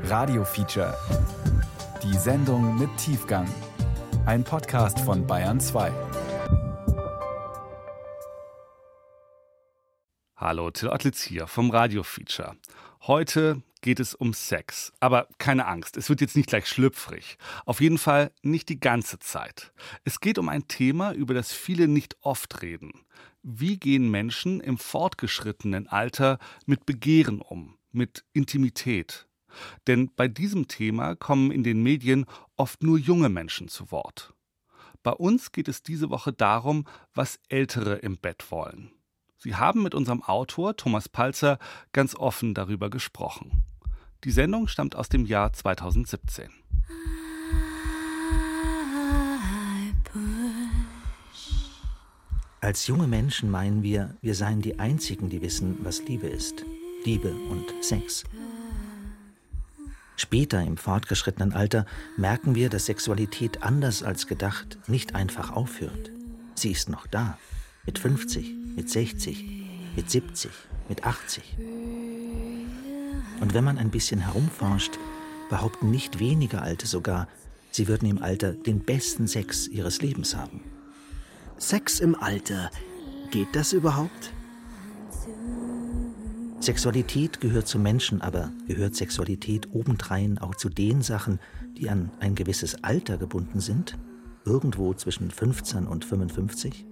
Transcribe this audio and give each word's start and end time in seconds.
Radio 0.00 0.44
Feature. 0.44 0.96
Die 2.02 2.16
Sendung 2.16 2.78
mit 2.78 2.90
Tiefgang. 2.96 3.46
Ein 4.26 4.42
Podcast 4.42 4.98
von 5.00 5.26
Bayern 5.26 5.60
2. 5.60 5.92
Hallo, 10.36 10.70
Till 10.70 10.88
Ottlitz 10.88 11.22
hier 11.22 11.46
vom 11.46 11.70
Radio 11.70 12.02
Feature. 12.02 12.56
Heute 13.02 13.62
geht 13.80 14.00
es 14.00 14.14
um 14.14 14.34
Sex. 14.34 14.92
Aber 14.98 15.28
keine 15.38 15.66
Angst, 15.66 15.96
es 15.96 16.08
wird 16.08 16.20
jetzt 16.20 16.36
nicht 16.36 16.48
gleich 16.48 16.66
schlüpfrig. 16.66 17.38
Auf 17.64 17.80
jeden 17.80 17.98
Fall 17.98 18.32
nicht 18.42 18.68
die 18.68 18.80
ganze 18.80 19.18
Zeit. 19.20 19.72
Es 20.04 20.20
geht 20.20 20.38
um 20.38 20.48
ein 20.48 20.66
Thema, 20.66 21.12
über 21.12 21.34
das 21.34 21.52
viele 21.52 21.86
nicht 21.86 22.16
oft 22.22 22.62
reden. 22.62 22.92
Wie 23.42 23.76
gehen 23.76 24.10
Menschen 24.10 24.60
im 24.60 24.78
fortgeschrittenen 24.78 25.86
Alter 25.86 26.38
mit 26.66 26.86
Begehren 26.86 27.40
um, 27.40 27.76
mit 27.92 28.24
Intimität? 28.32 29.28
Denn 29.86 30.10
bei 30.14 30.28
diesem 30.28 30.68
Thema 30.68 31.14
kommen 31.14 31.50
in 31.50 31.62
den 31.62 31.82
Medien 31.82 32.26
oft 32.56 32.82
nur 32.82 32.98
junge 32.98 33.28
Menschen 33.28 33.68
zu 33.68 33.90
Wort. 33.90 34.34
Bei 35.02 35.12
uns 35.12 35.52
geht 35.52 35.68
es 35.68 35.82
diese 35.82 36.10
Woche 36.10 36.32
darum, 36.32 36.86
was 37.14 37.40
Ältere 37.48 37.96
im 37.96 38.18
Bett 38.18 38.50
wollen. 38.50 38.92
Sie 39.38 39.56
haben 39.56 39.82
mit 39.82 39.94
unserem 39.94 40.22
Autor 40.22 40.76
Thomas 40.76 41.08
Palzer 41.08 41.58
ganz 41.92 42.14
offen 42.14 42.54
darüber 42.54 42.90
gesprochen. 42.90 43.64
Die 44.22 44.30
Sendung 44.30 44.68
stammt 44.68 44.94
aus 44.94 45.08
dem 45.08 45.26
Jahr 45.26 45.52
2017. 45.52 46.48
Als 52.60 52.86
junge 52.86 53.08
Menschen 53.08 53.50
meinen 53.50 53.82
wir, 53.82 54.14
wir 54.20 54.36
seien 54.36 54.62
die 54.62 54.78
Einzigen, 54.78 55.28
die 55.28 55.42
wissen, 55.42 55.78
was 55.82 56.04
Liebe 56.04 56.28
ist. 56.28 56.64
Liebe 57.04 57.34
und 57.50 57.64
Sex. 57.80 58.22
Später 60.22 60.62
im 60.62 60.76
fortgeschrittenen 60.76 61.52
Alter 61.52 61.84
merken 62.16 62.54
wir, 62.54 62.70
dass 62.70 62.86
Sexualität 62.86 63.64
anders 63.64 64.04
als 64.04 64.28
gedacht 64.28 64.78
nicht 64.86 65.16
einfach 65.16 65.50
aufhört. 65.50 66.12
Sie 66.54 66.70
ist 66.70 66.88
noch 66.88 67.08
da. 67.08 67.38
Mit 67.84 67.98
50, 67.98 68.54
mit 68.76 68.88
60, 68.88 69.44
mit 69.96 70.08
70, 70.08 70.52
mit 70.88 71.04
80. 71.04 71.42
Und 73.40 73.52
wenn 73.52 73.64
man 73.64 73.78
ein 73.78 73.90
bisschen 73.90 74.20
herumforscht, 74.20 74.96
behaupten 75.50 75.90
nicht 75.90 76.20
wenige 76.20 76.62
Alte 76.62 76.86
sogar, 76.86 77.26
sie 77.72 77.88
würden 77.88 78.08
im 78.08 78.22
Alter 78.22 78.52
den 78.52 78.78
besten 78.78 79.26
Sex 79.26 79.66
ihres 79.66 80.02
Lebens 80.02 80.36
haben. 80.36 80.62
Sex 81.58 81.98
im 81.98 82.14
Alter, 82.14 82.70
geht 83.32 83.48
das 83.54 83.72
überhaupt? 83.72 84.32
Sexualität 86.62 87.40
gehört 87.40 87.66
zum 87.66 87.82
Menschen, 87.82 88.22
aber 88.22 88.52
gehört 88.68 88.94
Sexualität 88.94 89.68
obendrein 89.72 90.38
auch 90.38 90.54
zu 90.54 90.68
den 90.68 91.02
Sachen, 91.02 91.40
die 91.76 91.90
an 91.90 92.12
ein 92.20 92.36
gewisses 92.36 92.84
Alter 92.84 93.18
gebunden 93.18 93.58
sind? 93.58 93.98
Irgendwo 94.44 94.94
zwischen 94.94 95.32
15 95.32 95.88
und 95.88 96.04
55? 96.04 96.86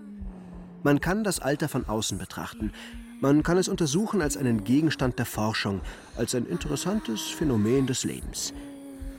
Man 0.83 1.01
kann 1.01 1.23
das 1.23 1.39
Alter 1.39 1.69
von 1.69 1.87
außen 1.87 2.19
betrachten. 2.19 2.73
Man 3.21 3.45
kann 3.45 3.59
es 3.59 3.69
untersuchen 3.69 4.23
als 4.23 4.37
einen 4.37 4.65
Gegenstand 4.65 5.21
der 5.21 5.27
Forschung, 5.27 5.83
als 6.17 6.35
ein 6.35 6.47
interessantes 6.47 7.29
Phänomen 7.29 7.87
des 7.87 8.03
Lebens. 8.03 8.53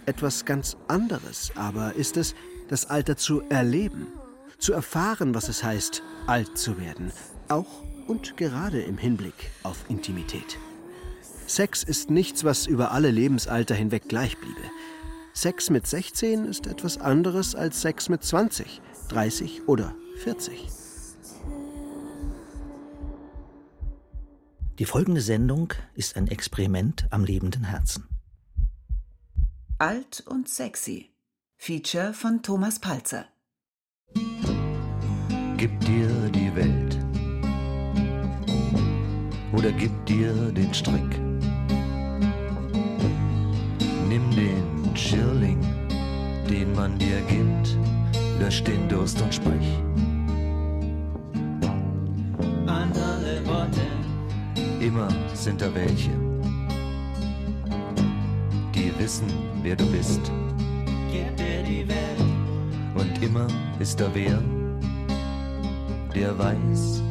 Etwas 0.05 0.43
ganz 0.43 0.75
anderes 0.89 1.53
aber 1.55 1.93
ist 1.95 2.17
es, 2.17 2.35
das 2.67 2.89
Alter 2.89 3.15
zu 3.15 3.41
erleben, 3.47 4.07
zu 4.57 4.73
erfahren, 4.73 5.33
was 5.33 5.47
es 5.47 5.63
heißt, 5.63 6.03
alt 6.27 6.57
zu 6.57 6.77
werden, 6.77 7.13
auch 7.47 7.83
und 8.07 8.37
gerade 8.37 8.81
im 8.81 8.97
Hinblick 8.97 9.51
auf 9.63 9.85
Intimität. 9.89 10.57
Sex 11.47 11.83
ist 11.83 12.09
nichts, 12.09 12.43
was 12.43 12.67
über 12.67 12.91
alle 12.91 13.11
Lebensalter 13.11 13.75
hinweg 13.75 14.07
gleich 14.07 14.37
bliebe. 14.37 14.61
Sex 15.33 15.69
mit 15.69 15.87
16 15.87 16.45
ist 16.45 16.67
etwas 16.67 16.97
anderes 16.97 17.55
als 17.55 17.81
Sex 17.81 18.09
mit 18.09 18.23
20, 18.23 18.81
30 19.09 19.67
oder 19.67 19.95
40. 20.23 20.69
Die 24.79 24.85
folgende 24.85 25.21
Sendung 25.21 25.73
ist 25.93 26.17
ein 26.17 26.27
Experiment 26.27 27.07
am 27.11 27.23
lebenden 27.23 27.65
Herzen. 27.65 28.07
Alt 29.77 30.23
und 30.27 30.47
sexy. 30.47 31.13
Feature 31.57 32.13
von 32.13 32.41
Thomas 32.41 32.79
Palzer. 32.79 33.25
Gib 35.57 35.79
dir 35.81 36.29
die 36.29 36.55
Welt 36.55 37.00
oder 39.53 39.71
gib 39.71 39.91
dir 40.05 40.33
den 40.51 40.73
Strick. 40.73 41.19
Nimm 44.09 44.29
den 44.31 44.95
Schirling, 44.95 45.59
den 46.49 46.73
man 46.75 46.97
dir 46.97 47.21
gibt, 47.21 47.77
lösch 48.39 48.63
den 48.63 48.87
Durst 48.89 49.21
und 49.21 49.33
sprich. 49.33 49.79
Andere 52.67 53.45
Worte 53.45 53.81
Immer 54.81 55.09
sind 55.35 55.61
da 55.61 55.67
welche, 55.75 56.09
die 58.73 58.91
wissen, 58.97 59.27
wer 59.61 59.75
du 59.75 59.85
bist. 59.91 60.19
Gib 61.11 61.37
dir 61.37 61.61
die 61.61 61.87
Welt. 61.87 62.19
Und 62.95 63.23
immer 63.23 63.45
ist 63.79 63.99
da 63.99 64.09
wer, 64.11 64.41
der 66.15 66.35
weiß, 66.35 67.03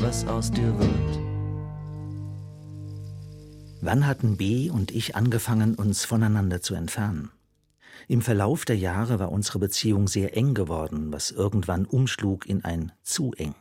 was 0.00 0.26
aus 0.26 0.50
dir 0.50 0.76
wird. 0.80 1.25
Wann 3.86 4.04
hatten 4.04 4.36
B 4.36 4.68
und 4.68 4.90
ich 4.90 5.14
angefangen, 5.14 5.76
uns 5.76 6.04
voneinander 6.04 6.60
zu 6.60 6.74
entfernen? 6.74 7.30
Im 8.08 8.20
Verlauf 8.20 8.64
der 8.64 8.76
Jahre 8.76 9.20
war 9.20 9.30
unsere 9.30 9.60
Beziehung 9.60 10.08
sehr 10.08 10.36
eng 10.36 10.54
geworden, 10.54 11.12
was 11.12 11.30
irgendwann 11.30 11.86
umschlug 11.86 12.46
in 12.46 12.64
ein 12.64 12.90
zu 13.04 13.32
eng. 13.34 13.54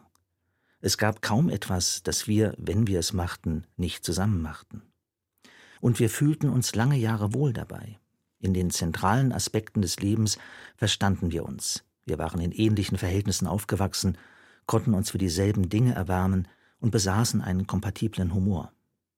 Es 0.82 0.98
gab 0.98 1.22
kaum 1.22 1.48
etwas, 1.48 2.02
das 2.02 2.28
wir, 2.28 2.56
wenn 2.58 2.88
wir 2.88 2.98
es 2.98 3.14
machten, 3.14 3.68
nicht 3.78 4.04
zusammen 4.04 4.42
machten. 4.42 4.82
Und 5.80 6.00
wir 6.00 6.10
fühlten 6.10 6.50
uns 6.50 6.74
lange 6.74 6.98
Jahre 6.98 7.36
wohl 7.36 7.54
dabei. 7.54 8.00
In 8.40 8.56
den 8.56 8.72
zentralen 8.72 9.32
Aspekten 9.32 9.84
des 9.84 10.00
Lebens 10.00 10.40
verstanden 10.76 11.32
wir 11.32 11.46
uns. 11.46 11.84
Wir 12.08 12.18
waren 12.18 12.42
in 12.42 12.52
ähnlichen 12.52 12.98
Verhältnissen 12.98 13.46
aufgewachsen, 13.46 14.18
konnten 14.66 14.96
uns 14.96 15.12
für 15.12 15.20
dieselben 15.20 15.70
Dinge 15.70 15.94
erwärmen 15.94 16.48
und 16.80 16.90
besaßen 16.90 17.44
einen 17.44 17.68
kompatiblen 17.68 18.34
Humor. 18.34 18.72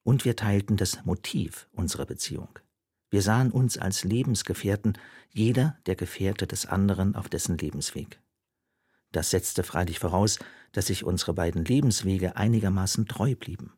Und 0.07 0.23
wir 0.23 0.37
teilten 0.37 0.77
das 0.77 1.03
Motiv 1.03 1.67
unserer 1.73 2.05
Beziehung. 2.05 2.47
Wir 3.09 3.21
sahen 3.21 3.51
uns 3.51 3.77
als 3.77 4.05
Lebensgefährten, 4.05 4.97
jeder 5.31 5.77
der 5.85 5.97
Gefährte 5.97 6.47
des 6.47 6.65
anderen 6.65 7.13
auf 7.13 7.27
dessen 7.27 7.57
Lebensweg. 7.57 8.21
Das 9.11 9.31
setzte 9.31 9.63
freilich 9.63 9.99
voraus, 9.99 10.39
dass 10.71 10.87
sich 10.87 11.03
unsere 11.03 11.33
beiden 11.33 11.65
Lebenswege 11.65 12.37
einigermaßen 12.37 13.05
treu 13.07 13.35
blieben. 13.35 13.73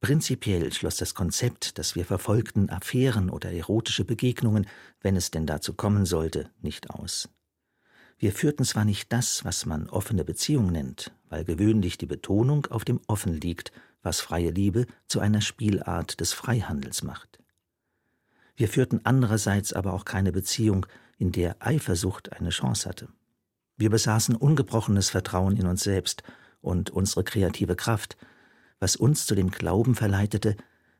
Prinzipiell 0.00 0.72
schloss 0.72 0.96
das 0.96 1.14
Konzept, 1.14 1.76
dass 1.76 1.94
wir 1.94 2.06
verfolgten 2.06 2.70
Affären 2.70 3.28
oder 3.28 3.52
erotische 3.52 4.06
Begegnungen, 4.06 4.66
wenn 5.02 5.14
es 5.14 5.30
denn 5.30 5.44
dazu 5.44 5.74
kommen 5.74 6.06
sollte, 6.06 6.48
nicht 6.62 6.88
aus. 6.88 7.28
Wir 8.16 8.32
führten 8.32 8.64
zwar 8.64 8.86
nicht 8.86 9.12
das, 9.12 9.44
was 9.44 9.66
man 9.66 9.90
offene 9.90 10.24
Beziehung 10.24 10.72
nennt, 10.72 11.12
weil 11.28 11.44
gewöhnlich 11.44 11.98
die 11.98 12.06
Betonung 12.06 12.64
auf 12.70 12.86
dem 12.86 13.02
Offen 13.08 13.34
liegt, 13.34 13.72
was 14.06 14.20
freie 14.20 14.50
Liebe 14.50 14.86
zu 15.08 15.18
einer 15.18 15.40
Spielart 15.40 16.20
des 16.20 16.32
Freihandels 16.32 17.02
macht. 17.02 17.40
Wir 18.54 18.68
führten 18.68 19.00
andererseits 19.02 19.72
aber 19.72 19.92
auch 19.92 20.04
keine 20.04 20.32
Beziehung, 20.32 20.86
in 21.18 21.32
der 21.32 21.56
Eifersucht 21.58 22.32
eine 22.32 22.50
Chance 22.50 22.88
hatte. 22.88 23.08
Wir 23.76 23.90
besaßen 23.90 24.36
ungebrochenes 24.36 25.10
Vertrauen 25.10 25.56
in 25.56 25.66
uns 25.66 25.82
selbst 25.82 26.22
und 26.60 26.90
unsere 26.90 27.24
kreative 27.24 27.74
Kraft, 27.74 28.16
was 28.78 28.96
uns 28.96 29.26
zu 29.26 29.34
dem 29.34 29.50
Glauben 29.50 29.94
verleitete, 29.94 30.56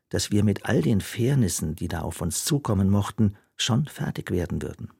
dass 0.08 0.30
wir 0.32 0.42
mit 0.42 0.66
all 0.66 0.82
den 0.82 1.00
Fairnissen, 1.00 1.76
die 1.76 1.88
da 1.88 2.00
auf 2.00 2.20
uns 2.20 2.44
zukommen 2.44 2.90
mochten, 2.90 3.36
schon 3.54 3.86
fertig 3.86 4.30
werden 4.30 4.62
würden. 4.62 4.90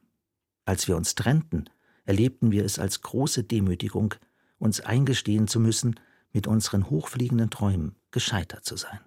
Als 0.65 0.87
wir 0.87 0.95
uns 0.95 1.15
trennten, 1.15 1.69
erlebten 2.05 2.51
wir 2.51 2.63
es 2.63 2.79
als 2.79 3.01
große 3.01 3.43
Demütigung, 3.43 4.15
uns 4.59 4.79
eingestehen 4.79 5.47
zu 5.47 5.59
müssen, 5.59 5.99
mit 6.37 6.45
unseren 6.45 6.87
hochfliegenden 6.91 7.49
Träumen 7.49 7.95
gescheitert 8.11 8.63
zu 8.63 8.77
sein. 8.77 8.99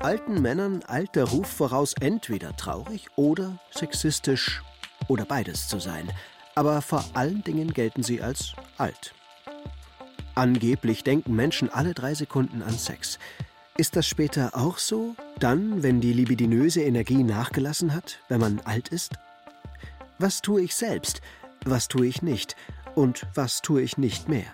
alten 0.00 0.40
Männern 0.40 0.82
eilt 0.86 1.14
der 1.16 1.24
Ruf 1.24 1.46
voraus, 1.46 1.94
entweder 2.00 2.56
traurig 2.56 3.08
oder 3.16 3.58
sexistisch 3.70 4.62
oder 5.08 5.26
beides 5.26 5.68
zu 5.68 5.80
sein. 5.80 6.10
Aber 6.54 6.80
vor 6.80 7.04
allen 7.12 7.42
Dingen 7.44 7.72
gelten 7.74 8.02
sie 8.02 8.22
als 8.22 8.54
alt. 8.78 9.14
Angeblich 10.34 11.04
denken 11.04 11.34
Menschen 11.34 11.68
alle 11.70 11.92
drei 11.92 12.14
Sekunden 12.14 12.62
an 12.62 12.78
Sex. 12.78 13.18
Ist 13.76 13.96
das 13.96 14.06
später 14.06 14.50
auch 14.54 14.78
so? 14.78 15.14
Dann, 15.40 15.82
wenn 15.82 16.00
die 16.00 16.12
libidinöse 16.12 16.82
Energie 16.82 17.22
nachgelassen 17.22 17.94
hat, 17.94 18.18
wenn 18.28 18.40
man 18.40 18.60
alt 18.60 18.88
ist? 18.88 19.12
Was 20.18 20.40
tue 20.40 20.62
ich 20.62 20.74
selbst? 20.74 21.20
Was 21.64 21.88
tue 21.88 22.06
ich 22.06 22.20
nicht? 22.20 22.56
Und 22.94 23.26
was 23.34 23.60
tue 23.60 23.82
ich 23.82 23.98
nicht 23.98 24.28
mehr? 24.28 24.46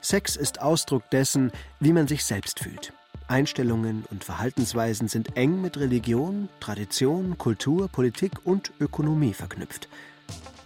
Sex 0.00 0.36
ist 0.36 0.60
Ausdruck 0.60 1.10
dessen, 1.10 1.52
wie 1.80 1.92
man 1.92 2.08
sich 2.08 2.24
selbst 2.24 2.60
fühlt. 2.60 2.92
Einstellungen 3.26 4.04
und 4.10 4.24
Verhaltensweisen 4.24 5.08
sind 5.08 5.36
eng 5.36 5.60
mit 5.60 5.76
Religion, 5.76 6.48
Tradition, 6.60 7.36
Kultur, 7.36 7.88
Politik 7.88 8.32
und 8.44 8.72
Ökonomie 8.80 9.34
verknüpft. 9.34 9.88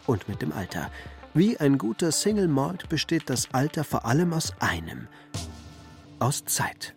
Und 0.06 0.28
mit 0.28 0.42
dem 0.42 0.52
Alter. 0.52 0.90
Wie 1.34 1.58
ein 1.58 1.78
guter 1.78 2.12
Single 2.12 2.46
Malt 2.46 2.88
besteht 2.88 3.30
das 3.30 3.52
Alter 3.52 3.84
vor 3.84 4.04
allem 4.04 4.32
aus 4.32 4.52
einem. 4.60 5.08
Aus 6.20 6.44
Zeit. 6.44 6.94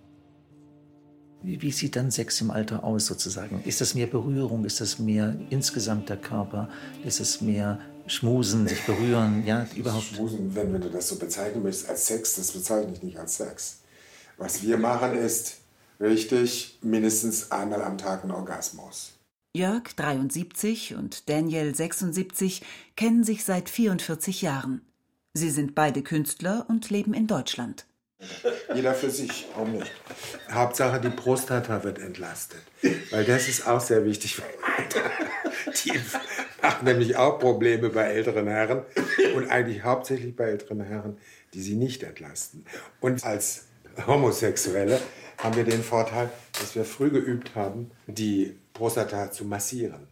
Wie, 1.42 1.62
wie, 1.62 1.72
sieht 1.72 1.96
dann 1.96 2.12
Sex 2.12 2.42
im 2.42 2.52
Alter 2.52 2.84
aus 2.84 3.06
sozusagen? 3.06 3.64
Ist 3.64 3.82
das 3.82 3.96
mehr 3.96 4.08
Berührung? 4.08 4.66
Ist 4.66 4.82
das 4.82 5.00
mehr 5.00 5.36
insgesamt 5.50 6.10
der 6.10 6.18
Körper? 6.18 6.70
Ist 7.04 7.20
es 7.20 7.42
mehr 7.42 7.80
Schmusen, 8.08 8.68
sich 8.68 8.84
berühren? 8.86 9.46
Ja, 9.46 9.68
überhaupt. 9.76 10.04
Schmusen, 10.04 10.56
wenn, 10.56 10.74
wenn 10.74 10.82
du 10.82 10.90
das 10.90 11.08
so 11.08 11.18
bezeichnen 11.18 11.64
möchtest 11.64 11.90
als 11.90 12.08
Sex, 12.08 12.36
das 12.36 12.52
bezeichne 12.52 12.94
ich 12.94 13.02
nicht 13.02 13.18
als 13.18 13.38
Sex. 13.38 13.80
Was 14.38 14.62
wir 14.62 14.78
machen 14.78 15.18
ist 15.18 15.58
richtig 16.00 16.78
mindestens 16.82 17.52
einmal 17.52 17.82
am 17.82 17.98
Tag 17.98 18.24
ein 18.24 18.32
Orgasmus. 18.32 19.14
Jörg, 19.56 19.94
73, 19.96 20.96
und 20.96 21.30
Daniel, 21.30 21.74
76, 21.74 22.62
kennen 22.98 23.24
sich 23.24 23.46
seit 23.46 23.70
44 23.70 24.42
Jahren. 24.42 24.82
Sie 25.34 25.50
sind 25.50 25.76
beide 25.76 26.02
Künstler 26.02 26.66
und 26.68 26.90
leben 26.90 27.14
in 27.14 27.28
Deutschland. 27.28 27.86
Jeder 28.74 28.94
für 28.94 29.10
sich, 29.10 29.48
warum 29.54 29.74
nicht? 29.74 29.92
Hauptsache, 30.52 31.00
die 31.00 31.10
Prostata 31.10 31.84
wird 31.84 32.00
entlastet. 32.00 32.62
Weil 33.12 33.26
das 33.26 33.48
ist 33.48 33.68
auch 33.68 33.82
sehr 33.82 34.06
wichtig. 34.06 34.42
Die 35.84 35.92
macht 36.62 36.84
nämlich 36.84 37.16
auch 37.18 37.40
Probleme 37.40 37.90
bei 37.90 38.06
älteren 38.06 38.48
Herren 38.48 38.84
und 39.36 39.50
eigentlich 39.50 39.84
hauptsächlich 39.84 40.36
bei 40.36 40.46
älteren 40.46 40.82
Herren, 40.82 41.18
die 41.54 41.62
sie 41.62 41.76
nicht 41.76 42.04
entlasten. 42.04 42.66
Und 43.00 43.24
als 43.24 43.66
Homosexuelle 44.06 45.00
haben 45.38 45.56
wir 45.56 45.64
den 45.64 45.84
Vorteil, 45.84 46.30
dass 46.60 46.76
wir 46.76 46.86
früh 46.86 47.10
geübt 47.10 47.56
haben, 47.56 47.92
die 48.08 48.56
Prostata 48.74 49.32
zu 49.32 49.46
massieren. 49.46 50.08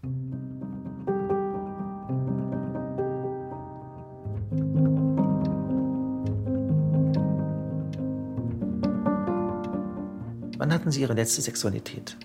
Wann 10.57 10.71
hatten 10.71 10.91
Sie 10.91 11.01
Ihre 11.01 11.13
letzte 11.13 11.41
Sexualität? 11.41 12.15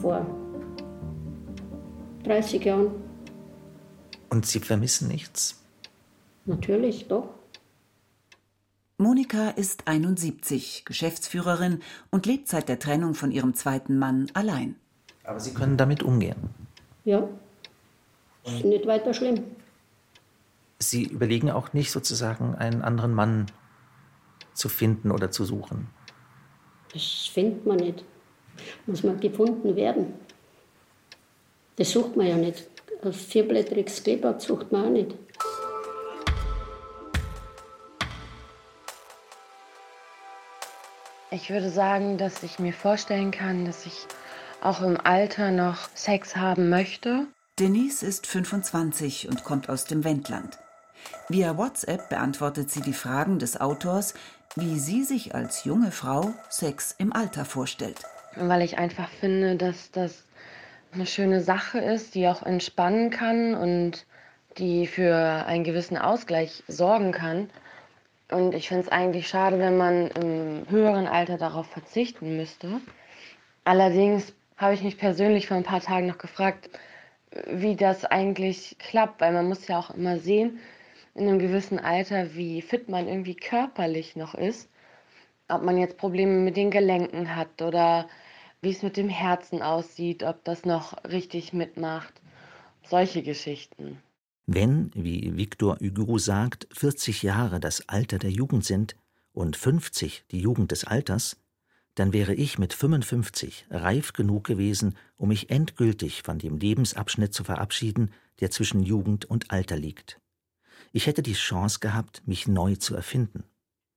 Vor 0.00 0.24
30 2.24 2.64
Jahren. 2.64 2.90
Und 4.28 4.46
Sie 4.46 4.60
vermissen 4.60 5.08
nichts? 5.08 5.62
Natürlich, 6.44 7.08
doch. 7.08 7.28
Monika 8.98 9.48
ist 9.48 9.88
71, 9.88 10.84
Geschäftsführerin 10.84 11.80
und 12.10 12.26
lebt 12.26 12.48
seit 12.48 12.68
der 12.68 12.78
Trennung 12.78 13.14
von 13.14 13.30
ihrem 13.30 13.54
zweiten 13.54 13.98
Mann 13.98 14.30
allein. 14.34 14.76
Aber 15.24 15.40
Sie 15.40 15.54
können 15.54 15.76
damit 15.76 16.02
umgehen. 16.02 16.50
Ja. 17.04 17.26
Ist 18.44 18.64
nicht 18.64 18.86
weiter 18.86 19.14
schlimm. 19.14 19.42
Sie 20.78 21.04
überlegen 21.04 21.50
auch 21.50 21.72
nicht 21.72 21.90
sozusagen 21.90 22.54
einen 22.54 22.82
anderen 22.82 23.14
Mann 23.14 23.46
zu 24.54 24.68
finden 24.68 25.10
oder 25.10 25.30
zu 25.30 25.44
suchen. 25.44 25.88
Das 26.92 27.30
findet 27.32 27.66
man 27.66 27.76
nicht. 27.76 28.04
Muss 28.86 29.02
man 29.02 29.20
gefunden 29.20 29.76
werden. 29.76 30.14
Das 31.80 31.92
sucht 31.92 32.14
man 32.14 32.26
ja 32.26 32.36
nicht. 32.36 32.66
Ein 33.02 33.14
vierblättriges 33.14 34.02
Kleeblatt 34.02 34.42
sucht 34.42 34.70
man 34.70 34.84
auch 34.84 34.90
nicht. 34.90 35.14
Ich 41.30 41.48
würde 41.48 41.70
sagen, 41.70 42.18
dass 42.18 42.42
ich 42.42 42.58
mir 42.58 42.74
vorstellen 42.74 43.30
kann, 43.30 43.64
dass 43.64 43.86
ich 43.86 44.06
auch 44.60 44.82
im 44.82 45.00
Alter 45.02 45.52
noch 45.52 45.88
Sex 45.94 46.36
haben 46.36 46.68
möchte. 46.68 47.28
Denise 47.58 48.02
ist 48.02 48.26
25 48.26 49.30
und 49.30 49.42
kommt 49.44 49.70
aus 49.70 49.86
dem 49.86 50.04
Wendland. 50.04 50.58
Via 51.30 51.56
WhatsApp 51.56 52.10
beantwortet 52.10 52.70
sie 52.70 52.82
die 52.82 52.92
Fragen 52.92 53.38
des 53.38 53.58
Autors, 53.58 54.12
wie 54.54 54.78
sie 54.78 55.02
sich 55.02 55.34
als 55.34 55.64
junge 55.64 55.92
Frau 55.92 56.34
Sex 56.50 56.94
im 56.98 57.14
Alter 57.14 57.46
vorstellt. 57.46 58.02
Weil 58.36 58.60
ich 58.60 58.76
einfach 58.76 59.08
finde, 59.08 59.56
dass 59.56 59.90
das 59.92 60.24
eine 60.92 61.06
schöne 61.06 61.40
Sache 61.40 61.78
ist, 61.78 62.14
die 62.14 62.26
auch 62.28 62.42
entspannen 62.42 63.10
kann 63.10 63.54
und 63.54 64.06
die 64.58 64.86
für 64.86 65.16
einen 65.46 65.64
gewissen 65.64 65.96
Ausgleich 65.96 66.62
sorgen 66.66 67.12
kann. 67.12 67.50
Und 68.30 68.54
ich 68.54 68.68
finde 68.68 68.84
es 68.84 68.92
eigentlich 68.92 69.28
schade, 69.28 69.58
wenn 69.58 69.76
man 69.76 70.08
im 70.08 70.66
höheren 70.68 71.06
Alter 71.06 71.38
darauf 71.38 71.66
verzichten 71.66 72.36
müsste. 72.36 72.80
Allerdings 73.64 74.32
habe 74.56 74.74
ich 74.74 74.82
mich 74.82 74.98
persönlich 74.98 75.48
vor 75.48 75.56
ein 75.56 75.62
paar 75.64 75.80
Tagen 75.80 76.06
noch 76.06 76.18
gefragt, 76.18 76.70
wie 77.46 77.76
das 77.76 78.04
eigentlich 78.04 78.76
klappt, 78.78 79.20
weil 79.20 79.32
man 79.32 79.48
muss 79.48 79.66
ja 79.68 79.78
auch 79.78 79.90
immer 79.90 80.18
sehen, 80.18 80.58
in 81.14 81.28
einem 81.28 81.38
gewissen 81.38 81.78
Alter, 81.78 82.34
wie 82.34 82.62
fit 82.62 82.88
man 82.88 83.08
irgendwie 83.08 83.34
körperlich 83.34 84.16
noch 84.16 84.34
ist. 84.34 84.68
Ob 85.48 85.62
man 85.62 85.78
jetzt 85.78 85.96
Probleme 85.96 86.38
mit 86.38 86.56
den 86.56 86.70
Gelenken 86.70 87.34
hat 87.34 87.62
oder 87.62 88.08
wie 88.62 88.70
es 88.70 88.82
mit 88.82 88.96
dem 88.96 89.08
Herzen 89.08 89.62
aussieht, 89.62 90.22
ob 90.22 90.44
das 90.44 90.64
noch 90.64 91.04
richtig 91.04 91.52
mitmacht. 91.52 92.20
Solche 92.82 93.22
Geschichten. 93.22 93.98
Wenn, 94.46 94.90
wie 94.94 95.36
Victor 95.36 95.78
Hugo 95.80 96.18
sagt, 96.18 96.66
40 96.72 97.22
Jahre 97.22 97.60
das 97.60 97.88
Alter 97.88 98.18
der 98.18 98.30
Jugend 98.30 98.64
sind 98.64 98.96
und 99.32 99.56
50 99.56 100.24
die 100.30 100.40
Jugend 100.40 100.72
des 100.72 100.84
Alters, 100.84 101.36
dann 101.94 102.12
wäre 102.12 102.34
ich 102.34 102.58
mit 102.58 102.72
55 102.72 103.66
reif 103.70 104.12
genug 104.12 104.44
gewesen, 104.44 104.96
um 105.16 105.28
mich 105.28 105.50
endgültig 105.50 106.22
von 106.22 106.38
dem 106.38 106.56
Lebensabschnitt 106.56 107.34
zu 107.34 107.44
verabschieden, 107.44 108.10
der 108.40 108.50
zwischen 108.50 108.82
Jugend 108.82 109.24
und 109.24 109.50
Alter 109.50 109.76
liegt. 109.76 110.20
Ich 110.92 111.06
hätte 111.06 111.22
die 111.22 111.34
Chance 111.34 111.78
gehabt, 111.80 112.22
mich 112.26 112.48
neu 112.48 112.76
zu 112.76 112.94
erfinden. 112.94 113.44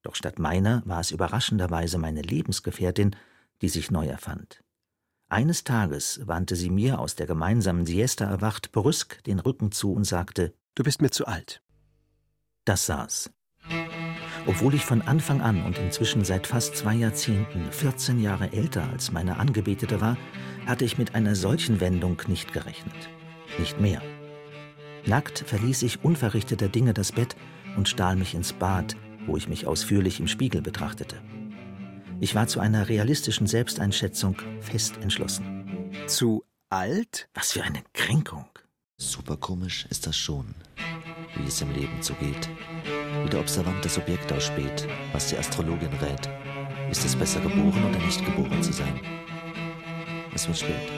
Doch 0.02 0.16
statt 0.16 0.38
meiner 0.38 0.84
war 0.86 1.00
es 1.00 1.12
überraschenderweise 1.12 1.98
meine 1.98 2.22
Lebensgefährtin, 2.22 3.16
die 3.62 3.70
sich 3.70 3.92
neu 3.92 4.06
erfand. 4.06 4.64
Eines 5.30 5.64
Tages 5.64 6.22
wandte 6.26 6.56
sie 6.56 6.70
mir 6.70 7.00
aus 7.00 7.16
der 7.16 7.26
gemeinsamen 7.26 7.86
Siesta 7.86 8.26
erwacht 8.26 8.72
brüsk 8.72 9.24
den 9.24 9.40
Rücken 9.40 9.72
zu 9.72 9.94
und 9.94 10.04
sagte: 10.04 10.54
Du 10.76 10.84
bist 10.84 11.02
mir 11.02 11.10
zu 11.10 11.26
alt. 11.26 11.62
Das 12.66 12.86
saß. 12.86 13.32
Obwohl 14.46 14.74
ich 14.74 14.84
von 14.84 15.02
Anfang 15.02 15.42
an 15.42 15.64
und 15.64 15.78
inzwischen 15.78 16.26
seit 16.26 16.48
fast 16.48 16.76
zwei 16.76 16.96
Jahrzehnten 16.96 17.72
14 17.72 18.22
Jahre 18.22 18.52
älter 18.52 18.88
als 18.92 19.12
meine 19.12 19.38
Angebetete 19.38 20.02
war, 20.02 20.18
hatte 20.66 20.86
ich 20.86 20.98
mit 20.98 21.16
einer 21.16 21.36
solchen 21.36 21.80
Wendung 21.80 22.22
nicht 22.28 22.54
gerechnet. 22.54 23.10
Nicht 23.58 23.80
mehr. 23.80 24.02
Nackt 25.06 25.40
verließ 25.40 25.84
ich 25.84 26.04
unverrichteter 26.04 26.70
Dinge 26.70 26.94
das 26.94 27.12
Bett 27.12 27.36
und 27.78 27.90
stahl 27.90 28.16
mich 28.16 28.36
ins 28.36 28.54
Bad, 28.54 28.96
wo 29.26 29.38
ich 29.38 29.48
mich 29.48 29.66
ausführlich 29.66 30.20
im 30.20 30.28
Spiegel 30.28 30.62
betrachtete. 30.62 31.22
Ich 32.24 32.36
war 32.36 32.48
zu 32.48 32.62
einer 32.62 32.88
realistischen 32.88 33.48
Selbsteinschätzung 33.48 34.38
fest 34.62 34.96
entschlossen. 35.02 35.92
Zu 36.08 36.46
alt? 36.70 37.28
Was 37.34 37.52
für 37.52 37.64
eine 37.64 37.84
Kränkung. 37.92 38.46
Super 38.98 39.36
komisch 39.36 39.86
ist 39.90 40.08
das 40.08 40.16
schon, 40.16 40.56
wie 41.36 41.46
es 41.46 41.60
im 41.60 41.74
Leben 41.74 42.02
zugeht. 42.02 42.50
Wie 43.24 43.30
der 43.30 43.42
Observant 43.42 43.84
das 43.84 43.98
Objekt 43.98 44.32
ausspäht, 44.32 44.88
was 45.12 45.28
die 45.28 45.38
Astrologin 45.38 45.92
rät. 46.02 46.30
Ist 46.90 47.04
es 47.04 47.14
besser 47.14 47.42
geboren 47.42 47.84
oder 47.90 48.00
nicht 48.06 48.24
geboren 48.24 48.64
zu 48.64 48.72
sein? 48.72 49.02
Es 50.34 50.48
wird 50.48 50.60
spät. 50.60 50.92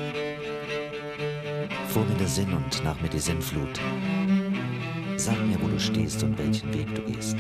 Vor 1.88 2.06
mir 2.06 2.18
der 2.20 2.28
Sinn 2.28 2.54
und 2.54 2.84
nach 2.84 3.02
mir 3.02 3.10
die 3.10 3.18
Sinnflut. 3.18 3.80
Sag 5.18 5.44
mir, 5.44 5.60
wo 5.60 5.70
du 5.70 5.80
stehst 5.80 6.22
und 6.22 6.38
welchen 6.38 6.72
Weg 6.72 6.94
du 6.94 7.02
gehst. 7.02 7.36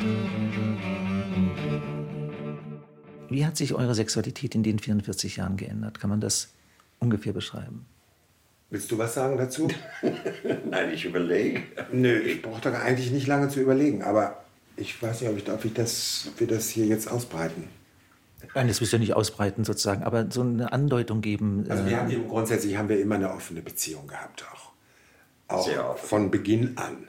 Wie 3.29 3.45
hat 3.45 3.57
sich 3.57 3.73
eure 3.73 3.95
Sexualität 3.95 4.55
in 4.55 4.63
den 4.63 4.79
44 4.79 5.37
Jahren 5.37 5.57
geändert? 5.57 5.99
Kann 5.99 6.09
man 6.09 6.21
das 6.21 6.49
ungefähr 6.99 7.33
beschreiben? 7.33 7.85
Willst 8.69 8.91
du 8.91 8.97
was 8.97 9.13
sagen 9.13 9.37
dazu? 9.37 9.67
Nein, 10.69 10.91
ich 10.91 11.05
überlege. 11.05 11.63
Nö, 11.91 12.17
ich 12.17 12.41
brauche 12.41 12.61
da 12.61 12.71
eigentlich 12.79 13.11
nicht 13.11 13.27
lange 13.27 13.49
zu 13.49 13.61
überlegen, 13.61 14.01
aber 14.01 14.43
ich 14.75 15.01
weiß 15.01 15.21
nicht, 15.21 15.29
ob, 15.29 15.37
ich, 15.37 15.49
ob, 15.49 15.63
ich 15.65 15.73
das, 15.73 16.27
ob 16.29 16.39
wir 16.39 16.47
das 16.47 16.69
hier 16.69 16.85
jetzt 16.85 17.09
ausbreiten. 17.09 17.67
Nein, 18.53 18.67
das 18.67 18.79
willst 18.79 18.93
du 18.93 18.99
nicht 18.99 19.13
ausbreiten 19.13 19.63
sozusagen, 19.63 20.03
aber 20.03 20.27
so 20.29 20.41
eine 20.41 20.71
Andeutung 20.71 21.21
geben. 21.21 21.65
Also 21.69 21.85
wir 21.85 21.93
äh, 21.93 21.95
haben 21.95 22.11
eben, 22.11 22.27
grundsätzlich 22.27 22.77
haben 22.77 22.89
wir 22.89 22.99
immer 22.99 23.15
eine 23.15 23.31
offene 23.31 23.61
Beziehung 23.61 24.07
gehabt 24.07 24.45
auch. 24.51 24.71
Auch 25.47 25.97
von 25.97 26.31
Beginn 26.31 26.77
an. 26.77 27.07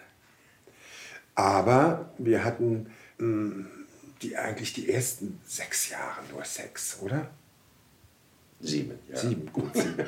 Aber 1.35 2.11
wir 2.19 2.45
hatten 2.45 2.89
mh, 3.19 3.25
hm, 3.27 3.67
die, 4.23 4.37
eigentlich 4.37 4.73
die 4.73 4.91
ersten 4.91 5.41
sechs 5.47 5.91
Jahre 5.91 6.21
nur 6.33 6.45
Sex, 6.45 6.99
oder? 7.01 7.31
Sieben, 8.61 8.99
ja. 9.09 9.17
Sieben, 9.17 9.53
gut, 9.53 9.75
sieben. 9.75 10.05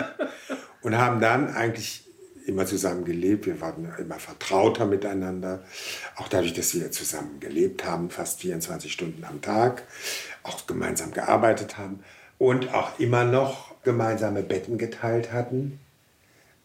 Und 0.82 0.96
haben 0.96 1.20
dann 1.20 1.54
eigentlich 1.54 2.04
immer 2.46 2.66
zusammen 2.66 3.04
gelebt. 3.04 3.46
Wir 3.46 3.60
waren 3.60 3.92
immer 3.98 4.18
vertrauter 4.18 4.86
miteinander. 4.86 5.62
Auch 6.16 6.28
dadurch, 6.28 6.54
dass 6.54 6.74
wir 6.74 6.90
zusammen 6.90 7.40
gelebt 7.40 7.84
haben, 7.84 8.10
fast 8.10 8.40
24 8.40 8.92
Stunden 8.92 9.24
am 9.24 9.40
Tag. 9.40 9.84
auch 10.42 10.66
gemeinsam 10.66 11.12
gearbeitet 11.12 11.78
haben 11.78 12.02
und 12.38 12.74
auch 12.74 12.98
immer 12.98 13.24
noch 13.24 13.80
gemeinsame 13.84 14.42
Betten 14.42 14.78
geteilt 14.78 15.32
hatten. 15.32 15.78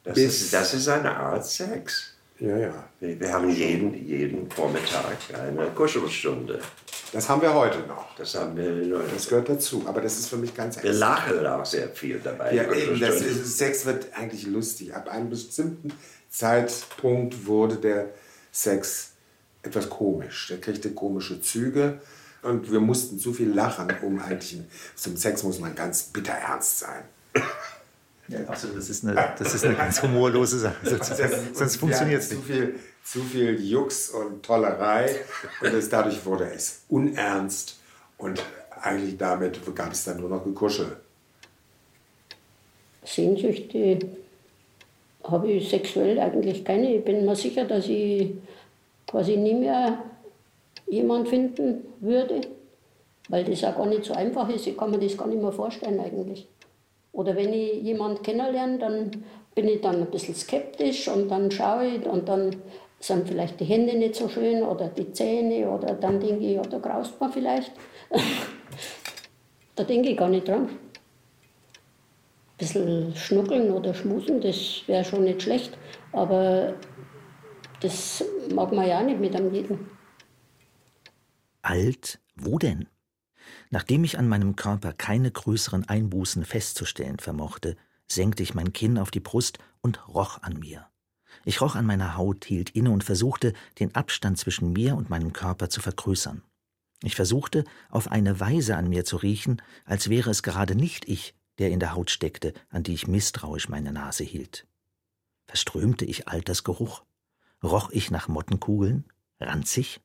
Das, 0.04 0.18
ist, 0.18 0.54
das 0.54 0.74
ist 0.74 0.88
eine 0.88 1.16
Art 1.16 1.46
Sex. 1.46 2.17
Ja, 2.40 2.58
ja. 2.58 2.90
Wir, 3.00 3.20
wir 3.20 3.34
haben 3.34 3.50
jeden, 3.50 3.94
jeden 4.06 4.50
Vormittag 4.50 5.18
eine 5.34 5.68
Kuschelstunde. 5.72 6.60
Das 7.12 7.30
haben 7.30 7.42
wir 7.42 7.54
heute 7.54 7.80
noch. 7.88 8.16
Das 8.16 8.36
haben 8.36 8.56
wir 8.58 8.70
nur. 8.70 9.04
Das 9.04 9.28
gehört 9.28 9.50
dazu, 9.50 9.84
aber 9.86 10.02
das 10.02 10.20
ist 10.20 10.30
für 10.30 10.38
mich 10.38 10.54
ganz 10.54 10.82
Wir 10.84 10.94
lachen 10.94 11.46
auch 11.46 11.66
sehr 11.66 11.90
viel 11.90 12.20
dabei. 12.20 12.54
Ja, 12.54 12.72
eben, 12.72 13.00
das 13.00 13.22
ist, 13.22 13.58
Sex 13.58 13.86
wird 13.86 14.08
eigentlich 14.14 14.46
lustig. 14.46 14.94
Ab 14.94 15.08
einem 15.10 15.30
bestimmten 15.30 15.94
Zeitpunkt 16.30 17.48
wurde 17.48 17.78
der 17.78 18.10
Sex 18.52 19.12
etwas 19.64 19.90
komisch. 19.90 20.48
Der 20.50 20.60
kriegte 20.60 20.92
komische 20.92 21.42
Züge 21.42 22.02
und 22.44 22.72
wir 22.72 22.80
mussten 22.80 23.20
zu 23.20 23.34
viel 23.34 23.50
lachen, 23.50 23.88
um 24.02 24.20
eigentlich 24.20 24.60
zum 24.96 25.18
Sex 25.18 25.44
muss 25.44 25.60
man 25.60 25.76
ganz 25.76 26.04
bitter 26.04 26.34
ernst 26.34 26.80
sein. 26.80 27.04
Ja, 28.28 28.40
absolut. 28.48 28.78
Das 28.78 28.90
ist 28.90 29.06
eine, 29.06 29.34
das 29.38 29.54
ist 29.54 29.66
eine 29.66 29.76
ganz 29.76 30.02
humorlose 30.02 30.60
Sache. 30.60 30.76
Sonst 31.54 31.78
funktioniert 31.78 32.22
es 32.22 32.32
nicht. 32.32 32.42
Zu 32.42 32.48
viel, 32.48 32.76
zu 33.04 33.22
viel 33.22 33.62
Jux 33.62 34.10
und 34.10 34.44
Tollerei 34.44 35.16
und 35.62 35.74
das, 35.74 35.90
dadurch 35.90 36.26
wurde 36.26 36.52
es 36.52 36.82
unernst 36.90 37.78
und 38.18 38.44
eigentlich 38.82 39.18
damit 39.18 39.60
gab 39.76 39.92
es 39.92 40.04
dann 40.04 40.20
nur 40.20 40.30
noch 40.30 40.44
Gekuschel. 40.44 40.98
Sehnsüchte 43.04 44.00
habe 45.24 45.52
ich 45.52 45.70
sexuell 45.70 46.20
eigentlich 46.20 46.64
keine. 46.66 46.96
Ich 46.96 47.06
bin 47.06 47.26
mir 47.26 47.36
sicher, 47.36 47.66
dass 47.66 47.88
ich 47.88 48.34
quasi 49.08 49.38
nie 49.38 49.54
mehr 49.54 50.04
jemanden 50.88 51.28
finden 51.28 51.86
würde, 52.00 52.42
weil 53.30 53.46
das 53.46 53.64
auch 53.64 53.78
gar 53.78 53.86
nicht 53.86 54.06
so 54.06 54.14
einfach 54.14 54.50
ist. 54.50 54.68
Ich 54.68 54.78
kann 54.78 54.92
mir 54.92 55.00
das 55.00 55.18
gar 55.18 55.28
nicht 55.28 55.42
mehr 55.42 55.52
vorstellen 55.52 56.00
eigentlich. 56.00 56.48
Oder 57.18 57.36
wenn 57.36 57.52
ich 57.52 57.82
jemanden 57.82 58.22
kennenlerne, 58.22 58.78
dann 58.78 59.10
bin 59.56 59.68
ich 59.68 59.82
dann 59.82 59.96
ein 59.96 60.12
bisschen 60.12 60.36
skeptisch 60.36 61.08
und 61.08 61.30
dann 61.30 61.50
schaue 61.50 61.88
ich 61.88 62.06
und 62.06 62.30
dann 62.30 62.56
sind 63.00 63.28
vielleicht 63.28 63.60
die 63.60 63.66
Hände 63.66 63.98
nicht 63.98 64.14
so 64.14 64.30
schön 64.30 64.62
oder 64.62 64.88
die 64.90 65.12
Zähne 65.12 65.68
oder 65.68 65.96
dann 65.96 66.20
denke 66.20 66.46
ich, 66.46 66.56
ja, 66.58 66.62
da 66.62 66.78
graust 66.78 67.20
man 67.20 67.32
vielleicht. 67.32 67.72
da 69.76 69.84
denke 69.84 70.10
ich 70.10 70.18
gar 70.18 70.30
nicht 70.30 70.48
dran. 70.48 70.66
Ein 70.66 70.78
bisschen 72.60 73.16
schnuckeln 73.16 73.72
oder 73.72 73.96
schmusen, 73.96 74.40
das 74.40 74.84
wäre 74.86 75.04
schon 75.04 75.24
nicht 75.24 75.42
schlecht, 75.42 75.76
aber 76.12 76.76
das 77.82 78.24
mag 78.54 78.72
man 78.72 78.88
ja 78.88 79.00
auch 79.00 79.06
nicht 79.06 79.20
mit 79.20 79.36
einem 79.36 79.52
jeden. 79.52 79.90
Alt? 81.64 82.20
Wo 82.36 82.60
denn? 82.60 82.88
Nachdem 83.70 84.04
ich 84.04 84.18
an 84.18 84.28
meinem 84.28 84.56
Körper 84.56 84.94
keine 84.94 85.32
größeren 85.32 85.88
Einbußen 85.88 86.46
festzustellen 86.46 87.20
vermochte, 87.20 87.76
senkte 88.08 88.44
ich 88.44 88.54
mein 88.54 88.74
Kinn 88.74 88.98
auf 88.98 89.12
die 89.12 89.20
Brust 89.20 89.60
und 89.82 90.08
roch 90.08 90.42
an 90.42 90.60
mir. 90.60 90.88
Ich 91.44 91.62
roch 91.62 91.76
an 91.76 91.86
meiner 91.86 92.18
Haut, 92.18 92.46
hielt 92.46 92.72
inne 92.72 92.92
und 92.92 93.04
versuchte, 93.04 93.54
den 93.80 93.94
Abstand 93.96 94.38
zwischen 94.38 94.74
mir 94.74 94.96
und 94.96 95.10
meinem 95.10 95.34
Körper 95.34 95.70
zu 95.70 95.82
vergrößern. 95.82 96.44
Ich 97.04 97.16
versuchte, 97.16 97.64
auf 97.90 98.12
eine 98.12 98.40
Weise 98.40 98.76
an 98.76 98.90
mir 98.90 99.06
zu 99.06 99.18
riechen, 99.18 99.62
als 99.86 100.10
wäre 100.10 100.30
es 100.30 100.42
gerade 100.44 100.76
nicht 100.76 101.08
ich, 101.08 101.36
der 101.60 101.70
in 101.70 101.80
der 101.80 101.94
Haut 101.94 102.10
steckte, 102.10 102.54
an 102.70 102.84
die 102.84 102.94
ich 102.94 103.08
misstrauisch 103.08 103.70
meine 103.70 103.92
Nase 103.92 104.24
hielt. 104.24 104.66
Verströmte 105.46 106.06
ich 106.06 106.28
Altersgeruch? 106.28 107.04
Roch 107.64 107.90
ich 107.92 108.12
nach 108.12 108.28
Mottenkugeln? 108.28 109.06
Ranzig? 109.40 110.02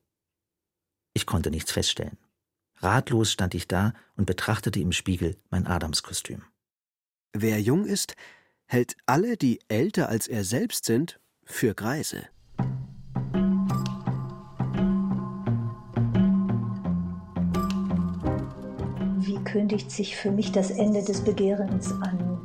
Ich 1.14 1.26
konnte 1.26 1.50
nichts 1.50 1.72
feststellen. 1.72 2.18
Ratlos 2.82 3.30
stand 3.30 3.54
ich 3.54 3.68
da 3.68 3.92
und 4.16 4.26
betrachtete 4.26 4.80
im 4.80 4.90
Spiegel 4.90 5.36
mein 5.50 5.66
Adamskostüm. 5.66 6.42
Wer 7.32 7.60
jung 7.60 7.86
ist, 7.86 8.16
hält 8.66 8.96
alle, 9.06 9.36
die 9.36 9.60
älter 9.68 10.08
als 10.08 10.26
er 10.26 10.42
selbst 10.42 10.84
sind, 10.84 11.20
für 11.44 11.74
Greise. 11.74 12.24
Wie 19.20 19.42
kündigt 19.44 19.90
sich 19.90 20.16
für 20.16 20.32
mich 20.32 20.50
das 20.50 20.70
Ende 20.70 21.04
des 21.04 21.22
Begehrens 21.22 21.92
an? 21.92 22.40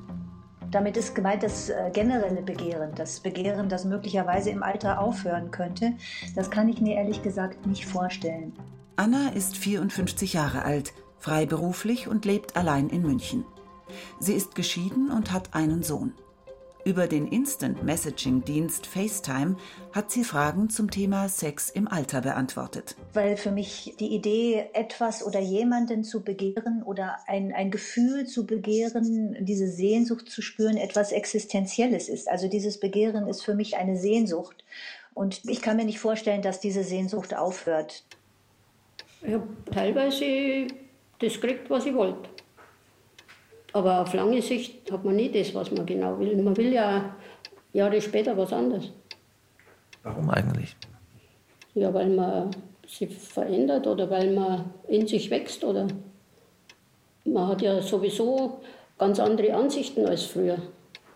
Damit 0.70 0.98
ist 0.98 1.16
gemeint 1.16 1.44
das 1.44 1.70
äh, 1.70 1.90
generelle 1.94 2.42
Begehren, 2.42 2.94
das 2.94 3.22
Begehren, 3.22 3.70
das 3.70 3.86
möglicherweise 3.86 4.50
im 4.50 4.62
Alter 4.62 5.00
aufhören 5.00 5.50
könnte. 5.50 5.94
Das 6.36 6.52
kann 6.52 6.70
ich 6.70 6.82
mir 6.82 6.96
ehrlich 6.96 7.24
gesagt 7.24 7.66
nicht 7.66 7.86
vorstellen. 7.86 8.54
Anna 9.00 9.30
ist 9.30 9.58
54 9.58 10.34
Jahre 10.34 10.64
alt, 10.64 10.92
freiberuflich 11.20 12.08
und 12.08 12.26
lebt 12.26 12.56
allein 12.58 12.90
in 12.90 13.04
München. 13.04 13.46
Sie 14.20 14.34
ist 14.34 14.56
geschieden 14.56 15.12
und 15.12 15.32
hat 15.32 15.54
einen 15.54 15.84
Sohn. 15.84 16.14
Über 16.84 17.06
den 17.06 17.28
Instant 17.28 17.84
Messaging 17.84 18.44
Dienst 18.44 18.88
FaceTime 18.88 19.56
hat 19.92 20.10
sie 20.10 20.24
Fragen 20.24 20.72
zum 20.72 20.90
Thema 20.90 21.30
Sex 21.30 21.70
im 21.70 21.88
Alter 21.88 22.22
beantwortet. 22.22 22.96
Weil 23.14 23.38
für 23.38 23.52
mich 23.52 23.94
die 24.00 24.16
Idee, 24.16 24.66
etwas 24.74 25.24
oder 25.24 25.42
jemanden 25.42 26.04
zu 26.04 26.24
begehren 26.24 26.82
oder 26.82 27.18
ein, 27.28 27.54
ein 27.54 27.70
Gefühl 27.70 28.26
zu 28.26 28.48
begehren, 28.48 29.38
diese 29.42 29.68
Sehnsucht 29.68 30.28
zu 30.28 30.42
spüren, 30.42 30.78
etwas 30.78 31.12
Existenzielles 31.12 32.10
ist. 32.10 32.28
Also 32.28 32.48
dieses 32.48 32.80
Begehren 32.80 33.28
ist 33.28 33.44
für 33.44 33.54
mich 33.54 33.78
eine 33.78 33.96
Sehnsucht. 33.96 34.64
Und 35.14 35.42
ich 35.46 35.62
kann 35.62 35.78
mir 35.78 35.86
nicht 35.86 36.00
vorstellen, 36.00 36.42
dass 36.42 36.60
diese 36.60 36.84
Sehnsucht 36.84 37.36
aufhört. 37.36 38.06
Ich 39.22 39.34
habe 39.34 39.48
teilweise 39.72 40.68
das 41.20 41.34
gekriegt, 41.40 41.70
was 41.70 41.86
ich 41.86 41.96
wollte. 41.96 42.30
Aber 43.74 44.02
auf 44.02 44.14
lange 44.14 44.42
Sicht 44.42 44.92
hat 44.92 45.04
man 45.04 45.16
nie 45.16 45.32
das, 45.32 45.54
was 45.54 45.72
man 45.72 45.86
genau 45.86 46.18
will. 46.20 46.36
Man 46.42 46.56
will 46.56 46.74
ja 46.74 47.16
Jahre 47.74 48.02
später 48.02 48.36
was 48.38 48.54
anderes. 48.54 48.92
Warum 50.04 50.30
eigentlich? 50.30 50.76
Ja, 51.76 51.94
weil 51.94 52.10
man 52.10 52.52
sich 52.88 53.16
verändert 53.16 53.86
oder 53.86 54.10
weil 54.10 54.34
man 54.34 54.66
in 54.88 55.06
sich 55.06 55.30
wächst 55.30 55.64
oder 55.64 55.88
man 57.26 57.48
hat 57.50 57.62
ja 57.62 57.82
sowieso 57.82 58.62
ganz 58.98 59.20
andere 59.20 59.54
Ansichten 59.54 60.06
als 60.06 60.24
früher. 60.24 60.58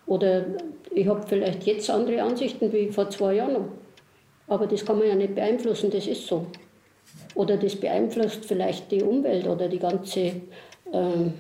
Oder 0.06 0.46
ich 0.94 1.08
habe 1.08 1.26
vielleicht 1.26 1.64
jetzt 1.64 1.90
andere 1.90 2.22
Ansichten 2.22 2.72
wie 2.74 2.92
vor 2.92 3.10
zwei 3.10 3.36
Jahren 3.36 3.54
noch. 3.54 3.70
Aber 4.48 4.68
das 4.68 4.86
kann 4.86 4.98
man 4.98 5.08
ja 5.08 5.16
nicht 5.16 5.36
beeinflussen, 5.36 5.90
das 5.90 6.06
ist 6.08 6.28
so. 6.28 6.46
Oder 7.36 7.58
das 7.58 7.76
beeinflusst 7.76 8.46
vielleicht 8.46 8.92
die 8.92 9.02
Umwelt 9.02 9.48
oder 9.48 9.68
die 9.68 9.80
ganze, 9.80 10.20
äh, 10.20 11.32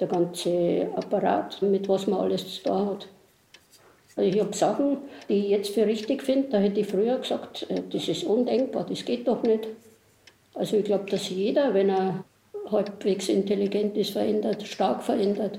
der 0.00 0.08
ganze 0.08 0.88
Apparat, 0.94 1.60
mit 1.62 1.88
was 1.88 2.06
man 2.06 2.20
alles 2.20 2.62
da 2.62 2.86
hat. 2.86 3.08
Also 4.16 4.30
ich 4.30 4.40
habe 4.40 4.54
Sachen, 4.56 4.98
die 5.28 5.38
ich 5.38 5.48
jetzt 5.48 5.70
für 5.74 5.86
richtig 5.86 6.22
finde, 6.22 6.48
da 6.50 6.58
hätte 6.58 6.80
ich 6.80 6.86
früher 6.86 7.18
gesagt, 7.18 7.66
äh, 7.68 7.82
das 7.90 8.08
ist 8.08 8.24
undenkbar, 8.24 8.86
das 8.86 9.04
geht 9.04 9.26
doch 9.26 9.42
nicht. 9.42 9.66
Also 10.54 10.76
ich 10.76 10.84
glaube, 10.84 11.10
dass 11.10 11.28
jeder, 11.28 11.74
wenn 11.74 11.90
er 11.90 12.24
halbwegs 12.70 13.28
intelligent 13.28 13.96
ist, 13.96 14.10
verändert, 14.10 14.66
stark 14.66 15.02
verändert. 15.02 15.58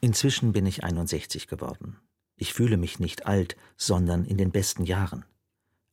Inzwischen 0.00 0.52
bin 0.52 0.66
ich 0.66 0.84
61 0.84 1.48
geworden. 1.48 1.98
Ich 2.36 2.52
fühle 2.52 2.76
mich 2.76 3.00
nicht 3.00 3.26
alt, 3.26 3.56
sondern 3.76 4.24
in 4.24 4.36
den 4.36 4.52
besten 4.52 4.84
Jahren. 4.84 5.24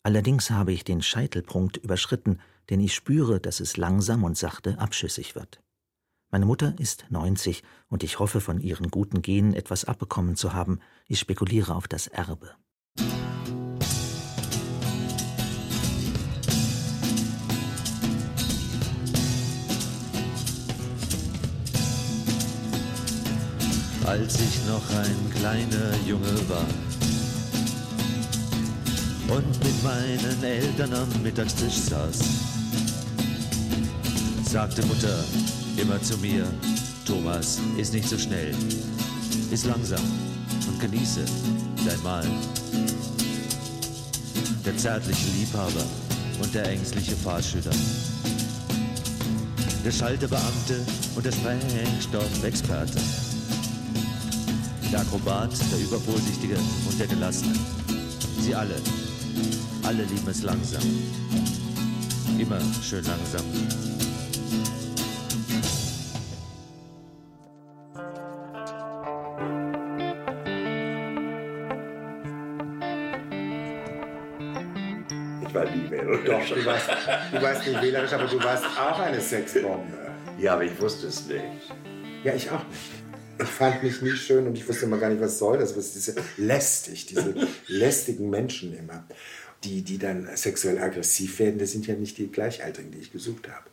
Allerdings 0.06 0.52
habe 0.52 0.74
ich 0.74 0.84
den 0.84 1.02
Scheitelpunkt 1.02 1.78
überschritten, 1.78 2.42
denn 2.70 2.82
ich 2.82 2.94
spüre, 2.94 3.40
dass 3.40 3.62
es 3.62 3.78
langsam 3.78 4.26
und 4.26 4.38
sachte 4.38 4.78
abschüssig 4.78 5.34
wird. 5.34 5.62
Meine 6.30 6.46
Mutter 6.46 6.76
ist 6.78 7.06
90 7.10 7.64
und 7.88 8.04
ich 8.04 8.20
hoffe, 8.20 8.42
von 8.42 8.60
ihren 8.60 8.92
guten 8.92 9.22
Genen 9.22 9.54
etwas 9.54 9.86
abbekommen 9.86 10.36
zu 10.36 10.54
haben. 10.54 10.82
Ich 11.08 11.20
spekuliere 11.20 11.74
auf 11.74 11.88
das 11.88 12.08
Erbe. 12.08 12.52
Als 24.06 24.42
ich 24.42 24.66
noch 24.68 24.90
ein 24.98 25.30
kleiner 25.34 25.96
Junge 26.06 26.50
war, 26.50 26.66
und 29.30 29.64
mit 29.64 29.84
meinen 29.84 30.44
Eltern 30.44 30.94
am 30.94 31.08
Mittagstisch 31.22 31.76
saß, 31.90 32.20
sagte 34.44 34.86
Mutter 34.86 35.24
immer 35.78 36.02
zu 36.02 36.18
mir, 36.18 36.46
Thomas, 37.06 37.60
ist 37.78 37.94
nicht 37.94 38.08
so 38.08 38.18
schnell, 38.18 38.56
ist 39.52 39.66
langsam 39.66 40.04
und 40.68 40.80
genieße 40.80 41.26
dein 41.86 42.04
Mahl. 42.04 42.28
Der 44.66 44.78
zärtliche 44.78 45.30
Liebhaber 45.38 45.84
und 46.42 46.54
der 46.54 46.70
ängstliche 46.70 47.16
Fahrschüler. 47.16 47.72
Der 49.84 49.92
Schalterbeamte 49.92 50.80
und 51.16 51.26
der 51.26 51.32
Sprengstoffexperte. 51.32 53.00
Der 54.92 55.00
Akrobat, 55.02 55.52
der 55.72 55.80
Übervorsichtige 55.80 56.56
und 56.56 57.00
der 57.00 57.08
Gelassene. 57.08 57.54
Sie 58.40 58.56
alle 58.56 58.76
alle 59.84 60.04
lieben 60.04 60.28
es 60.30 60.44
langsam. 60.44 60.82
Immer 62.40 62.60
schön 62.82 63.04
langsam. 63.06 63.42
Ich 75.46 75.54
war 75.54 75.66
nie 75.66 75.90
wählerisch. 75.90 76.20
Oh, 76.24 76.32
doch, 76.32 76.56
du 76.56 76.66
warst, 76.66 76.90
du 77.32 77.42
warst 77.42 77.68
nicht 77.68 77.82
wählerisch, 77.82 78.14
aber 78.14 78.26
du 78.26 78.44
warst 78.44 78.66
auch 78.66 79.00
eine 79.00 79.22
Sexbombe. 79.22 80.12
Ja, 80.40 80.54
aber 80.54 80.64
ich 80.64 80.80
wusste 80.82 81.08
es 81.08 81.28
nicht. 81.28 81.44
Ja, 82.24 82.34
ich 82.34 82.50
auch 82.50 82.66
nicht. 82.68 82.93
Ich 83.44 83.50
fand 83.50 83.84
mich 83.84 84.02
nie 84.02 84.12
schön 84.12 84.48
und 84.48 84.58
ich 84.58 84.68
wusste 84.68 84.86
immer 84.86 84.98
gar 84.98 85.10
nicht, 85.10 85.22
was 85.22 85.38
soll 85.38 85.58
das. 85.58 85.78
Was 85.78 85.94
diese 85.94 86.16
lästig, 86.38 87.06
diese 87.08 87.36
lästigen 87.68 88.30
Menschen 88.30 88.78
immer, 88.78 89.06
die, 89.64 89.82
die 89.82 89.98
dann 89.98 90.30
sexuell 90.36 90.80
aggressiv 90.80 91.40
werden, 91.40 91.60
das 91.60 91.72
sind 91.72 91.86
ja 91.88 91.96
nicht 91.96 92.18
die 92.18 92.32
Gleichaltrigen, 92.32 92.92
die 92.92 93.00
ich 93.00 93.12
gesucht 93.12 93.48
habe. 93.50 93.66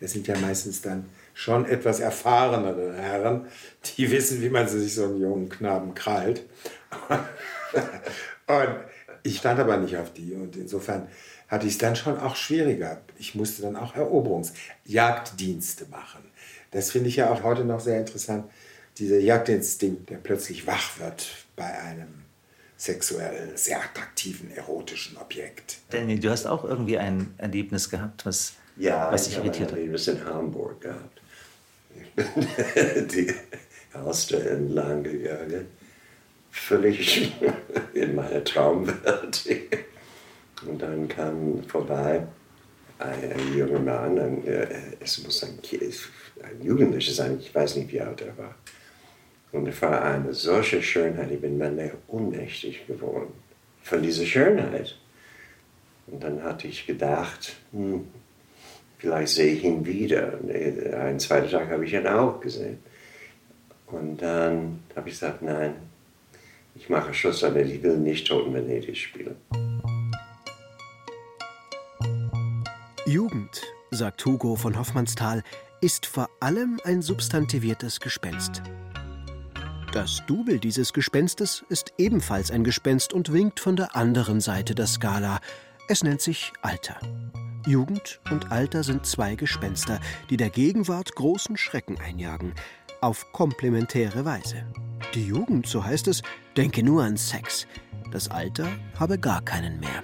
Das 0.00 0.12
sind 0.12 0.26
ja 0.26 0.38
meistens 0.38 0.80
dann 0.80 1.06
schon 1.34 1.66
etwas 1.66 2.00
erfahrenere 2.00 2.94
Herren, 2.94 3.46
die 3.96 4.10
wissen, 4.10 4.40
wie 4.42 4.48
man 4.48 4.68
sich 4.68 4.94
so 4.94 5.04
einen 5.04 5.20
jungen 5.20 5.48
Knaben 5.48 5.94
krallt. 5.94 6.46
Und 8.46 8.76
ich 9.22 9.38
stand 9.38 9.60
aber 9.60 9.76
nicht 9.76 9.96
auf 9.96 10.12
die 10.12 10.32
und 10.32 10.56
insofern 10.56 11.08
hatte 11.48 11.66
ich 11.66 11.74
es 11.74 11.78
dann 11.78 11.96
schon 11.96 12.18
auch 12.18 12.36
schwieriger. 12.36 13.02
Ich 13.18 13.34
musste 13.34 13.62
dann 13.62 13.76
auch 13.76 13.94
Eroberungsjagddienste 13.94 15.86
machen. 15.90 16.24
Das 16.70 16.90
finde 16.90 17.08
ich 17.08 17.16
ja 17.16 17.30
auch 17.30 17.42
heute 17.42 17.64
noch 17.64 17.80
sehr 17.80 17.98
interessant, 17.98 18.46
dieser 18.98 19.18
Jagdinstinkt, 19.18 20.10
der 20.10 20.16
plötzlich 20.16 20.66
wach 20.66 20.98
wird 20.98 21.26
bei 21.56 21.78
einem 21.78 22.24
sexuell 22.76 23.56
sehr 23.56 23.82
attraktiven, 23.82 24.50
erotischen 24.52 25.16
Objekt. 25.16 25.78
Daniel, 25.90 26.20
du 26.20 26.30
hast 26.30 26.46
auch 26.46 26.64
irgendwie 26.64 26.98
ein 26.98 27.34
Erlebnis 27.38 27.90
gehabt, 27.90 28.24
was, 28.24 28.54
ja, 28.76 29.10
was 29.10 29.24
dich 29.24 29.36
irritiert 29.36 29.72
hat. 29.72 29.78
Ja, 29.78 29.92
ich 29.92 30.08
habe 30.08 30.18
in 30.18 30.24
Hamburg 30.24 30.80
gehabt. 30.80 31.20
Ich 31.96 32.14
bin 32.14 33.08
die 33.08 33.34
Haustür 33.94 34.48
entlang 34.48 35.02
gegangen, 35.02 35.66
völlig 36.50 37.32
in 37.94 38.14
meiner 38.14 38.44
Traumwelt. 38.44 39.44
Und 40.66 40.80
dann 40.80 41.08
kam 41.08 41.64
vorbei 41.64 42.26
ein, 42.98 43.32
ein 43.32 43.56
junger 43.56 43.80
Mann, 43.80 44.18
ein, 44.18 44.46
äh, 44.46 44.68
es 45.00 45.18
muss 45.22 45.42
ein, 45.44 45.58
ein 46.42 46.62
Jugendlicher 46.62 47.12
sein, 47.12 47.38
ich 47.40 47.52
weiß 47.52 47.76
nicht, 47.76 47.92
wie 47.92 48.00
alt 48.00 48.20
er 48.20 48.36
war. 48.38 48.54
Und 49.52 49.66
es 49.66 49.80
war 49.80 50.02
eine 50.02 50.34
solche 50.34 50.82
Schönheit, 50.82 51.30
ich 51.30 51.40
bin 51.40 51.56
mir 51.56 51.92
ohnmächtig 52.08 52.86
geworden 52.86 53.32
von 53.82 54.02
dieser 54.02 54.26
Schönheit. 54.26 54.96
Und 56.06 56.22
dann 56.22 56.42
hatte 56.42 56.68
ich 56.68 56.86
gedacht, 56.86 57.56
hm, 57.72 58.06
vielleicht 58.98 59.28
sehe 59.28 59.54
ich 59.54 59.64
ihn 59.64 59.84
wieder. 59.84 60.38
Einen 61.00 61.18
zweiten 61.18 61.50
Tag 61.50 61.70
habe 61.70 61.84
ich 61.84 61.94
ihn 61.94 62.06
auch 62.06 62.40
gesehen. 62.40 62.78
Und 63.86 64.20
dann 64.20 64.80
habe 64.94 65.08
ich 65.08 65.14
gesagt, 65.14 65.42
nein, 65.42 65.74
ich 66.74 66.88
mache 66.88 67.14
Schluss 67.14 67.40
damit, 67.40 67.68
ich 67.68 67.82
will 67.82 67.96
nicht 67.96 68.26
Toten 68.26 68.52
Venedig 68.52 68.96
spielen. 68.96 69.36
Jugend, 73.06 73.62
sagt 73.90 74.24
Hugo 74.26 74.54
von 74.54 74.78
Hoffmannsthal, 74.78 75.42
ist 75.80 76.04
vor 76.04 76.28
allem 76.40 76.78
ein 76.84 77.00
substantiviertes 77.00 78.00
Gespenst. 78.00 78.62
Das 79.92 80.22
Double 80.26 80.58
dieses 80.58 80.92
Gespenstes 80.92 81.64
ist 81.70 81.94
ebenfalls 81.96 82.50
ein 82.50 82.62
Gespenst 82.62 83.14
und 83.14 83.32
winkt 83.32 83.58
von 83.58 83.74
der 83.74 83.96
anderen 83.96 84.40
Seite 84.40 84.74
der 84.74 84.86
Skala. 84.86 85.40
Es 85.88 86.04
nennt 86.04 86.20
sich 86.20 86.52
Alter. 86.60 87.00
Jugend 87.66 88.20
und 88.30 88.52
Alter 88.52 88.84
sind 88.84 89.06
zwei 89.06 89.34
Gespenster, 89.34 89.98
die 90.28 90.36
der 90.36 90.50
Gegenwart 90.50 91.14
großen 91.14 91.56
Schrecken 91.56 91.98
einjagen, 91.98 92.52
auf 93.00 93.32
komplementäre 93.32 94.26
Weise. 94.26 94.66
Die 95.14 95.24
Jugend, 95.24 95.66
so 95.66 95.82
heißt 95.82 96.08
es, 96.08 96.20
denke 96.54 96.82
nur 96.82 97.02
an 97.02 97.16
Sex. 97.16 97.66
Das 98.12 98.30
Alter 98.30 98.68
habe 98.98 99.18
gar 99.18 99.40
keinen 99.42 99.80
mehr. 99.80 100.02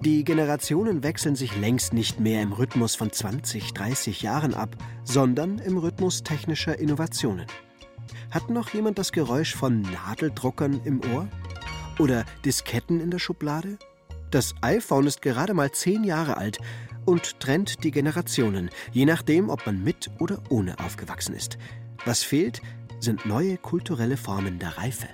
Die 0.00 0.24
Generationen 0.24 1.04
wechseln 1.04 1.36
sich 1.36 1.56
längst 1.56 1.92
nicht 1.92 2.18
mehr 2.18 2.42
im 2.42 2.52
Rhythmus 2.52 2.96
von 2.96 3.12
20, 3.12 3.72
30 3.72 4.20
Jahren 4.20 4.52
ab, 4.52 4.76
sondern 5.04 5.60
im 5.60 5.78
Rhythmus 5.78 6.24
technischer 6.24 6.78
Innovationen. 6.78 7.46
Hat 8.34 8.50
noch 8.50 8.70
jemand 8.70 8.98
das 8.98 9.12
Geräusch 9.12 9.54
von 9.54 9.82
Nadeldruckern 9.82 10.80
im 10.84 11.00
Ohr? 11.14 11.28
Oder 12.00 12.24
Disketten 12.44 13.00
in 13.00 13.12
der 13.12 13.20
Schublade? 13.20 13.78
Das 14.32 14.56
iPhone 14.60 15.06
ist 15.06 15.22
gerade 15.22 15.54
mal 15.54 15.70
zehn 15.70 16.02
Jahre 16.02 16.36
alt 16.36 16.58
und 17.04 17.38
trennt 17.38 17.84
die 17.84 17.92
Generationen, 17.92 18.70
je 18.90 19.04
nachdem, 19.04 19.50
ob 19.50 19.64
man 19.66 19.84
mit 19.84 20.10
oder 20.18 20.42
ohne 20.48 20.76
aufgewachsen 20.80 21.36
ist. 21.36 21.58
Was 22.06 22.24
fehlt, 22.24 22.60
sind 22.98 23.24
neue 23.24 23.56
kulturelle 23.56 24.16
Formen 24.16 24.58
der 24.58 24.78
Reife. 24.78 25.06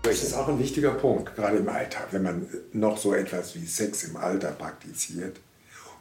Das 0.00 0.22
ist 0.22 0.32
auch 0.32 0.48
ein 0.48 0.58
wichtiger 0.58 0.92
Punkt, 0.92 1.36
gerade 1.36 1.58
im 1.58 1.68
Alltag, 1.68 2.08
wenn 2.12 2.22
man 2.22 2.46
noch 2.72 2.96
so 2.96 3.12
etwas 3.12 3.54
wie 3.54 3.66
Sex 3.66 4.04
im 4.04 4.16
Alter 4.16 4.52
praktiziert, 4.52 5.38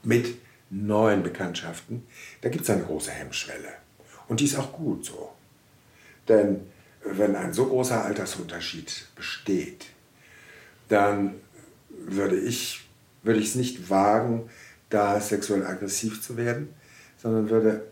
mit 0.01 0.37
neuen 0.69 1.23
Bekanntschaften, 1.23 2.07
da 2.39 2.47
gibt 2.47 2.63
es 2.63 2.69
eine 2.69 2.83
große 2.83 3.11
Hemmschwelle. 3.11 3.73
Und 4.29 4.39
die 4.39 4.45
ist 4.45 4.57
auch 4.57 4.71
gut 4.71 5.03
so. 5.03 5.33
Denn 6.27 6.61
wenn 7.03 7.35
ein 7.35 7.53
so 7.53 7.67
großer 7.67 8.03
Altersunterschied 8.03 9.07
besteht, 9.15 9.87
dann 10.89 11.35
würde 11.89 12.37
ich 12.37 12.87
würde 13.23 13.39
ich 13.39 13.47
es 13.47 13.55
nicht 13.55 13.89
wagen, 13.89 14.49
da 14.89 15.19
sexuell 15.19 15.65
aggressiv 15.65 16.21
zu 16.21 16.37
werden, 16.37 16.73
sondern 17.21 17.49
würde 17.49 17.91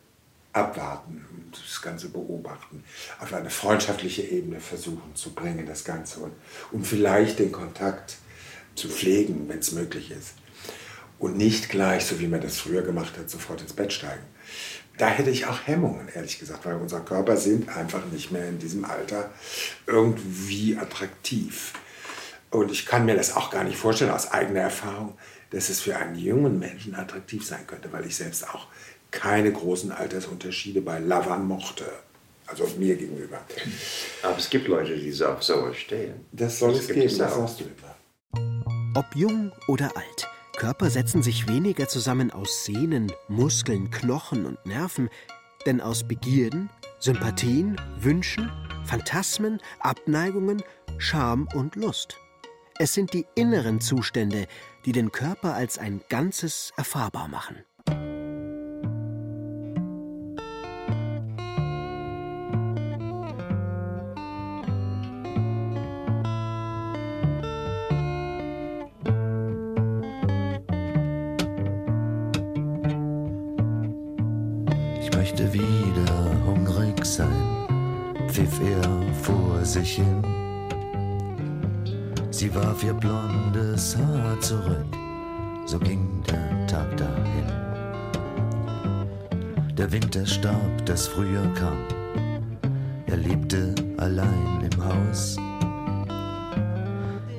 abwarten 0.53 1.25
und 1.29 1.61
das 1.61 1.81
Ganze 1.81 2.09
beobachten, 2.09 2.83
auf 3.19 3.33
eine 3.33 3.49
freundschaftliche 3.49 4.21
Ebene 4.21 4.61
versuchen 4.61 5.13
zu 5.15 5.33
bringen, 5.33 5.65
das 5.65 5.83
Ganze 5.83 6.21
und, 6.21 6.31
und 6.71 6.87
vielleicht 6.87 7.39
den 7.39 7.51
Kontakt 7.51 8.15
zu 8.75 8.87
pflegen, 8.87 9.49
wenn 9.49 9.59
es 9.59 9.73
möglich 9.73 10.11
ist. 10.11 10.35
Und 11.19 11.37
nicht 11.37 11.69
gleich, 11.69 12.05
so 12.05 12.19
wie 12.19 12.27
man 12.27 12.41
das 12.41 12.57
früher 12.57 12.81
gemacht 12.81 13.17
hat, 13.17 13.29
sofort 13.29 13.61
ins 13.61 13.73
Bett 13.73 13.91
steigen 13.91 14.23
da 14.97 15.07
hätte 15.07 15.29
ich 15.29 15.45
auch 15.45 15.59
Hemmungen, 15.65 16.07
ehrlich 16.13 16.39
gesagt, 16.39 16.65
weil 16.65 16.75
unser 16.75 17.01
Körper 17.01 17.37
sind 17.37 17.69
einfach 17.69 18.05
nicht 18.05 18.31
mehr 18.31 18.47
in 18.47 18.59
diesem 18.59 18.85
Alter 18.85 19.29
irgendwie 19.87 20.77
attraktiv. 20.77 21.73
Und 22.49 22.71
ich 22.71 22.85
kann 22.85 23.05
mir 23.05 23.15
das 23.15 23.35
auch 23.35 23.49
gar 23.49 23.63
nicht 23.63 23.77
vorstellen 23.77 24.11
aus 24.11 24.31
eigener 24.31 24.61
Erfahrung, 24.61 25.17
dass 25.51 25.69
es 25.69 25.81
für 25.81 25.97
einen 25.97 26.15
jungen 26.15 26.59
Menschen 26.59 26.95
attraktiv 26.95 27.45
sein 27.45 27.67
könnte, 27.67 27.91
weil 27.91 28.05
ich 28.05 28.15
selbst 28.15 28.47
auch 28.47 28.67
keine 29.11 29.51
großen 29.51 29.91
Altersunterschiede 29.91 30.81
bei 30.81 30.99
Lavern 30.99 31.45
mochte. 31.45 31.85
Also 32.47 32.67
mir 32.77 32.95
gegenüber. 32.95 33.41
Aber 34.21 34.37
es 34.37 34.49
gibt 34.49 34.67
Leute, 34.67 34.95
die 34.95 35.23
auf 35.23 35.41
sowas 35.41 35.77
stehen. 35.77 36.25
Das 36.31 36.59
soll 36.59 36.73
das 36.73 36.81
es 36.81 36.87
geben, 36.87 37.17
das 37.17 37.33
sagst 37.33 37.59
du 37.59 37.63
immer. 37.63 37.95
Ob 38.95 39.15
jung 39.15 39.51
oder 39.67 39.91
alt. 39.95 40.34
Körper 40.55 40.89
setzen 40.89 41.21
sich 41.21 41.47
weniger 41.47 41.87
zusammen 41.87 42.31
aus 42.31 42.63
Sehnen, 42.63 43.11
Muskeln, 43.27 43.91
Knochen 43.91 44.45
und 44.45 44.65
Nerven, 44.65 45.09
denn 45.65 45.81
aus 45.81 46.07
Begierden, 46.07 46.69
Sympathien, 46.99 47.75
Wünschen, 47.99 48.49
Phantasmen, 48.85 49.59
Abneigungen, 49.79 50.63
Scham 50.97 51.47
und 51.53 51.75
Lust. 51.75 52.17
Es 52.79 52.93
sind 52.93 53.13
die 53.13 53.25
inneren 53.35 53.81
Zustände, 53.81 54.47
die 54.85 54.93
den 54.93 55.11
Körper 55.11 55.53
als 55.53 55.77
ein 55.77 56.01
Ganzes 56.09 56.71
erfahrbar 56.77 57.27
machen. 57.27 57.57
Warf 82.75 82.83
ihr 82.83 82.93
blondes 82.93 83.95
Haar 83.95 84.37
zurück, 84.41 84.85
so 85.65 85.79
ging 85.79 86.21
der 86.27 86.67
Tag 86.67 86.97
dahin. 86.97 87.47
Der 89.77 89.89
Winter 89.93 90.25
starb, 90.25 90.85
das 90.85 91.07
Frühjahr 91.07 91.53
kam. 91.53 91.77
Er 93.07 93.15
lebte 93.15 93.73
allein 93.97 94.69
im 94.69 94.83
Haus. 94.83 95.37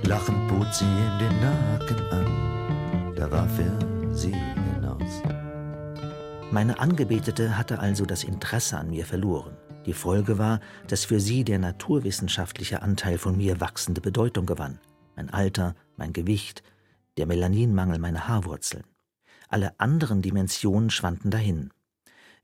Lachend 0.04 0.48
bot 0.48 0.72
sie 0.72 0.86
ihm 0.86 1.18
den 1.18 1.40
Nacken 1.40 2.00
an, 2.12 3.14
da 3.14 3.30
warf 3.30 3.58
er 3.58 4.16
sie 4.16 4.32
hinaus. 4.32 5.22
Meine 6.50 6.78
Angebetete 6.78 7.58
hatte 7.58 7.78
also 7.78 8.06
das 8.06 8.24
Interesse 8.24 8.78
an 8.78 8.88
mir 8.88 9.04
verloren. 9.04 9.54
Die 9.84 9.92
Folge 9.92 10.38
war, 10.38 10.60
dass 10.88 11.04
für 11.04 11.20
sie 11.20 11.44
der 11.44 11.58
naturwissenschaftliche 11.58 12.80
Anteil 12.80 13.18
von 13.18 13.36
mir 13.36 13.60
wachsende 13.60 14.00
Bedeutung 14.00 14.46
gewann. 14.46 14.78
Mein 15.16 15.30
Alter, 15.30 15.74
mein 15.96 16.12
Gewicht, 16.12 16.62
der 17.16 17.26
Melaninmangel 17.26 17.98
meiner 17.98 18.28
Haarwurzeln. 18.28 18.84
Alle 19.48 19.78
anderen 19.80 20.22
Dimensionen 20.22 20.90
schwanden 20.90 21.30
dahin. 21.30 21.70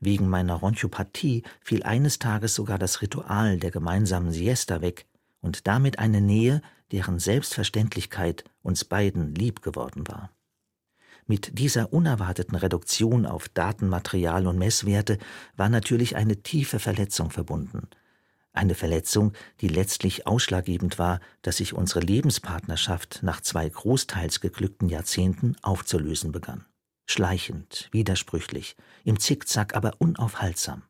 Wegen 0.00 0.28
meiner 0.28 0.54
Ronchopathie 0.54 1.44
fiel 1.60 1.82
eines 1.84 2.18
Tages 2.18 2.54
sogar 2.54 2.78
das 2.78 3.02
Ritual 3.02 3.58
der 3.58 3.70
gemeinsamen 3.70 4.32
Siesta 4.32 4.80
weg 4.80 5.06
und 5.40 5.66
damit 5.68 5.98
eine 5.98 6.20
Nähe, 6.20 6.62
deren 6.90 7.18
Selbstverständlichkeit 7.18 8.44
uns 8.62 8.84
beiden 8.84 9.34
lieb 9.34 9.62
geworden 9.62 10.08
war. 10.08 10.30
Mit 11.26 11.58
dieser 11.58 11.92
unerwarteten 11.92 12.56
Reduktion 12.56 13.26
auf 13.26 13.48
Datenmaterial 13.48 14.46
und 14.46 14.58
Messwerte 14.58 15.18
war 15.56 15.68
natürlich 15.68 16.16
eine 16.16 16.42
tiefe 16.42 16.78
Verletzung 16.78 17.30
verbunden. 17.30 17.88
Eine 18.54 18.74
Verletzung, 18.74 19.32
die 19.62 19.68
letztlich 19.68 20.26
ausschlaggebend 20.26 20.98
war, 20.98 21.20
dass 21.40 21.56
sich 21.56 21.72
unsere 21.72 22.00
Lebenspartnerschaft 22.00 23.20
nach 23.22 23.40
zwei 23.40 23.66
großteils 23.66 24.40
geglückten 24.40 24.90
Jahrzehnten 24.90 25.56
aufzulösen 25.62 26.32
begann. 26.32 26.66
Schleichend, 27.06 27.88
widersprüchlich, 27.92 28.76
im 29.04 29.18
Zickzack, 29.18 29.74
aber 29.74 29.94
unaufhaltsam. 29.98 30.82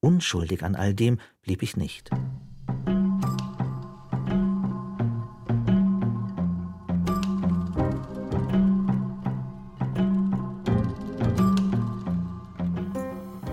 Unschuldig 0.00 0.64
an 0.64 0.74
all 0.74 0.92
dem 0.92 1.20
blieb 1.42 1.62
ich 1.62 1.76
nicht. 1.76 2.10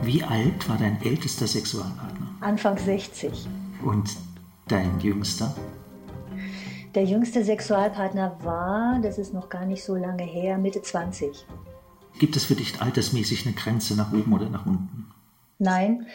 Wie 0.01 0.23
alt 0.23 0.69
war 0.69 0.77
dein 0.77 1.01
ältester 1.01 1.47
Sexualpartner? 1.47 2.14
Anfang 2.45 2.77
60. 2.77 3.47
Und 3.83 4.15
dein 4.67 4.99
jüngster? 4.99 5.55
Der 6.93 7.03
jüngste 7.03 7.43
Sexualpartner 7.43 8.37
war, 8.43 8.99
das 9.01 9.17
ist 9.17 9.33
noch 9.33 9.49
gar 9.49 9.65
nicht 9.65 9.83
so 9.83 9.95
lange 9.95 10.21
her, 10.21 10.59
Mitte 10.59 10.83
20. 10.83 11.43
Gibt 12.19 12.35
es 12.35 12.45
für 12.45 12.53
dich 12.53 12.79
altersmäßig 12.79 13.47
eine 13.47 13.55
Grenze 13.55 13.95
nach 13.95 14.13
oben 14.13 14.31
oder 14.31 14.47
nach 14.47 14.67
unten? 14.67 15.07
Nein, 15.57 16.05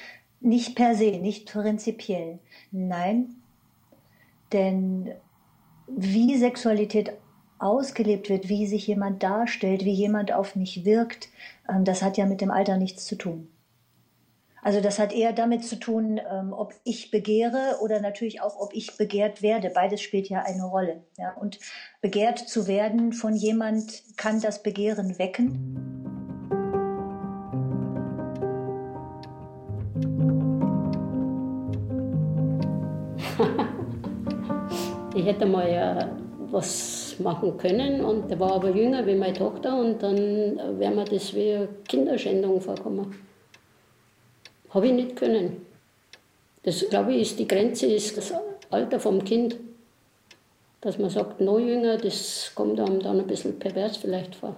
nicht 0.41 0.77
per 0.77 0.95
se, 0.95 1.19
nicht 1.19 1.51
prinzipiell. 1.53 2.39
Nein, 2.71 3.35
denn 4.53 5.11
wie 5.89 6.37
Sexualität 6.39 7.11
ausgelebt 7.59 8.29
wird, 8.29 8.49
wie 8.49 8.69
sich 8.69 8.87
jemand 8.87 9.25
darstellt, 9.25 9.85
wie 9.85 9.95
jemand 9.95 10.31
auf 10.31 10.55
mich 10.55 10.85
wirkt, 10.85 11.29
ähm, 11.69 11.85
das 11.85 12.03
hat 12.03 12.19
ja 12.19 12.25
mit 12.25 12.41
dem 12.41 12.53
Alter 12.53 12.77
nichts 12.77 13.05
zu 13.05 13.17
tun. 13.17 13.49
Also 14.63 14.81
das 14.81 14.99
hat 14.99 15.13
eher 15.13 15.33
damit 15.33 15.65
zu 15.65 15.77
tun, 15.77 16.21
ähm, 16.31 16.53
ob 16.53 16.75
ich 16.85 17.11
begehre 17.11 17.79
oder 17.83 18.01
natürlich 18.01 18.43
auch, 18.43 18.59
ob 18.59 18.75
ich 18.75 18.97
begehrt 18.99 19.41
werde. 19.43 19.71
Beides 19.71 20.03
spielt 20.03 20.29
ja 20.29 20.43
eine 20.43 20.65
Rolle. 20.65 21.03
Und 21.41 21.59
begehrt 22.01 22.39
zu 22.39 22.67
werden 22.67 23.13
von 23.13 23.35
jemand 23.35 24.03
kann 24.17 24.41
das 24.41 24.63
Begehren 24.63 25.19
wecken. 25.19 25.77
ich 35.15 35.25
hätte 35.25 35.47
mal 35.47 35.71
ja 35.71 36.11
was 36.51 37.17
machen 37.19 37.57
können 37.57 38.05
und 38.05 38.31
der 38.31 38.39
war 38.41 38.53
aber 38.53 38.71
jünger 38.71 39.07
wie 39.07 39.15
meine 39.15 39.33
Tochter 39.33 39.79
und 39.79 40.03
dann 40.03 40.59
wäre 40.79 40.95
mir 40.95 41.05
das 41.05 41.33
wie 41.35 41.69
Kinderschändung 41.87 42.61
vorkommen. 42.61 43.30
Habe 44.71 44.87
ich 44.87 44.93
nicht 44.93 45.17
können. 45.17 45.67
Das, 46.63 46.85
glaube 46.89 47.13
ich, 47.13 47.23
ist 47.23 47.39
die 47.39 47.49
Grenze, 47.49 47.87
ist 47.87 48.17
das 48.17 48.33
Alter 48.71 49.01
vom 49.01 49.25
Kind. 49.25 49.57
Dass 50.81 50.97
man 50.97 51.11
sagt, 51.11 51.41
noch 51.41 51.59
jünger, 51.59 51.97
das 51.97 52.53
kommt 52.55 52.79
einem 52.79 53.01
dann 53.01 53.19
ein 53.19 53.27
bisschen 53.27 53.59
pervers 53.59 53.97
vielleicht 53.97 54.37
vor. 54.37 54.55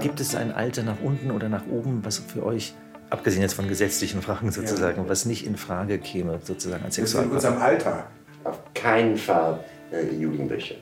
Gibt 0.00 0.20
es 0.20 0.34
ein 0.34 0.52
Alter 0.52 0.82
nach 0.82 1.00
unten 1.02 1.30
oder 1.30 1.48
nach 1.48 1.66
oben, 1.66 2.04
was 2.04 2.18
für 2.18 2.44
euch, 2.44 2.74
abgesehen 3.10 3.42
jetzt 3.42 3.54
von 3.54 3.68
gesetzlichen 3.68 4.22
Fragen 4.22 4.50
sozusagen, 4.50 5.02
ja. 5.02 5.08
was 5.08 5.26
nicht 5.26 5.46
in 5.46 5.56
Frage 5.56 5.98
käme, 5.98 6.40
sozusagen 6.42 6.84
als 6.84 6.94
Sexualpartner? 6.94 7.30
In 7.30 7.54
unserem 7.54 7.62
Alter? 7.62 8.06
Auf 8.44 8.60
keinen 8.74 9.16
Fall 9.16 9.60
äh, 9.92 10.14
Jugendliche 10.14 10.76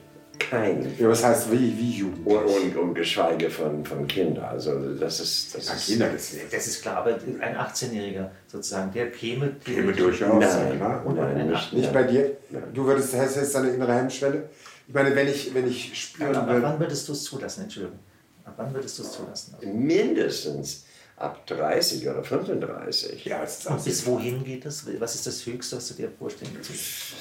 kein. 0.53 0.95
Ja, 0.99 1.09
was 1.09 1.25
heißt 1.25 1.51
wie, 1.51 1.77
wie 1.79 1.99
Jugend? 1.99 2.27
Und, 2.27 2.45
und, 2.45 2.77
und, 2.77 2.95
geschweige 2.95 3.49
von, 3.49 3.85
von 3.85 4.07
Kindern. 4.07 4.45
Also 4.45 4.95
das 4.95 5.21
ist. 5.21 5.55
Das 5.55 5.67
ja, 5.67 5.75
ist, 5.75 5.87
Kinder, 5.87 6.13
das, 6.13 6.35
das 6.51 6.67
ist 6.67 6.83
klar, 6.83 6.99
aber 6.99 7.15
ein 7.15 7.57
18-Jähriger 7.57 8.29
sozusagen, 8.47 8.93
der 8.93 9.11
käme. 9.11 9.57
Käme 9.65 9.93
durchaus. 9.93 10.39
Nein, 10.39 10.79
ja, 10.79 11.03
nein 11.15 11.49
nicht, 11.49 11.73
nicht 11.73 11.93
bei 11.93 12.03
dir. 12.03 12.37
Nein. 12.51 12.65
Du 12.75 12.85
würdest, 12.85 13.15
hast 13.15 13.37
jetzt 13.37 13.57
eine 13.57 13.71
innere 13.71 13.95
Hemmschwelle. 13.95 14.51
Ich 14.87 14.95
meine, 14.95 15.17
wenn 15.17 15.29
ich, 15.29 15.55
wenn 15.55 15.67
ich 15.67 15.99
spüren 15.99 16.37
aber, 16.37 16.53
aber 16.53 16.63
wann 16.63 16.81
würdest 16.81 17.09
du 17.09 17.13
es 17.13 17.25
zulassen, 17.25 17.63
Entschuldigung? 17.63 17.99
Ab 18.45 18.55
wann 18.59 18.75
würdest 18.75 18.99
du 18.99 19.05
es 19.05 19.13
zulassen? 19.13 19.55
Also 19.55 19.73
Mindestens 19.73 20.85
ab 21.17 21.47
30 21.47 22.07
oder 22.09 22.23
35. 22.23 23.25
Ja, 23.25 23.47
Und 23.69 23.85
bis 23.85 24.07
wohin 24.07 24.45
geht 24.45 24.67
das? 24.67 24.85
Was 24.99 25.15
ist 25.15 25.27
das 25.27 25.47
Höchste, 25.47 25.77
was 25.77 25.89
du 25.89 25.95
dir 25.95 26.11
vorstellen 26.11 26.51
kannst? 26.55 26.71
Ich 26.71 27.15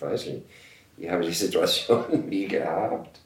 weiß 0.00 0.26
nicht 0.26 0.42
ich 0.96 1.10
habe 1.10 1.24
die 1.24 1.32
Situation 1.32 2.04
nie 2.28 2.48
gehabt. 2.48 3.20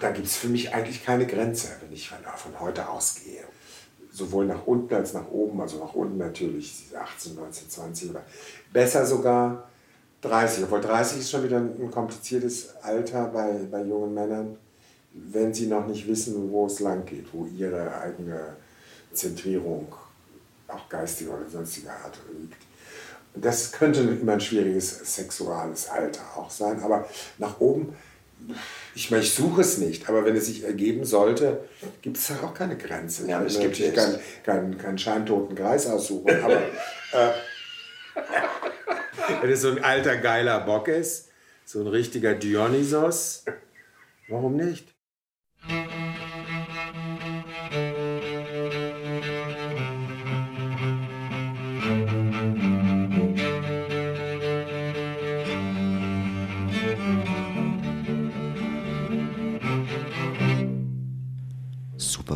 Da 0.00 0.10
gibt 0.10 0.26
es 0.26 0.36
für 0.36 0.48
mich 0.48 0.74
eigentlich 0.74 1.04
keine 1.04 1.26
Grenze, 1.26 1.68
wenn 1.80 1.92
ich 1.92 2.08
von, 2.08 2.60
heute 2.60 2.88
ausgehe. 2.88 3.44
Sowohl 4.10 4.46
nach 4.46 4.66
unten 4.66 4.92
als 4.94 5.14
nach 5.14 5.28
oben, 5.30 5.60
also 5.60 5.78
nach 5.78 5.94
unten 5.94 6.18
natürlich 6.18 6.86
18, 6.94 7.36
19, 7.36 7.70
20 7.70 8.10
oder 8.10 8.22
besser 8.72 9.06
sogar 9.06 9.70
30. 10.22 10.64
Obwohl 10.64 10.80
30 10.80 11.20
ist 11.20 11.30
schon 11.30 11.44
wieder 11.44 11.58
ein 11.58 11.90
kompliziertes 11.90 12.76
Alter 12.82 13.26
bei, 13.26 13.60
bei 13.70 13.82
jungen 13.82 14.12
Männern, 14.12 14.58
wenn 15.12 15.54
sie 15.54 15.66
noch 15.66 15.86
nicht 15.86 16.06
wissen, 16.08 16.50
wo 16.50 16.66
es 16.66 16.80
lang 16.80 17.04
geht, 17.06 17.26
wo 17.32 17.46
ihre 17.46 17.94
eigene 18.00 18.56
Zentrierung, 19.12 19.94
auch 20.68 20.88
geistige 20.88 21.30
oder 21.30 21.48
sonstige 21.48 21.90
Art 21.90 22.18
liegt. 22.32 22.62
Das 23.34 23.72
könnte 23.72 24.00
immer 24.00 24.32
ein 24.32 24.40
schwieriges 24.40 25.14
sexuales 25.14 25.88
Alter 25.88 26.20
auch 26.36 26.50
sein, 26.50 26.82
aber 26.82 27.08
nach 27.38 27.60
oben, 27.60 27.96
ich 28.94 29.10
meine, 29.10 29.22
ich 29.22 29.32
suche 29.32 29.62
es 29.62 29.78
nicht, 29.78 30.08
aber 30.08 30.24
wenn 30.24 30.36
es 30.36 30.46
sich 30.46 30.64
ergeben 30.64 31.04
sollte, 31.04 31.64
gibt 32.02 32.18
es 32.18 32.26
da 32.26 32.34
auch 32.42 32.52
keine 32.52 32.76
Grenze. 32.76 33.26
Ja, 33.26 33.42
es 33.42 33.58
gibt 33.58 33.78
natürlich 33.78 33.94
keinen 33.94 34.18
kein, 34.44 34.78
kein 34.78 34.98
scheintoten 34.98 35.56
Kreis 35.56 35.86
aussuchen, 35.86 36.42
aber 36.42 36.56
äh, 37.12 37.30
wenn 39.40 39.50
es 39.50 39.62
so 39.62 39.70
ein 39.70 39.82
alter 39.82 40.16
geiler 40.18 40.60
Bock 40.60 40.88
ist, 40.88 41.28
so 41.64 41.80
ein 41.80 41.86
richtiger 41.86 42.34
Dionysos, 42.34 43.44
warum 44.28 44.56
nicht? 44.56 44.91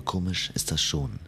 Komisch 0.06 0.50
ist 0.54 0.70
das 0.72 0.80
schon. 0.80 1.18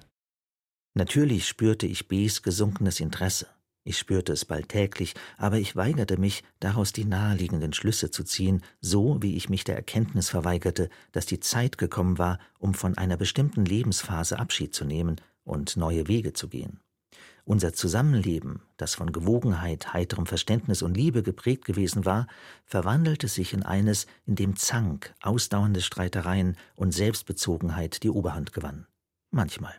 Natürlich 0.95 1.47
spürte 1.47 1.87
ich 1.87 2.09
Bs 2.09 2.43
gesunkenes 2.43 3.01
Interesse. 3.01 3.47
Ich 3.85 3.99
spürte 3.99 4.33
es 4.33 4.45
bald 4.45 4.69
täglich, 4.69 5.15
aber 5.37 5.59
ich 5.59 5.77
weigerte 5.77 6.19
mich, 6.19 6.43
daraus 6.61 6.93
die 6.93 7.05
naheliegenden 7.05 7.73
Schlüsse 7.73 8.11
zu 8.11 8.25
ziehen, 8.25 8.63
so 8.81 9.23
wie 9.23 9.37
ich 9.37 9.49
mich 9.49 9.65
der 9.65 9.77
Erkenntnis 9.77 10.29
verweigerte, 10.29 10.91
dass 11.13 11.27
die 11.27 11.41
Zeit 11.41 11.79
gekommen 11.79 12.19
war, 12.19 12.39
um 12.59 12.75
von 12.75 12.99
einer 12.99 13.17
bestimmten 13.17 13.65
Lebensphase 13.65 14.39
Abschied 14.39 14.75
zu 14.75 14.85
nehmen 14.85 15.21
und 15.45 15.77
neue 15.77 16.09
Wege 16.09 16.33
zu 16.33 16.49
gehen. 16.49 16.81
Unser 17.49 17.73
Zusammenleben, 17.73 18.61
das 18.77 18.95
von 18.95 19.11
Gewogenheit, 19.11 19.95
heiterem 19.95 20.27
Verständnis 20.27 20.83
und 20.83 20.99
Liebe 20.99 21.23
geprägt 21.23 21.65
gewesen 21.65 22.05
war, 22.05 22.27
verwandelte 22.67 23.27
sich 23.27 23.55
in 23.55 23.63
eines, 23.63 24.07
in 24.27 24.35
dem 24.35 24.57
Zank, 24.57 25.15
ausdauernde 25.23 25.81
Streitereien 25.81 26.59
und 26.77 26.93
Selbstbezogenheit 26.93 28.03
die 28.03 28.11
Oberhand 28.11 28.53
gewann. 28.53 28.87
Manchmal. 29.31 29.73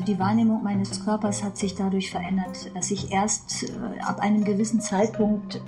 Also 0.00 0.14
die 0.14 0.18
Wahrnehmung 0.18 0.62
meines 0.62 1.04
Körpers 1.04 1.44
hat 1.44 1.58
sich 1.58 1.74
dadurch 1.74 2.10
verändert, 2.10 2.74
dass 2.74 2.90
ich 2.90 3.12
erst 3.12 3.64
äh, 3.64 4.00
ab 4.00 4.18
einem 4.20 4.44
gewissen 4.44 4.80
Zeitpunkt 4.80 5.60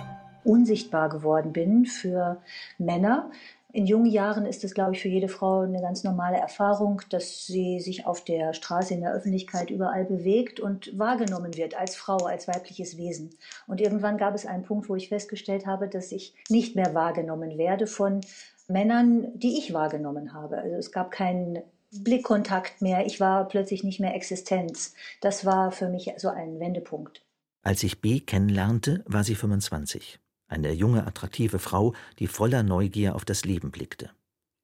unsichtbar 0.43 1.07
geworden 1.09 1.53
bin 1.53 1.85
für 1.85 2.41
Männer. 2.79 3.29
In 3.71 3.85
jungen 3.85 4.07
Jahren 4.07 4.47
ist 4.47 4.63
es, 4.63 4.73
glaube 4.73 4.93
ich, 4.93 5.03
für 5.03 5.07
jede 5.07 5.27
Frau 5.27 5.59
eine 5.59 5.81
ganz 5.81 6.03
normale 6.03 6.37
Erfahrung, 6.37 7.03
dass 7.11 7.45
sie 7.45 7.79
sich 7.79 8.07
auf 8.07 8.23
der 8.23 8.55
Straße, 8.55 8.95
in 8.95 9.01
der 9.01 9.13
Öffentlichkeit 9.13 9.69
überall 9.69 10.03
bewegt 10.03 10.59
und 10.59 10.97
wahrgenommen 10.97 11.55
wird 11.55 11.79
als 11.79 11.95
Frau, 11.95 12.17
als 12.25 12.47
weibliches 12.47 12.97
Wesen. 12.97 13.35
Und 13.67 13.81
irgendwann 13.81 14.17
gab 14.17 14.33
es 14.33 14.47
einen 14.47 14.63
Punkt, 14.63 14.89
wo 14.89 14.95
ich 14.95 15.09
festgestellt 15.09 15.67
habe, 15.67 15.87
dass 15.87 16.11
ich 16.11 16.33
nicht 16.49 16.75
mehr 16.75 16.95
wahrgenommen 16.95 17.59
werde 17.59 17.85
von 17.85 18.21
Männern, 18.67 19.27
die 19.35 19.59
ich 19.59 19.75
wahrgenommen 19.75 20.33
habe. 20.33 20.57
Also 20.57 20.75
es 20.75 20.91
gab 20.91 21.11
keinen 21.11 21.61
Blickkontakt 21.95 22.81
mehr. 22.81 23.05
Ich 23.05 23.19
war 23.19 23.47
plötzlich 23.47 23.83
nicht 23.83 23.99
mehr 23.99 24.15
Existenz. 24.15 24.93
Das 25.21 25.45
war 25.45 25.71
für 25.71 25.89
mich 25.89 26.11
so 26.17 26.29
ein 26.29 26.59
Wendepunkt. 26.59 27.25
Als 27.61 27.83
ich 27.83 28.01
B 28.01 28.19
kennenlernte, 28.19 29.03
war 29.05 29.23
sie 29.23 29.35
25. 29.35 30.19
Eine 30.47 30.71
junge, 30.71 31.07
attraktive 31.07 31.59
Frau, 31.59 31.93
die 32.19 32.27
voller 32.27 32.63
Neugier 32.63 33.15
auf 33.15 33.25
das 33.25 33.45
Leben 33.45 33.71
blickte. 33.71 34.11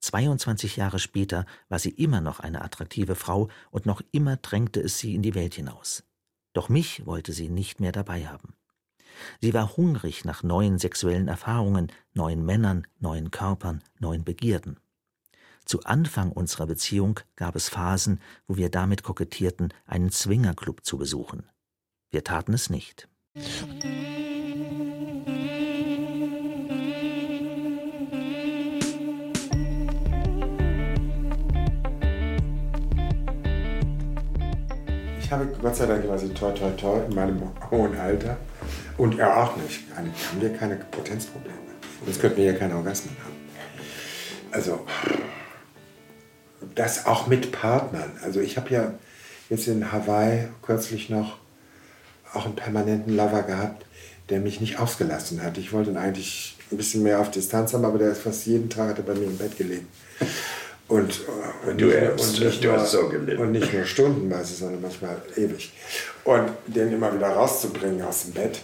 22 0.02 0.78
Jahre 0.78 1.00
später 1.00 1.46
war 1.68 1.80
sie 1.80 1.90
immer 1.90 2.22
noch 2.22 2.40
eine 2.40 2.64
attraktive 2.64 3.16
Frau 3.16 3.50
und 3.72 3.86
noch 3.86 4.02
immer 4.12 4.38
drängte 4.38 4.82
es 4.82 4.98
sie 4.98 5.16
in 5.16 5.22
die 5.22 5.36
Welt 5.36 5.56
hinaus. 5.56 6.04
Doch 6.54 6.70
mich 6.70 7.06
wollte 7.06 7.34
sie 7.34 7.50
nicht 7.50 7.80
mehr 7.80 7.92
dabei 7.92 8.28
haben. 8.28 8.56
Sie 9.42 9.54
war 9.54 9.76
hungrig 9.76 10.26
nach 10.26 10.44
neuen 10.44 10.80
sexuellen 10.80 11.28
Erfahrungen, 11.28 11.92
neuen 12.14 12.46
Männern, 12.46 12.88
neuen 13.00 13.32
Körpern, 13.32 13.84
neuen 14.00 14.24
Begierden. 14.24 14.80
Zu 15.70 15.84
Anfang 15.84 16.32
unserer 16.32 16.66
Beziehung 16.66 17.20
gab 17.36 17.56
es 17.56 17.70
Phasen, 17.70 18.20
wo 18.48 18.58
wir 18.58 18.72
damit 18.72 19.04
kokettierten, 19.04 19.72
einen 19.86 20.10
Zwingerclub 20.10 20.84
zu 20.84 20.98
besuchen. 20.98 21.48
Wir 22.10 22.24
taten 22.24 22.56
es 22.56 22.72
nicht. 22.72 23.08
Ich 23.36 23.62
habe 35.32 35.46
Gott 35.62 35.76
sei 35.76 35.86
Dank 35.86 36.04
quasi 36.04 36.34
toi 36.34 36.52
toi 36.52 36.72
toi 36.72 37.06
in 37.06 37.14
meinem 37.14 37.44
hohen 37.70 37.96
Alter 37.96 38.38
und 38.98 39.20
er 39.20 39.38
auch 39.38 39.56
nicht. 39.58 39.84
Haben 39.96 40.12
wir 40.40 40.52
keine 40.52 40.78
Potenzprobleme. 40.78 41.60
Sonst 42.04 42.20
könnten 42.20 42.38
wir 42.38 42.46
ja 42.46 42.54
keine 42.54 42.76
Orgasmen 42.76 43.16
haben. 43.24 43.36
Also, 44.52 44.84
das 46.76 47.06
auch 47.06 47.28
mit 47.28 47.52
Partnern. 47.52 48.12
Also 48.24 48.40
ich 48.40 48.58
habe 48.58 48.70
ja 48.74 48.94
jetzt 49.50 49.68
in 49.68 49.92
Hawaii 49.92 50.48
kürzlich 50.62 51.10
noch 51.10 51.38
auch 52.34 52.46
einen 52.46 52.56
permanenten 52.56 53.16
Lover 53.16 53.44
gehabt, 53.44 53.86
der 54.30 54.40
mich 54.40 54.62
nicht 54.62 54.80
ausgelassen 54.80 55.42
hat. 55.42 55.58
Ich 55.58 55.74
wollte 55.74 55.92
ihn 55.92 55.98
eigentlich 55.98 56.58
ein 56.72 56.78
bisschen 56.78 57.04
mehr 57.04 57.20
auf 57.20 57.32
Distanz 57.32 57.74
haben, 57.74 57.86
aber 57.86 57.98
der 57.98 58.12
ist 58.12 58.22
fast 58.22 58.46
jeden 58.46 58.70
Tag 58.70 58.90
hat 58.90 58.98
er 59.00 59.04
bei 59.04 59.16
mir 59.16 59.26
im 59.26 59.38
Bett 59.38 59.58
gelegen. 59.58 59.88
Und, 60.88 61.22
äh, 61.66 61.70
und, 61.70 61.82
du, 61.82 61.86
nicht, 61.86 62.12
und, 62.12 62.40
nicht, 62.40 62.64
du 62.64 62.72
hast 62.72 62.92
so 62.92 63.02
und 63.02 63.52
nicht 63.52 63.74
nur 63.74 63.86
stundenweise, 63.86 64.56
sondern 64.56 64.82
manchmal 64.82 65.18
ewig. 65.36 65.72
Und 66.24 66.50
den 66.66 66.92
immer 66.92 67.14
wieder 67.14 67.30
rauszubringen 67.30 68.02
aus 68.02 68.24
dem 68.24 68.34
Bett, 68.34 68.60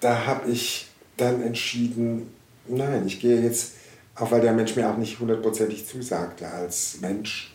da 0.00 0.26
habe 0.26 0.50
ich 0.50 0.88
dann 1.16 1.42
entschieden, 1.42 2.32
nein, 2.66 3.06
ich 3.06 3.20
gehe 3.20 3.40
jetzt, 3.40 3.72
auch 4.20 4.30
weil 4.30 4.40
der 4.42 4.52
Mensch 4.52 4.76
mir 4.76 4.88
auch 4.88 4.98
nicht 4.98 5.18
hundertprozentig 5.18 5.86
zusagte 5.86 6.46
als 6.46 7.00
Mensch, 7.00 7.54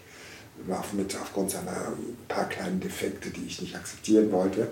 mit 0.94 1.16
aufgrund 1.22 1.52
seiner 1.52 1.94
paar 2.28 2.50
kleinen 2.50 2.80
Defekte, 2.80 3.30
die 3.30 3.46
ich 3.46 3.62
nicht 3.62 3.76
akzeptieren 3.76 4.32
wollte, 4.32 4.72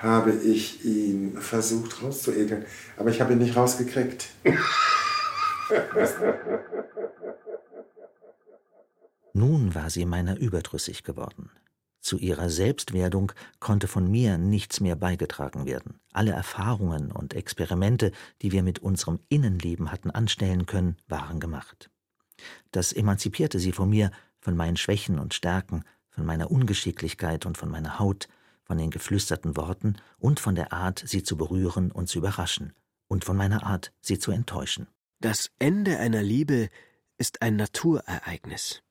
habe 0.00 0.32
ich 0.32 0.84
ihn 0.84 1.36
versucht 1.40 2.02
rauszuekeln. 2.02 2.64
Aber 2.96 3.10
ich 3.10 3.20
habe 3.20 3.32
ihn 3.32 3.38
nicht 3.38 3.56
rausgekriegt. 3.56 4.28
Nun 9.32 9.74
war 9.74 9.90
sie 9.90 10.04
meiner 10.04 10.38
überdrüssig 10.38 11.02
geworden. 11.02 11.50
Zu 12.08 12.16
ihrer 12.16 12.48
Selbstwerdung 12.48 13.32
konnte 13.60 13.86
von 13.86 14.10
mir 14.10 14.38
nichts 14.38 14.80
mehr 14.80 14.96
beigetragen 14.96 15.66
werden. 15.66 16.00
Alle 16.14 16.30
Erfahrungen 16.30 17.12
und 17.12 17.34
Experimente, 17.34 18.12
die 18.40 18.50
wir 18.50 18.62
mit 18.62 18.78
unserem 18.78 19.20
Innenleben 19.28 19.92
hatten 19.92 20.10
anstellen 20.10 20.64
können, 20.64 20.96
waren 21.06 21.38
gemacht. 21.38 21.90
Das 22.72 22.94
emanzipierte 22.94 23.58
sie 23.58 23.72
von 23.72 23.90
mir, 23.90 24.10
von 24.40 24.56
meinen 24.56 24.78
Schwächen 24.78 25.18
und 25.18 25.34
Stärken, 25.34 25.84
von 26.08 26.24
meiner 26.24 26.50
Ungeschicklichkeit 26.50 27.44
und 27.44 27.58
von 27.58 27.68
meiner 27.68 27.98
Haut, 27.98 28.28
von 28.62 28.78
den 28.78 28.90
geflüsterten 28.90 29.58
Worten 29.58 29.96
und 30.18 30.40
von 30.40 30.54
der 30.54 30.72
Art, 30.72 31.02
sie 31.04 31.22
zu 31.22 31.36
berühren 31.36 31.92
und 31.92 32.08
zu 32.08 32.20
überraschen, 32.20 32.72
und 33.08 33.26
von 33.26 33.36
meiner 33.36 33.66
Art, 33.66 33.92
sie 34.00 34.18
zu 34.18 34.30
enttäuschen. 34.30 34.86
Das 35.20 35.50
Ende 35.58 35.98
einer 35.98 36.22
Liebe 36.22 36.70
ist 37.18 37.42
ein 37.42 37.56
Naturereignis. 37.56 38.82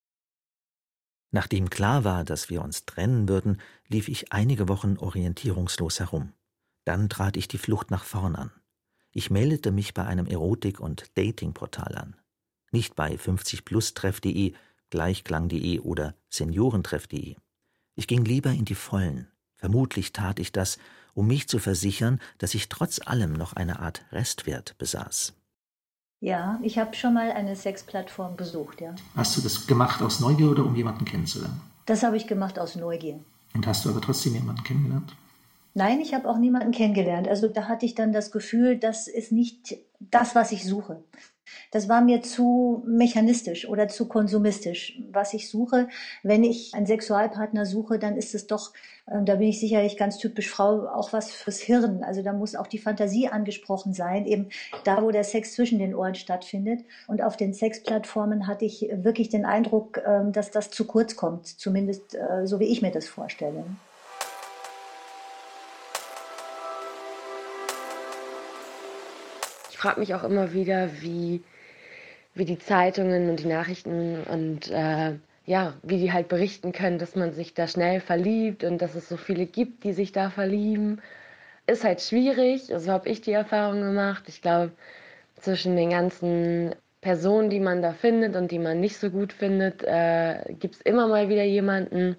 Nachdem 1.38 1.70
klar 1.70 2.04
war, 2.04 2.24
dass 2.24 2.50
wir 2.50 2.64
uns 2.64 2.88
trennen 2.88 3.30
würden, 3.30 3.62
lief 3.88 4.08
ich 4.08 4.34
einige 4.34 4.68
Wochen 4.68 4.98
orientierungslos 4.98 6.00
herum. 6.00 6.34
Dann 6.84 7.10
trat 7.10 7.38
ich 7.38 7.48
die 7.48 7.60
Flucht 7.60 7.92
nach 7.92 8.06
vorn 8.06 8.36
an. 8.36 8.50
Ich 9.12 9.30
meldete 9.30 9.72
mich 9.72 9.94
bei 9.94 10.04
einem 10.04 10.26
Erotik- 10.26 10.80
und 10.80 11.16
Datingportal 11.16 11.94
an. 11.96 12.16
Nicht 12.72 12.96
bei 12.96 13.14
50plustreff.de, 13.18 14.54
gleichklang.de 14.90 15.82
oder 15.82 16.16
seniorentreff.de. 16.32 17.36
Ich 17.94 18.08
ging 18.08 18.26
lieber 18.26 18.50
in 18.50 18.66
die 18.66 18.74
Vollen. 18.74 19.28
Vermutlich 19.58 20.14
tat 20.14 20.40
ich 20.40 20.52
das, 20.52 20.80
um 21.14 21.28
mich 21.28 21.48
zu 21.48 21.60
versichern, 21.60 22.20
dass 22.40 22.56
ich 22.56 22.68
trotz 22.68 23.00
allem 23.06 23.34
noch 23.34 23.54
eine 23.54 23.78
Art 23.78 24.04
Restwert 24.12 24.76
besaß. 24.80 25.37
Ja, 26.20 26.60
ich 26.64 26.80
habe 26.80 26.96
schon 26.96 27.14
mal 27.14 27.32
eine 27.32 27.56
Sexplattform 27.56 28.36
besucht, 28.36 28.82
ja. 28.82 28.96
Hast 29.16 29.38
du 29.38 29.42
das 29.42 29.68
gemacht 29.68 30.02
aus 30.02 30.20
Neugier 30.20 30.50
oder 30.50 30.66
um 30.66 30.76
jemanden 30.76 31.06
kennenzulernen? 31.06 31.62
Das 31.86 32.04
habe 32.04 32.18
ich 32.18 32.26
gemacht 32.26 32.58
aus 32.58 32.76
Neugier. 32.76 33.20
Und 33.54 33.68
hast 33.68 33.86
du 33.86 33.90
aber 33.90 34.02
trotzdem 34.02 34.34
jemanden 34.34 34.64
kennengelernt? 34.64 35.16
Nein, 35.76 36.00
ich 36.02 36.16
habe 36.16 36.28
auch 36.28 36.40
niemanden 36.40 36.72
kennengelernt. 36.72 37.28
Also 37.28 37.48
da 37.48 37.68
hatte 37.68 37.86
ich 37.86 37.94
dann 37.94 38.12
das 38.12 38.32
Gefühl, 38.32 38.78
das 38.80 39.08
ist 39.08 39.32
nicht 39.32 39.78
das, 40.00 40.34
was 40.34 40.52
ich 40.52 40.66
suche. 40.66 41.04
Das 41.72 41.90
war 41.90 42.02
mir 42.02 42.22
zu 42.22 42.84
mechanistisch 42.86 43.68
oder 43.68 43.88
zu 43.88 44.08
konsumistisch. 44.08 45.00
Was 45.12 45.34
ich 45.34 45.50
suche, 45.50 45.88
wenn 46.24 46.44
ich 46.44 46.74
einen 46.74 46.86
Sexualpartner 46.86 47.66
suche, 47.66 48.00
dann 48.00 48.18
ist 48.18 48.36
es 48.36 48.48
doch, 48.48 48.74
äh, 49.08 49.24
da 49.24 49.36
bin 49.36 49.48
ich 49.48 49.60
sicherlich 49.60 49.98
ganz 49.98 50.18
typisch 50.18 50.50
Frau, 50.50 50.88
auch 50.88 51.14
was 51.14 51.32
fürs 51.32 51.60
Hirn. 51.60 52.04
Also 52.04 52.22
da 52.22 52.34
muss 52.34 52.56
auch 52.56 52.68
die 52.68 52.80
Fantasie 52.80 53.28
angesprochen 53.28 53.94
sein, 53.94 54.26
eben 54.26 54.50
da, 54.84 55.02
wo 55.02 55.12
der 55.12 55.24
Sex 55.24 55.54
zwischen 55.54 55.80
den 55.80 55.96
Ohren 55.96 56.16
stattfindet. 56.16 56.86
Und 57.08 57.22
auf 57.22 57.38
den 57.38 57.54
Sexplattformen 57.54 58.48
hatte 58.48 58.66
ich 58.66 58.90
wirklich 58.92 59.30
den 59.30 59.46
Eindruck, 59.46 59.98
äh, 59.98 60.32
dass 60.32 60.52
das 60.52 60.72
zu 60.72 60.86
kurz 60.86 61.16
kommt, 61.16 61.48
zumindest 61.48 62.16
äh, 62.16 62.46
so 62.46 62.60
wie 62.60 62.66
ich 62.66 62.82
mir 62.82 62.92
das 62.92 63.08
vorstelle. 63.08 63.64
Ich 69.78 69.82
frage 69.84 70.00
mich 70.00 70.16
auch 70.16 70.24
immer 70.24 70.54
wieder, 70.54 70.90
wie, 71.02 71.44
wie 72.34 72.46
die 72.46 72.58
Zeitungen 72.58 73.30
und 73.30 73.40
die 73.42 73.46
Nachrichten 73.46 74.24
und 74.24 74.72
äh, 74.72 75.14
ja, 75.46 75.76
wie 75.84 76.00
die 76.00 76.12
halt 76.12 76.30
berichten 76.30 76.72
können, 76.72 76.98
dass 76.98 77.16
man 77.16 77.32
sich 77.32 77.54
da 77.54 77.68
schnell 77.68 78.00
verliebt 78.00 78.64
und 78.64 78.82
dass 78.82 78.96
es 78.96 79.08
so 79.08 79.18
viele 79.18 79.46
gibt, 79.46 79.84
die 79.84 79.94
sich 79.94 80.12
da 80.12 80.32
verlieben. 80.32 81.00
Ist 81.68 81.84
halt 81.84 82.02
schwierig, 82.02 82.74
also 82.74 82.92
habe 82.92 83.08
ich 83.08 83.22
die 83.22 83.34
Erfahrung 83.34 83.82
gemacht. 83.84 84.24
Ich 84.26 84.42
glaube, 84.42 84.72
zwischen 85.36 85.76
den 85.76 85.92
ganzen 85.92 86.74
Personen, 87.02 87.52
die 87.52 87.60
man 87.60 87.84
da 87.84 87.94
findet 87.94 88.36
und 88.36 88.50
die 88.50 88.58
man 88.58 88.80
nicht 88.80 88.98
so 88.98 89.12
gut 89.12 89.32
findet, 89.32 89.84
äh, 89.84 90.56
gibt 90.60 90.74
es 90.74 90.82
immer 90.82 91.08
mal 91.08 91.30
wieder 91.30 91.44
jemanden, 91.44 92.18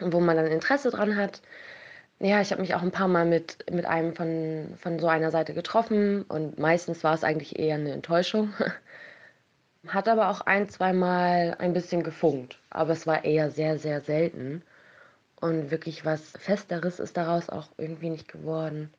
wo 0.00 0.18
man 0.18 0.34
dann 0.34 0.48
Interesse 0.48 0.90
dran 0.90 1.14
hat. 1.14 1.42
Ja, 2.24 2.40
ich 2.40 2.52
habe 2.52 2.60
mich 2.62 2.72
auch 2.76 2.82
ein 2.82 2.92
paar 2.92 3.08
Mal 3.08 3.24
mit, 3.24 3.68
mit 3.72 3.84
einem 3.84 4.14
von, 4.14 4.74
von 4.78 5.00
so 5.00 5.08
einer 5.08 5.32
Seite 5.32 5.54
getroffen 5.54 6.22
und 6.22 6.56
meistens 6.56 7.02
war 7.02 7.14
es 7.14 7.24
eigentlich 7.24 7.58
eher 7.58 7.74
eine 7.74 7.90
Enttäuschung. 7.90 8.54
Hat 9.88 10.06
aber 10.06 10.28
auch 10.30 10.40
ein, 10.42 10.68
zwei 10.68 10.92
Mal 10.92 11.56
ein 11.58 11.72
bisschen 11.72 12.04
gefunkt, 12.04 12.60
aber 12.70 12.92
es 12.92 13.08
war 13.08 13.24
eher 13.24 13.50
sehr, 13.50 13.76
sehr 13.76 14.02
selten. 14.02 14.62
Und 15.40 15.72
wirklich 15.72 16.04
was 16.04 16.20
Festeres 16.38 17.00
ist 17.00 17.16
daraus 17.16 17.48
auch 17.48 17.70
irgendwie 17.76 18.10
nicht 18.10 18.28
geworden. 18.28 18.94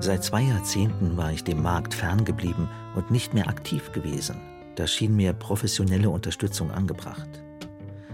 Seit 0.00 0.24
zwei 0.24 0.42
Jahrzehnten 0.42 1.16
war 1.16 1.30
ich 1.30 1.44
dem 1.44 1.62
Markt 1.62 1.94
ferngeblieben 1.94 2.68
und 2.96 3.12
nicht 3.12 3.32
mehr 3.32 3.46
aktiv 3.46 3.92
gewesen. 3.92 4.57
Da 4.78 4.86
schien 4.86 5.16
mir 5.16 5.32
professionelle 5.32 6.08
Unterstützung 6.08 6.70
angebracht. 6.70 7.28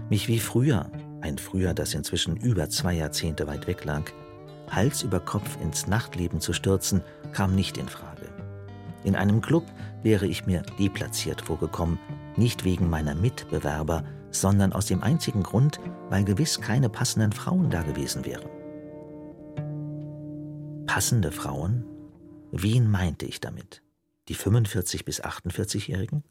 Mich 0.09 0.27
wie 0.27 0.39
früher, 0.39 0.89
ein 1.21 1.37
Früher, 1.37 1.75
das 1.75 1.93
inzwischen 1.93 2.37
über 2.37 2.67
zwei 2.71 2.95
Jahrzehnte 2.95 3.45
weit 3.45 3.67
weg 3.67 3.85
lag, 3.85 4.11
Hals 4.71 5.03
über 5.03 5.19
Kopf 5.19 5.61
ins 5.61 5.85
Nachtleben 5.85 6.41
zu 6.41 6.53
stürzen, 6.53 7.03
kam 7.33 7.53
nicht 7.53 7.77
in 7.77 7.87
Frage. 7.87 8.33
In 9.03 9.15
einem 9.15 9.41
Club 9.41 9.63
wäre 10.01 10.25
ich 10.25 10.47
mir 10.47 10.63
deplatziert 10.79 11.41
vorgekommen, 11.41 11.99
nicht 12.35 12.63
wegen 12.63 12.89
meiner 12.89 13.13
Mitbewerber, 13.13 14.03
sondern 14.31 14.73
aus 14.73 14.87
dem 14.87 15.03
einzigen 15.03 15.43
Grund, 15.43 15.79
weil 16.09 16.23
gewiss 16.23 16.61
keine 16.61 16.89
passenden 16.89 17.31
Frauen 17.31 17.69
da 17.69 17.83
gewesen 17.83 18.25
wären. 18.25 18.49
Passende 20.87 21.31
Frauen? 21.31 21.85
Wen 22.51 22.89
meinte 22.89 23.27
ich 23.27 23.39
damit? 23.39 23.83
Die 24.29 24.33
45 24.33 25.05
bis 25.05 25.23
48-Jährigen? 25.23 26.23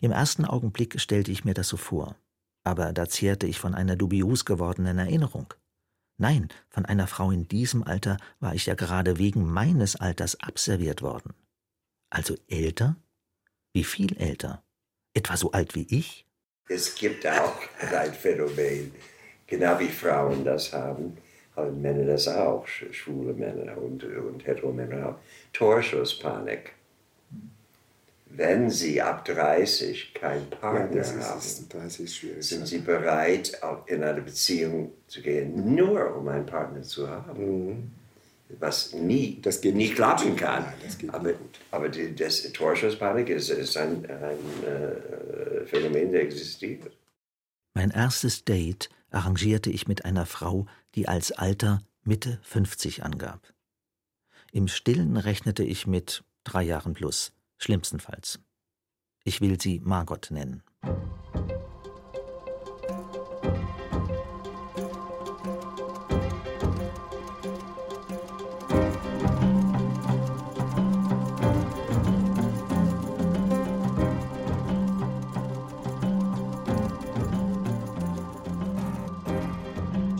Im 0.00 0.12
ersten 0.12 0.44
Augenblick 0.44 1.00
stellte 1.00 1.30
ich 1.30 1.44
mir 1.44 1.54
das 1.54 1.68
so 1.68 1.76
vor, 1.76 2.16
aber 2.64 2.92
da 2.92 3.08
zehrte 3.08 3.46
ich 3.46 3.58
von 3.58 3.74
einer 3.74 3.96
dubios 3.96 4.44
gewordenen 4.44 4.98
Erinnerung. 4.98 5.52
Nein, 6.16 6.48
von 6.68 6.84
einer 6.84 7.06
Frau 7.06 7.30
in 7.30 7.48
diesem 7.48 7.82
Alter 7.82 8.16
war 8.40 8.54
ich 8.54 8.66
ja 8.66 8.74
gerade 8.74 9.18
wegen 9.18 9.50
meines 9.50 9.96
Alters 9.96 10.38
abserviert 10.40 11.02
worden. 11.02 11.34
Also 12.10 12.34
älter? 12.48 12.96
Wie 13.72 13.84
viel 13.84 14.16
älter? 14.16 14.62
Etwa 15.14 15.36
so 15.36 15.52
alt 15.52 15.74
wie 15.74 15.86
ich? 15.88 16.26
Es 16.68 16.94
gibt 16.94 17.26
auch 17.26 17.56
ein 17.92 18.12
Phänomen, 18.12 18.92
genau 19.46 19.78
wie 19.78 19.88
Frauen 19.88 20.44
das 20.44 20.72
haben, 20.72 21.16
haben 21.56 21.80
Männer 21.80 22.04
das 22.04 22.28
auch, 22.28 22.66
schwule 22.66 23.32
Männer 23.32 23.76
und, 23.76 24.04
und 24.04 24.46
Heteromänner 24.46 25.08
auch. 25.08 25.16
Torschusspanik. 25.52 26.72
Wenn 28.32 28.70
sie 28.70 29.02
ab 29.02 29.24
30 29.24 30.14
keinen 30.14 30.48
Partner 30.50 30.96
Ja, 30.96 31.02
das 31.02 31.28
haben, 31.30 31.38
ist, 31.40 31.74
das 31.74 31.98
ist 32.00 32.16
schwierig. 32.16 32.42
sind 32.46 32.66
sie 32.66 32.78
bereit, 32.78 33.60
in 33.86 34.02
eine 34.04 34.22
Beziehung 34.22 34.92
zu 35.08 35.20
gehen, 35.20 35.74
nur 35.74 36.16
um 36.16 36.28
einen 36.28 36.46
Partner 36.46 36.82
zu 36.82 37.08
haben. 37.08 37.92
Was 38.58 38.92
nie, 38.94 39.36
Mhm. 39.36 39.42
Das 39.42 39.60
geht 39.60 39.74
nie 39.74 39.84
nicht 39.84 39.94
klappen 39.96 40.30
gut. 40.30 40.38
kann. 40.40 40.62
Nein, 40.64 40.74
das 40.84 40.98
geht 40.98 41.12
aber 41.14 41.32
aber 41.70 41.88
die, 41.88 42.14
das 42.14 42.42
Torschusspanik 42.52 43.28
ist, 43.28 43.48
ist 43.50 43.76
ein, 43.76 44.04
ein 44.06 44.64
äh, 44.66 45.66
Phänomen, 45.66 46.10
der 46.12 46.22
existiert. 46.22 46.90
Mein 47.74 47.90
erstes 47.90 48.44
Date 48.44 48.90
arrangierte 49.10 49.70
ich 49.70 49.86
mit 49.86 50.04
einer 50.04 50.26
Frau, 50.26 50.66
die 50.96 51.06
als 51.08 51.30
Alter 51.32 51.82
Mitte 52.02 52.38
50 52.42 53.04
angab. 53.04 53.52
Im 54.52 54.66
Stillen 54.66 55.16
rechnete 55.16 55.62
ich 55.62 55.86
mit 55.86 56.24
drei 56.42 56.62
Jahren 56.64 56.92
plus, 56.94 57.32
schlimmstenfalls. 57.60 58.40
Ich 59.24 59.40
will 59.40 59.60
sie 59.60 59.80
Margot 59.80 60.30
nennen. 60.30 60.62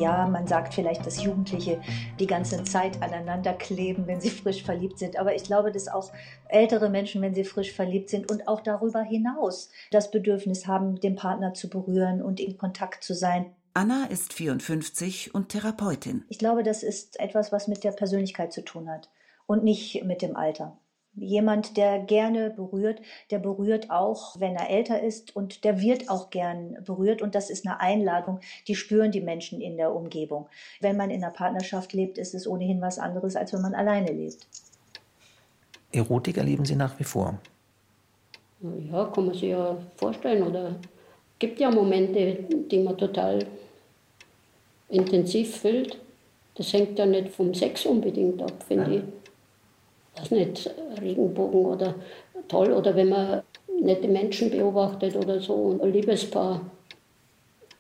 Ja, 0.00 0.26
man 0.26 0.46
sagt 0.46 0.72
vielleicht, 0.72 1.04
dass 1.04 1.22
Jugendliche 1.22 1.78
die 2.18 2.26
ganze 2.26 2.64
Zeit 2.64 3.02
aneinander 3.02 3.52
kleben, 3.52 4.06
wenn 4.06 4.18
sie 4.18 4.30
frisch 4.30 4.62
verliebt 4.62 4.98
sind. 4.98 5.18
Aber 5.18 5.34
ich 5.34 5.44
glaube, 5.44 5.72
dass 5.72 5.88
auch 5.88 6.10
ältere 6.48 6.88
Menschen, 6.88 7.20
wenn 7.20 7.34
sie 7.34 7.44
frisch 7.44 7.72
verliebt 7.72 8.08
sind 8.08 8.30
und 8.30 8.48
auch 8.48 8.60
darüber 8.60 9.02
hinaus 9.02 9.70
das 9.90 10.10
Bedürfnis 10.10 10.66
haben, 10.66 10.98
den 11.00 11.16
Partner 11.16 11.52
zu 11.52 11.68
berühren 11.68 12.22
und 12.22 12.40
in 12.40 12.56
Kontakt 12.56 13.04
zu 13.04 13.14
sein. 13.14 13.52
Anna 13.74 14.06
ist 14.06 14.32
54 14.32 15.34
und 15.34 15.50
Therapeutin. 15.50 16.24
Ich 16.30 16.38
glaube, 16.38 16.62
das 16.62 16.82
ist 16.82 17.20
etwas, 17.20 17.52
was 17.52 17.68
mit 17.68 17.84
der 17.84 17.92
Persönlichkeit 17.92 18.54
zu 18.54 18.64
tun 18.64 18.88
hat 18.88 19.10
und 19.46 19.64
nicht 19.64 20.02
mit 20.04 20.22
dem 20.22 20.34
Alter. 20.34 20.78
Jemand, 21.16 21.76
der 21.76 21.98
gerne 21.98 22.50
berührt, 22.50 23.00
der 23.30 23.40
berührt 23.40 23.90
auch, 23.90 24.38
wenn 24.38 24.54
er 24.54 24.70
älter 24.70 25.02
ist 25.02 25.34
und 25.34 25.64
der 25.64 25.80
wird 25.80 26.08
auch 26.08 26.30
gern 26.30 26.78
berührt 26.84 27.20
und 27.20 27.34
das 27.34 27.50
ist 27.50 27.66
eine 27.66 27.80
Einladung, 27.80 28.40
die 28.68 28.76
spüren 28.76 29.10
die 29.10 29.20
Menschen 29.20 29.60
in 29.60 29.76
der 29.76 29.94
Umgebung. 29.94 30.46
Wenn 30.80 30.96
man 30.96 31.10
in 31.10 31.22
einer 31.22 31.32
Partnerschaft 31.32 31.92
lebt, 31.92 32.16
ist 32.16 32.34
es 32.34 32.46
ohnehin 32.46 32.80
was 32.80 32.98
anderes, 32.98 33.34
als 33.34 33.52
wenn 33.52 33.60
man 33.60 33.74
alleine 33.74 34.12
lebt. 34.12 34.46
Erotik 35.92 36.36
erleben 36.36 36.64
Sie 36.64 36.76
nach 36.76 36.98
wie 36.98 37.04
vor. 37.04 37.38
Ja, 38.90 39.04
kann 39.06 39.26
man 39.26 39.34
sich 39.34 39.50
ja 39.50 39.76
vorstellen. 39.96 40.42
Oder 40.42 40.76
gibt 41.38 41.58
ja 41.58 41.70
Momente, 41.70 42.44
die 42.70 42.78
man 42.78 42.96
total 42.96 43.46
intensiv 44.88 45.56
fühlt. 45.56 45.98
Das 46.54 46.72
hängt 46.72 46.98
ja 46.98 47.06
nicht 47.06 47.30
vom 47.30 47.54
Sex 47.54 47.86
unbedingt 47.86 48.42
ab, 48.42 48.62
finde 48.66 48.96
ich. 48.96 49.02
Das 50.20 50.30
nicht 50.30 50.70
Regenbogen 51.00 51.64
oder 51.64 51.94
toll 52.48 52.72
oder 52.72 52.94
wenn 52.94 53.09
man 53.09 53.42
nette 53.80 54.09
Menschen 54.09 54.50
beobachtet 54.50 55.16
oder 55.16 55.40
so 55.40 55.54
und 55.54 55.83
ein 55.83 55.92
Liebespaar 55.92 56.61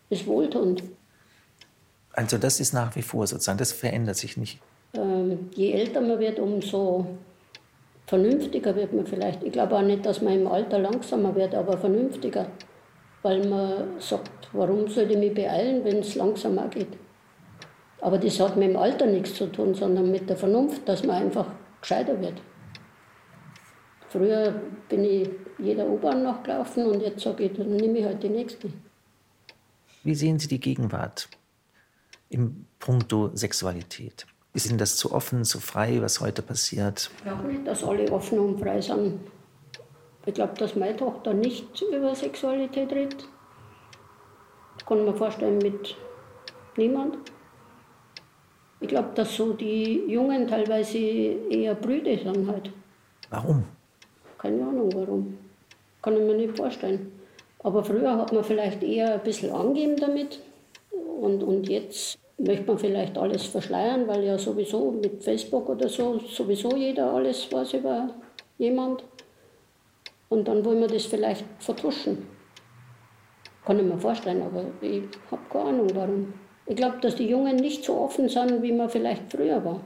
ist 0.08 0.26
wohltuend. 0.26 0.82
Also 2.12 2.38
das 2.38 2.60
ist 2.60 2.72
nach 2.72 2.96
wie 2.96 3.02
vor 3.02 3.26
sozusagen, 3.26 3.58
das 3.58 3.72
verändert 3.72 4.16
sich 4.16 4.36
nicht. 4.36 4.58
Ähm, 4.94 5.50
je 5.54 5.72
älter 5.72 6.00
man 6.00 6.18
wird, 6.18 6.38
umso 6.38 7.06
vernünftiger 8.06 8.74
wird 8.74 8.92
man 8.92 9.06
vielleicht. 9.06 9.42
Ich 9.44 9.52
glaube 9.52 9.76
auch 9.76 9.82
nicht, 9.82 10.04
dass 10.04 10.20
man 10.20 10.34
im 10.34 10.46
Alter 10.46 10.78
langsamer 10.78 11.34
wird, 11.36 11.54
aber 11.54 11.78
vernünftiger. 11.78 12.46
Weil 13.22 13.46
man 13.46 14.00
sagt, 14.00 14.48
warum 14.52 14.88
soll 14.88 15.10
ich 15.10 15.18
mich 15.18 15.34
beeilen, 15.34 15.84
wenn 15.84 15.98
es 15.98 16.14
langsamer 16.14 16.68
geht? 16.68 16.88
Aber 18.00 18.18
das 18.18 18.40
hat 18.40 18.56
mit 18.56 18.70
dem 18.70 18.76
Alter 18.76 19.06
nichts 19.06 19.34
zu 19.34 19.46
tun, 19.46 19.74
sondern 19.74 20.10
mit 20.10 20.28
der 20.28 20.36
Vernunft, 20.36 20.88
dass 20.88 21.04
man 21.04 21.22
einfach 21.22 21.46
gescheiter 21.80 22.20
wird. 22.20 22.40
Früher 24.08 24.60
bin 24.88 25.04
ich 25.04 25.30
jeder 25.58 25.86
U-Bahn 25.86 26.22
nachgelaufen 26.22 26.86
und 26.86 27.00
jetzt 27.00 27.22
sage 27.22 27.44
ich, 27.44 27.52
dann 27.56 27.76
nehme 27.76 27.98
ich 27.98 28.04
halt 28.04 28.22
die 28.22 28.28
nächste. 28.28 28.70
Wie 30.02 30.14
sehen 30.14 30.38
Sie 30.38 30.48
die 30.48 30.58
Gegenwart 30.58 31.28
im 32.28 32.66
Punkto 32.78 33.30
Sexualität? 33.34 34.26
Ist 34.52 34.68
Ihnen 34.68 34.78
das 34.78 34.96
zu 34.96 35.12
offen, 35.12 35.44
zu 35.44 35.60
frei, 35.60 36.02
was 36.02 36.20
heute 36.20 36.42
passiert? 36.42 37.10
Ich 37.18 37.22
glaube 37.22 37.44
nicht, 37.44 37.66
dass 37.66 37.84
alle 37.84 38.10
offen 38.10 38.40
und 38.40 38.58
frei 38.58 38.80
sind. 38.80 39.20
Ich 40.26 40.34
glaube, 40.34 40.54
dass 40.54 40.74
meine 40.74 40.96
Tochter 40.96 41.32
nicht 41.32 41.80
über 41.82 42.14
Sexualität 42.14 42.90
redet. 42.90 43.28
Das 44.76 44.86
kann 44.86 45.04
mir 45.04 45.14
vorstellen 45.14 45.58
mit 45.58 45.96
niemand. 46.76 47.16
Ich 48.80 48.88
glaube, 48.88 49.10
dass 49.14 49.36
so 49.36 49.52
die 49.52 50.04
Jungen 50.08 50.46
teilweise 50.46 50.98
eher 50.98 51.74
Brüde 51.74 52.18
sind 52.18 52.48
halt. 52.48 52.70
Warum? 53.28 53.64
Keine 54.38 54.62
Ahnung 54.62 54.90
warum. 54.94 55.38
Kann 56.02 56.16
ich 56.16 56.22
mir 56.22 56.34
nicht 56.34 56.56
vorstellen. 56.56 57.12
Aber 57.62 57.84
früher 57.84 58.16
hat 58.16 58.32
man 58.32 58.42
vielleicht 58.42 58.82
eher 58.82 59.14
ein 59.14 59.22
bisschen 59.22 59.52
angeben 59.52 59.96
damit. 59.96 60.40
Und, 61.20 61.42
und 61.42 61.68
jetzt 61.68 62.18
möchte 62.38 62.64
man 62.66 62.78
vielleicht 62.78 63.18
alles 63.18 63.44
verschleiern, 63.44 64.08
weil 64.08 64.24
ja 64.24 64.38
sowieso 64.38 64.90
mit 64.92 65.22
Facebook 65.22 65.68
oder 65.68 65.88
so 65.88 66.18
sowieso 66.20 66.74
jeder 66.74 67.12
alles 67.12 67.52
weiß 67.52 67.74
über 67.74 68.08
jemand. 68.56 69.04
Und 70.30 70.48
dann 70.48 70.64
wollen 70.64 70.80
wir 70.80 70.88
das 70.88 71.04
vielleicht 71.04 71.44
vertuschen. 71.58 72.26
Kann 73.64 73.78
ich 73.78 73.84
mir 73.84 73.98
vorstellen, 73.98 74.42
aber 74.42 74.64
ich 74.80 75.02
habe 75.30 75.42
keine 75.50 75.68
Ahnung 75.68 75.88
warum. 75.94 76.32
Ich 76.66 76.76
glaube, 76.76 76.98
dass 77.00 77.16
die 77.16 77.28
Jungen 77.28 77.56
nicht 77.56 77.84
so 77.84 77.98
offen 78.00 78.28
sind, 78.28 78.62
wie 78.62 78.72
man 78.72 78.90
vielleicht 78.90 79.30
früher 79.30 79.64
war. 79.64 79.80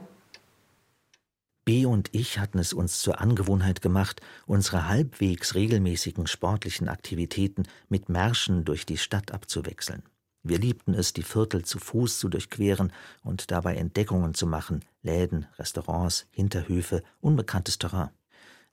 B 1.65 1.87
und 1.87 2.09
ich 2.11 2.37
hatten 2.37 2.59
es 2.59 2.73
uns 2.73 2.99
zur 2.99 3.19
Angewohnheit 3.19 3.81
gemacht, 3.81 4.21
unsere 4.45 4.87
halbwegs 4.87 5.55
regelmäßigen 5.55 6.27
sportlichen 6.27 6.87
Aktivitäten 6.87 7.63
mit 7.89 8.07
Märschen 8.07 8.65
durch 8.65 8.85
die 8.85 8.99
Stadt 8.99 9.31
abzuwechseln. 9.31 10.03
Wir 10.43 10.59
liebten 10.59 10.93
es, 10.93 11.13
die 11.13 11.23
Viertel 11.23 11.65
zu 11.65 11.79
Fuß 11.79 12.19
zu 12.19 12.29
durchqueren 12.29 12.93
und 13.23 13.49
dabei 13.49 13.77
Entdeckungen 13.77 14.35
zu 14.35 14.45
machen, 14.45 14.85
Läden, 15.01 15.47
Restaurants, 15.57 16.27
Hinterhöfe, 16.29 17.01
unbekanntes 17.19 17.79
Terrain. 17.79 18.11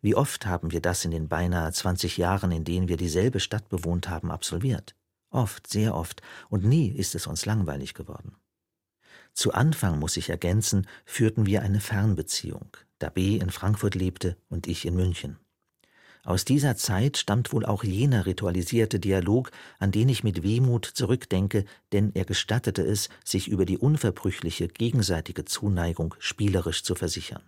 Wie 0.03 0.15
oft 0.15 0.45
haben 0.45 0.71
wir 0.71 0.83
das 0.83 1.07
in 1.07 1.13
den 1.13 1.29
beinahe 1.29 1.73
20 1.73 2.19
Jahren, 2.19 2.53
in 2.53 2.65
denen 2.65 2.89
wir 2.89 2.99
dieselbe 2.99 3.41
Stadt 3.41 3.71
bewohnt 3.71 4.11
haben, 4.11 4.31
absolviert? 4.31 4.95
Oft, 5.33 5.67
sehr 5.67 5.95
oft, 5.95 6.23
und 6.51 6.65
nie 6.65 6.91
ist 6.91 7.15
es 7.15 7.27
uns 7.27 7.47
langweilig 7.47 7.95
geworden. 7.95 8.37
Zu 9.33 9.55
Anfang, 9.55 9.99
muss 9.99 10.19
ich 10.19 10.29
ergänzen, 10.29 10.87
führten 11.07 11.47
wir 11.47 11.63
eine 11.63 11.81
Fernbeziehung, 11.81 12.77
da 12.99 13.09
B 13.09 13.39
in 13.39 13.51
Frankfurt 13.51 13.95
lebte 13.95 14.37
und 14.51 14.67
ich 14.67 14.85
in 14.85 14.95
München. 14.95 15.39
Aus 16.25 16.45
dieser 16.45 16.77
Zeit 16.77 17.17
stammt 17.17 17.53
wohl 17.53 17.65
auch 17.65 17.83
jener 17.83 18.27
ritualisierte 18.27 19.01
Dialog, 19.01 19.51
an 19.81 19.91
den 19.91 20.09
ich 20.09 20.23
mit 20.23 20.43
Wehmut 20.43 20.85
zurückdenke, 20.85 21.65
denn 21.93 22.13
er 22.15 22.27
gestattete 22.27 22.83
es, 22.83 23.09
sich 23.25 23.49
über 23.49 23.65
die 23.65 23.79
unverbrüchliche 23.79 24.69
gegenseitige 24.69 25.47
Zuneigung 25.47 26.15
spielerisch 26.19 26.85
zu 26.85 26.95
versichern. 26.95 27.43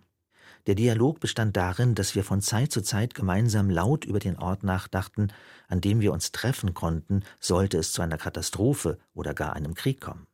Der 0.66 0.74
Dialog 0.74 1.20
bestand 1.20 1.56
darin, 1.56 1.94
dass 1.94 2.14
wir 2.14 2.24
von 2.24 2.40
Zeit 2.40 2.72
zu 2.72 2.80
Zeit 2.80 3.14
gemeinsam 3.14 3.68
laut 3.68 4.06
über 4.06 4.18
den 4.18 4.38
Ort 4.38 4.62
nachdachten, 4.62 5.28
an 5.68 5.82
dem 5.82 6.00
wir 6.00 6.12
uns 6.12 6.32
treffen 6.32 6.72
konnten, 6.72 7.22
sollte 7.38 7.76
es 7.76 7.92
zu 7.92 8.00
einer 8.00 8.16
Katastrophe 8.16 8.98
oder 9.12 9.34
gar 9.34 9.52
einem 9.52 9.74
Krieg 9.74 10.00
kommen. 10.00 10.26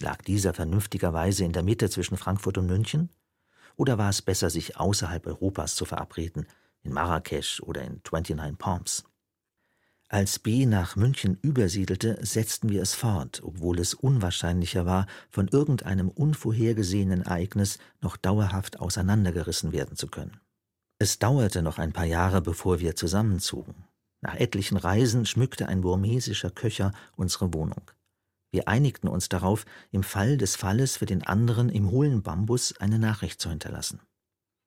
Lag 0.00 0.22
dieser 0.22 0.54
vernünftigerweise 0.54 1.44
in 1.44 1.52
der 1.52 1.62
Mitte 1.62 1.90
zwischen 1.90 2.16
Frankfurt 2.16 2.56
und 2.56 2.66
München? 2.66 3.10
Oder 3.76 3.98
war 3.98 4.08
es 4.08 4.22
besser, 4.22 4.48
sich 4.48 4.78
außerhalb 4.78 5.26
Europas 5.26 5.74
zu 5.74 5.84
verabreden, 5.84 6.46
in 6.82 6.92
Marrakesch 6.92 7.60
oder 7.60 7.82
in 7.82 8.00
29 8.10 8.58
Palms? 8.58 9.04
Als 10.08 10.38
B 10.38 10.66
nach 10.66 10.96
München 10.96 11.38
übersiedelte, 11.42 12.18
setzten 12.24 12.68
wir 12.68 12.82
es 12.82 12.94
fort, 12.94 13.40
obwohl 13.42 13.78
es 13.78 13.94
unwahrscheinlicher 13.94 14.86
war, 14.86 15.06
von 15.30 15.48
irgendeinem 15.48 16.08
unvorhergesehenen 16.08 17.22
Ereignis 17.22 17.78
noch 18.00 18.16
dauerhaft 18.16 18.80
auseinandergerissen 18.80 19.72
werden 19.72 19.96
zu 19.96 20.08
können. 20.08 20.40
Es 20.98 21.18
dauerte 21.18 21.62
noch 21.62 21.78
ein 21.78 21.92
paar 21.92 22.04
Jahre, 22.04 22.40
bevor 22.42 22.80
wir 22.80 22.96
zusammenzogen. 22.96 23.74
Nach 24.20 24.36
etlichen 24.36 24.76
Reisen 24.76 25.26
schmückte 25.26 25.68
ein 25.68 25.80
burmesischer 25.80 26.50
Köcher 26.50 26.92
unsere 27.16 27.52
Wohnung. 27.52 27.90
Wir 28.52 28.68
einigten 28.68 29.08
uns 29.08 29.28
darauf, 29.28 29.66
im 29.90 30.02
Fall 30.02 30.38
des 30.38 30.54
Falles 30.54 30.96
für 30.96 31.06
den 31.06 31.24
anderen 31.24 31.68
im 31.68 31.90
hohlen 31.90 32.22
Bambus 32.22 32.76
eine 32.78 32.98
Nachricht 32.98 33.40
zu 33.40 33.50
hinterlassen. 33.50 34.00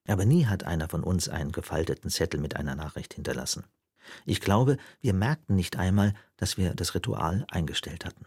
Aber 0.08 0.26
nie 0.26 0.46
hat 0.46 0.64
einer 0.64 0.90
von 0.90 1.04
uns 1.04 1.30
einen 1.30 1.52
gefalteten 1.52 2.10
Zettel 2.10 2.40
mit 2.40 2.56
einer 2.56 2.76
Nachricht 2.76 3.14
hinterlassen. 3.14 3.64
Ich 4.26 4.42
glaube, 4.42 4.78
wir 5.02 5.14
merkten 5.14 5.56
nicht 5.56 5.78
einmal, 5.78 6.14
dass 6.38 6.58
wir 6.58 6.74
das 6.74 6.96
Ritual 6.96 7.46
eingestellt 7.50 8.06
hatten. 8.06 8.26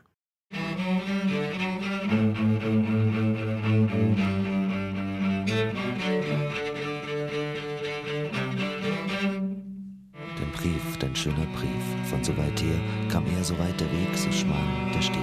Dein 10.36 10.52
Brief, 10.52 10.96
dein 10.98 11.16
schöner 11.16 11.46
Brief, 11.54 12.08
von 12.08 12.24
so 12.24 12.36
weit 12.36 12.60
her 12.60 12.80
kam 13.10 13.24
er, 13.26 13.44
so 13.44 13.58
weit 13.58 13.80
der 13.80 13.90
Weg, 13.92 14.16
so 14.16 14.30
schmal 14.32 14.92
der 14.94 15.02
Steg. 15.02 15.16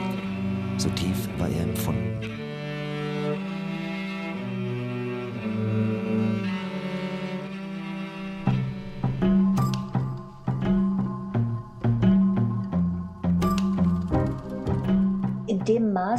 So 0.78 0.90
tief 0.90 1.28
war 1.38 1.50
er 1.50 1.64
empfunden. 1.64 2.47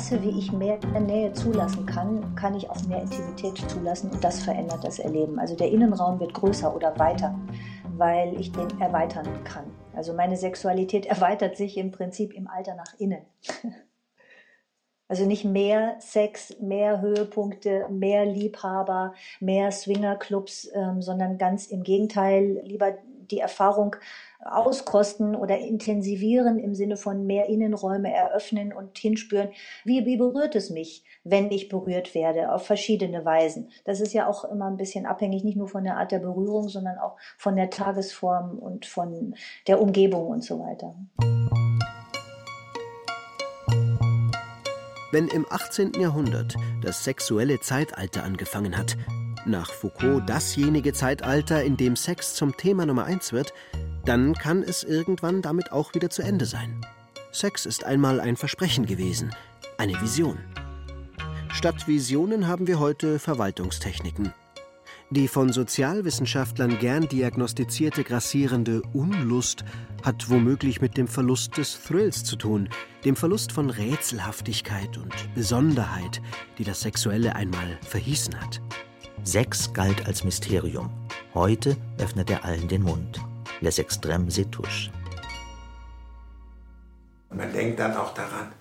Maße, 0.09 0.23
wie 0.23 0.39
ich 0.39 0.53
mehr 0.53 0.79
Nähe 1.01 1.35
zulassen 1.35 1.85
kann, 1.85 2.35
kann 2.35 2.55
ich 2.55 2.71
auch 2.71 2.83
mehr 2.85 3.03
Intimität 3.03 3.59
zulassen 3.69 4.11
und 4.11 4.25
das 4.25 4.43
verändert 4.43 4.83
das 4.83 4.99
Erleben. 4.99 5.39
Also 5.39 5.55
der 5.55 5.71
Innenraum 5.71 6.19
wird 6.19 6.33
größer 6.33 6.75
oder 6.75 6.99
weiter, 6.99 7.39
weil 7.99 8.41
ich 8.41 8.51
den 8.51 8.81
erweitern 8.81 9.27
kann. 9.45 9.65
Also 9.95 10.15
meine 10.15 10.39
Sexualität 10.39 11.05
erweitert 11.07 11.59
sich 11.59 11.77
im 11.77 11.91
Prinzip 11.91 12.33
im 12.33 12.49
Alter 12.49 12.75
nach 12.75 12.95
innen. 12.99 13.23
Also 15.11 15.25
nicht 15.25 15.47
mehr 15.47 15.97
Sex, 16.01 16.61
mehr 16.61 17.01
Höhepunkte, 17.01 17.87
mehr 17.89 18.27
Liebhaber, 18.27 19.15
mehr 19.41 19.73
Swingerclubs, 19.73 20.69
ähm, 20.75 21.01
sondern 21.01 21.39
ganz 21.39 21.65
im 21.69 21.83
Gegenteil, 21.83 22.61
lieber 22.63 22.93
die 23.31 23.39
Erfahrung 23.39 23.97
auskosten 24.57 25.35
oder 25.35 25.59
intensivieren 25.59 26.59
im 26.59 26.75
Sinne 26.75 26.97
von 26.97 27.27
mehr 27.27 27.49
Innenräume 27.49 28.13
eröffnen 28.13 28.73
und 28.73 28.99
hinspüren, 28.99 29.51
wie, 29.85 30.07
wie 30.07 30.17
berührt 30.17 30.55
es 30.57 30.71
mich, 30.71 31.05
wenn 31.25 31.51
ich 31.51 31.69
berührt 31.69 32.15
werde, 32.15 32.53
auf 32.53 32.67
verschiedene 32.67 33.25
Weisen. 33.25 33.71
Das 33.85 34.01
ist 34.01 34.13
ja 34.13 34.29
auch 34.29 34.45
immer 34.45 34.67
ein 34.67 34.77
bisschen 34.77 35.07
abhängig, 35.07 35.45
nicht 35.45 35.57
nur 35.57 35.69
von 35.69 35.85
der 35.85 35.97
Art 35.97 36.13
der 36.13 36.21
Berührung, 36.21 36.69
sondern 36.69 36.99
auch 36.99 37.17
von 37.37 37.57
der 37.57 37.71
Tagesform 37.71 38.59
und 38.59 38.87
von 38.87 39.35
der 39.67 39.81
Umgebung 39.81 40.29
und 40.29 40.45
so 40.45 40.59
weiter. 40.61 40.95
Wenn 45.11 45.29
im 45.29 45.47
18. 45.49 45.93
Jahrhundert 45.99 46.55
das 46.83 47.03
sexuelle 47.03 47.61
Zeitalter 47.61 48.25
angefangen 48.25 48.77
hat, 48.77 48.97
nach 49.47 49.71
Foucault 49.71 50.29
dasjenige 50.29 50.93
Zeitalter, 50.93 51.63
in 51.63 51.79
dem 51.79 51.97
Sex 51.97 52.35
zum 52.35 52.57
Thema 52.57 52.85
Nummer 52.85 53.05
eins 53.05 53.33
wird, 53.33 53.55
dann 54.09 54.33
kann 54.33 54.63
es 54.63 54.85
irgendwann 54.85 55.43
damit 55.43 55.71
auch 55.71 55.95
wieder 55.95 56.09
zu 56.09 56.23
Ende 56.23 56.47
sein. 56.47 56.81
Sex 57.31 57.67
ist 57.67 57.85
einmal 57.85 58.21
ein 58.21 58.37
Versprechen 58.37 58.87
gewesen, 58.87 59.35
eine 59.77 60.01
Vision. 60.01 60.39
Statt 61.53 61.87
Visionen 61.87 62.49
haben 62.49 62.67
wir 62.67 62.79
heute 62.79 63.19
Verwaltungstechniken. 63.19 64.33
Die 65.11 65.29
von 65.29 65.53
Sozialwissenschaftlern 65.53 66.79
gern 66.79 67.07
diagnostizierte 67.09 68.03
grassierende 68.03 68.81
Unlust 68.95 69.65
hat 70.03 70.31
womöglich 70.31 70.81
mit 70.81 70.97
dem 70.97 71.07
Verlust 71.07 71.59
des 71.59 71.79
Thrills 71.83 72.25
zu 72.25 72.37
tun, 72.37 72.71
dem 73.05 73.15
Verlust 73.15 73.53
von 73.53 73.69
Rätselhaftigkeit 73.69 74.97
und 74.97 75.13
Besonderheit, 75.35 76.23
die 76.57 76.65
das 76.65 76.81
Sexuelle 76.81 77.37
einmal 77.37 77.79
verhießen 77.83 78.41
hat. 78.41 78.63
Sex 79.25 79.71
galt 79.75 80.07
als 80.07 80.25
Mysterium. 80.25 80.91
Heute 81.35 81.77
öffnet 81.99 82.31
er 82.31 82.45
allen 82.45 82.69
den 82.69 82.83
Mund 82.83 83.21
les 83.61 83.79
extrêmes 83.79 84.39
et. 84.39 84.57
Man 87.31 87.53
denkt 87.53 87.79
dann 87.79 87.97
auch 87.97 88.15
daran, 88.15 88.53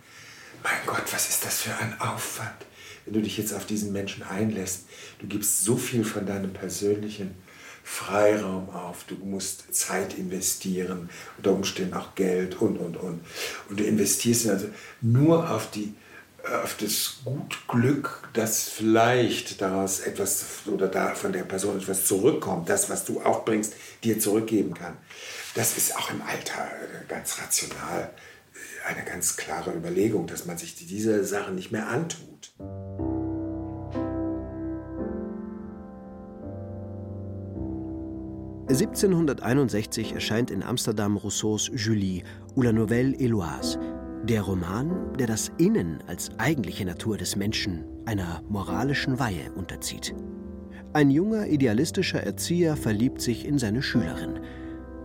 mein 0.64 0.86
Gott, 0.86 1.04
was 1.12 1.30
ist 1.30 1.46
das 1.46 1.62
für 1.62 1.76
ein 1.78 2.00
Aufwand, 2.00 2.66
wenn 3.06 3.14
du 3.14 3.22
dich 3.22 3.38
jetzt 3.38 3.54
auf 3.54 3.66
diesen 3.66 3.94
Menschen 3.94 4.24
einlässt. 4.24 4.86
Du 5.20 5.28
gibst 5.28 5.64
so 5.64 5.78
viel 5.78 6.04
von 6.04 6.26
deinem 6.26 6.52
persönlichen 6.52 7.36
Freiraum 7.84 8.70
auf. 8.70 9.06
Du 9.06 9.16
musst 9.16 9.74
Zeit 9.74 10.18
investieren, 10.18 11.10
unter 11.38 11.54
Umständen 11.54 11.94
auch 11.94 12.16
Geld 12.16 12.62
und, 12.62 12.78
und, 12.78 12.98
und. 12.98 13.22
Und 13.70 13.80
du 13.80 13.84
investierst 13.84 14.50
also 14.50 14.68
nur 15.02 15.50
auf 15.50 15.72
die 15.72 15.94
auf 16.64 16.76
das 16.78 17.18
Gutglück, 17.26 18.30
dass 18.34 18.70
vielleicht 18.70 19.62
daraus 19.62 20.00
etwas 20.00 20.46
oder 20.68 20.88
da 20.88 21.14
von 21.16 21.32
der 21.34 21.44
Person 21.44 21.78
etwas 21.78 22.06
zurückkommt, 22.06 22.70
das, 22.70 22.90
was 22.90 23.06
du 23.06 23.22
auch 23.22 23.46
bringst, 23.46 23.74
dir 24.04 24.20
zurückgeben 24.20 24.74
kann. 24.74 24.98
Das 25.56 25.78
ist 25.78 25.96
auch 25.98 26.12
im 26.12 26.22
Alter 26.22 26.70
ganz 27.08 27.40
rational 27.42 28.12
äh, 28.54 28.90
eine 28.90 29.04
ganz 29.06 29.38
klare 29.38 29.74
Überlegung, 29.74 30.28
dass 30.28 30.46
man 30.46 30.58
sich 30.58 30.76
diese 30.76 31.24
Sachen 31.26 31.56
nicht 31.56 31.72
mehr 31.72 31.88
antut. 31.88 32.54
(1761) 38.70 40.12
erscheint 40.12 40.52
in 40.52 40.62
Amsterdam 40.62 41.16
Rousseaus 41.16 41.72
Julie 41.74 42.24
ou 42.56 42.62
la 42.62 42.74
Nouvelle 42.74 43.16
Héloise, 43.16 43.80
der 44.28 44.42
Roman, 44.42 45.14
der 45.18 45.26
das 45.26 45.52
Innen 45.58 46.00
als 46.06 46.38
eigentliche 46.38 46.86
Natur 46.86 47.18
des 47.18 47.38
Menschen 47.38 47.86
einer 48.06 48.42
moralischen 48.50 49.20
Weihe 49.20 49.52
unterzieht. 49.56 50.14
Ein 50.92 51.10
junger, 51.10 51.48
idealistischer 51.48 52.22
Erzieher 52.22 52.76
verliebt 52.76 53.22
sich 53.22 53.46
in 53.46 53.58
seine 53.58 53.82
Schülerin. 53.82 54.40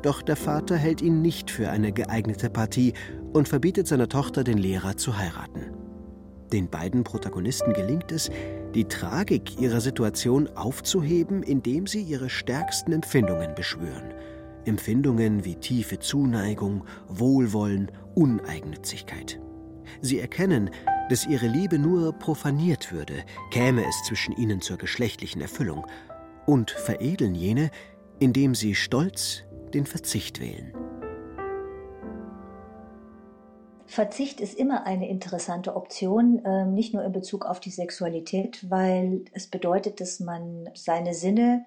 Doch 0.02 0.22
der 0.22 0.34
Vater 0.34 0.76
hält 0.76 1.02
ihn 1.02 1.22
nicht 1.22 1.50
für 1.50 1.70
eine 1.70 1.92
geeignete 1.92 2.50
Partie 2.50 2.94
und 3.32 3.48
verbietet 3.48 3.86
seiner 3.86 4.08
Tochter, 4.08 4.42
den 4.42 4.58
Lehrer 4.58 4.96
zu 4.96 5.16
heiraten. 5.16 5.72
Den 6.52 6.68
beiden 6.68 7.04
Protagonisten 7.04 7.72
gelingt 7.72 8.10
es, 8.10 8.28
die 8.74 8.84
Tragik 8.84 9.60
ihrer 9.60 9.80
Situation 9.80 10.48
aufzuheben, 10.56 11.44
indem 11.44 11.86
sie 11.86 12.02
ihre 12.02 12.28
stärksten 12.28 12.92
Empfindungen 12.92 13.54
beschwören. 13.54 14.14
Empfindungen 14.64 15.44
wie 15.44 15.56
tiefe 15.56 15.98
Zuneigung, 15.98 16.84
Wohlwollen 17.08 17.90
Uneigennützigkeit. 18.14 19.40
Sie 20.00 20.18
erkennen, 20.20 20.70
dass 21.08 21.26
ihre 21.26 21.46
Liebe 21.46 21.78
nur 21.78 22.12
profaniert 22.12 22.92
würde, 22.92 23.24
käme 23.50 23.84
es 23.86 24.02
zwischen 24.06 24.36
ihnen 24.36 24.60
zur 24.60 24.78
geschlechtlichen 24.78 25.40
Erfüllung, 25.40 25.86
und 26.46 26.70
veredeln 26.70 27.34
jene, 27.34 27.70
indem 28.18 28.54
sie 28.54 28.74
stolz 28.74 29.42
den 29.74 29.86
Verzicht 29.86 30.40
wählen. 30.40 30.72
Verzicht 33.86 34.40
ist 34.40 34.54
immer 34.54 34.86
eine 34.86 35.08
interessante 35.08 35.76
Option, 35.76 36.40
ähm, 36.46 36.72
nicht 36.72 36.94
nur 36.94 37.04
in 37.04 37.12
Bezug 37.12 37.44
auf 37.44 37.60
die 37.60 37.70
Sexualität, 37.70 38.70
weil 38.70 39.26
es 39.32 39.48
bedeutet, 39.48 40.00
dass 40.00 40.18
man 40.18 40.70
seine 40.74 41.12
Sinne 41.12 41.66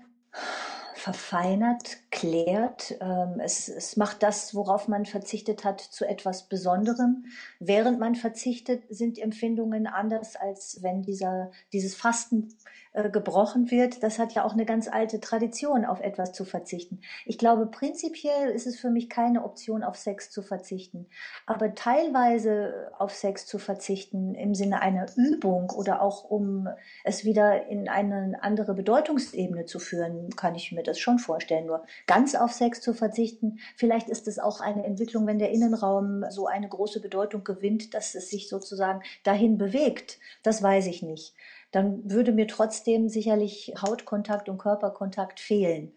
verfeinert, 1.05 1.97
klärt. 2.09 2.95
Ähm, 2.99 3.39
es, 3.39 3.69
es 3.69 3.95
macht 3.95 4.23
das, 4.23 4.55
worauf 4.55 4.87
man 4.87 5.05
verzichtet 5.05 5.63
hat, 5.63 5.79
zu 5.79 6.03
etwas 6.03 6.49
Besonderem. 6.49 7.25
Während 7.59 7.99
man 7.99 8.15
verzichtet, 8.15 8.81
sind 8.89 9.19
Empfindungen 9.19 9.85
anders, 9.85 10.35
als 10.35 10.81
wenn 10.81 11.03
dieser, 11.03 11.51
dieses 11.73 11.93
Fasten 11.93 12.55
äh, 12.95 13.09
gebrochen 13.09 13.71
wird. 13.71 14.03
Das 14.03 14.19
hat 14.19 14.33
ja 14.33 14.45
auch 14.45 14.53
eine 14.53 14.65
ganz 14.65 14.87
alte 14.87 15.19
Tradition, 15.19 15.83
auf 15.83 15.99
etwas 15.99 16.31
zu 16.31 16.45
verzichten. 16.45 17.01
Ich 17.25 17.37
glaube, 17.37 17.65
prinzipiell 17.65 18.49
ist 18.51 18.67
es 18.67 18.79
für 18.79 18.89
mich 18.89 19.09
keine 19.09 19.43
Option, 19.43 19.83
auf 19.83 19.97
Sex 19.97 20.31
zu 20.31 20.41
verzichten. 20.41 21.07
Aber 21.45 21.75
teilweise 21.75 22.91
auf 22.97 23.13
Sex 23.13 23.45
zu 23.45 23.59
verzichten 23.59 24.33
im 24.35 24.55
Sinne 24.55 24.81
einer 24.81 25.07
Übung 25.17 25.71
oder 25.71 26.01
auch 26.01 26.23
um 26.23 26.69
es 27.03 27.25
wieder 27.25 27.67
in 27.67 27.89
eine 27.89 28.37
andere 28.41 28.73
Bedeutungsebene 28.73 29.65
zu 29.65 29.79
führen, 29.79 30.29
kann 30.37 30.55
ich 30.55 30.71
mir 30.71 30.83
das 30.83 30.97
schon 30.97 31.19
vorstellen. 31.19 31.65
Nur 31.65 31.83
ganz 32.07 32.33
auf 32.33 32.53
Sex 32.53 32.79
zu 32.79 32.93
verzichten, 32.93 33.59
vielleicht 33.75 34.07
ist 34.07 34.27
es 34.27 34.39
auch 34.39 34.61
eine 34.61 34.85
Entwicklung, 34.85 35.27
wenn 35.27 35.39
der 35.39 35.51
Innenraum 35.51 36.23
so 36.29 36.47
eine 36.47 36.69
große 36.69 37.01
Bedeutung 37.01 37.43
gewinnt, 37.43 37.93
dass 37.93 38.15
es 38.15 38.29
sich 38.29 38.47
sozusagen 38.47 39.01
dahin 39.23 39.57
bewegt. 39.57 40.17
Das 40.43 40.63
weiß 40.63 40.87
ich 40.87 41.03
nicht 41.03 41.35
dann 41.75 42.09
würde 42.09 42.31
mir 42.31 42.47
trotzdem 42.47 43.09
sicherlich 43.09 43.73
Hautkontakt 43.81 44.47
und 44.47 44.57
Körperkontakt 44.57 45.41
fehlen. 45.41 45.91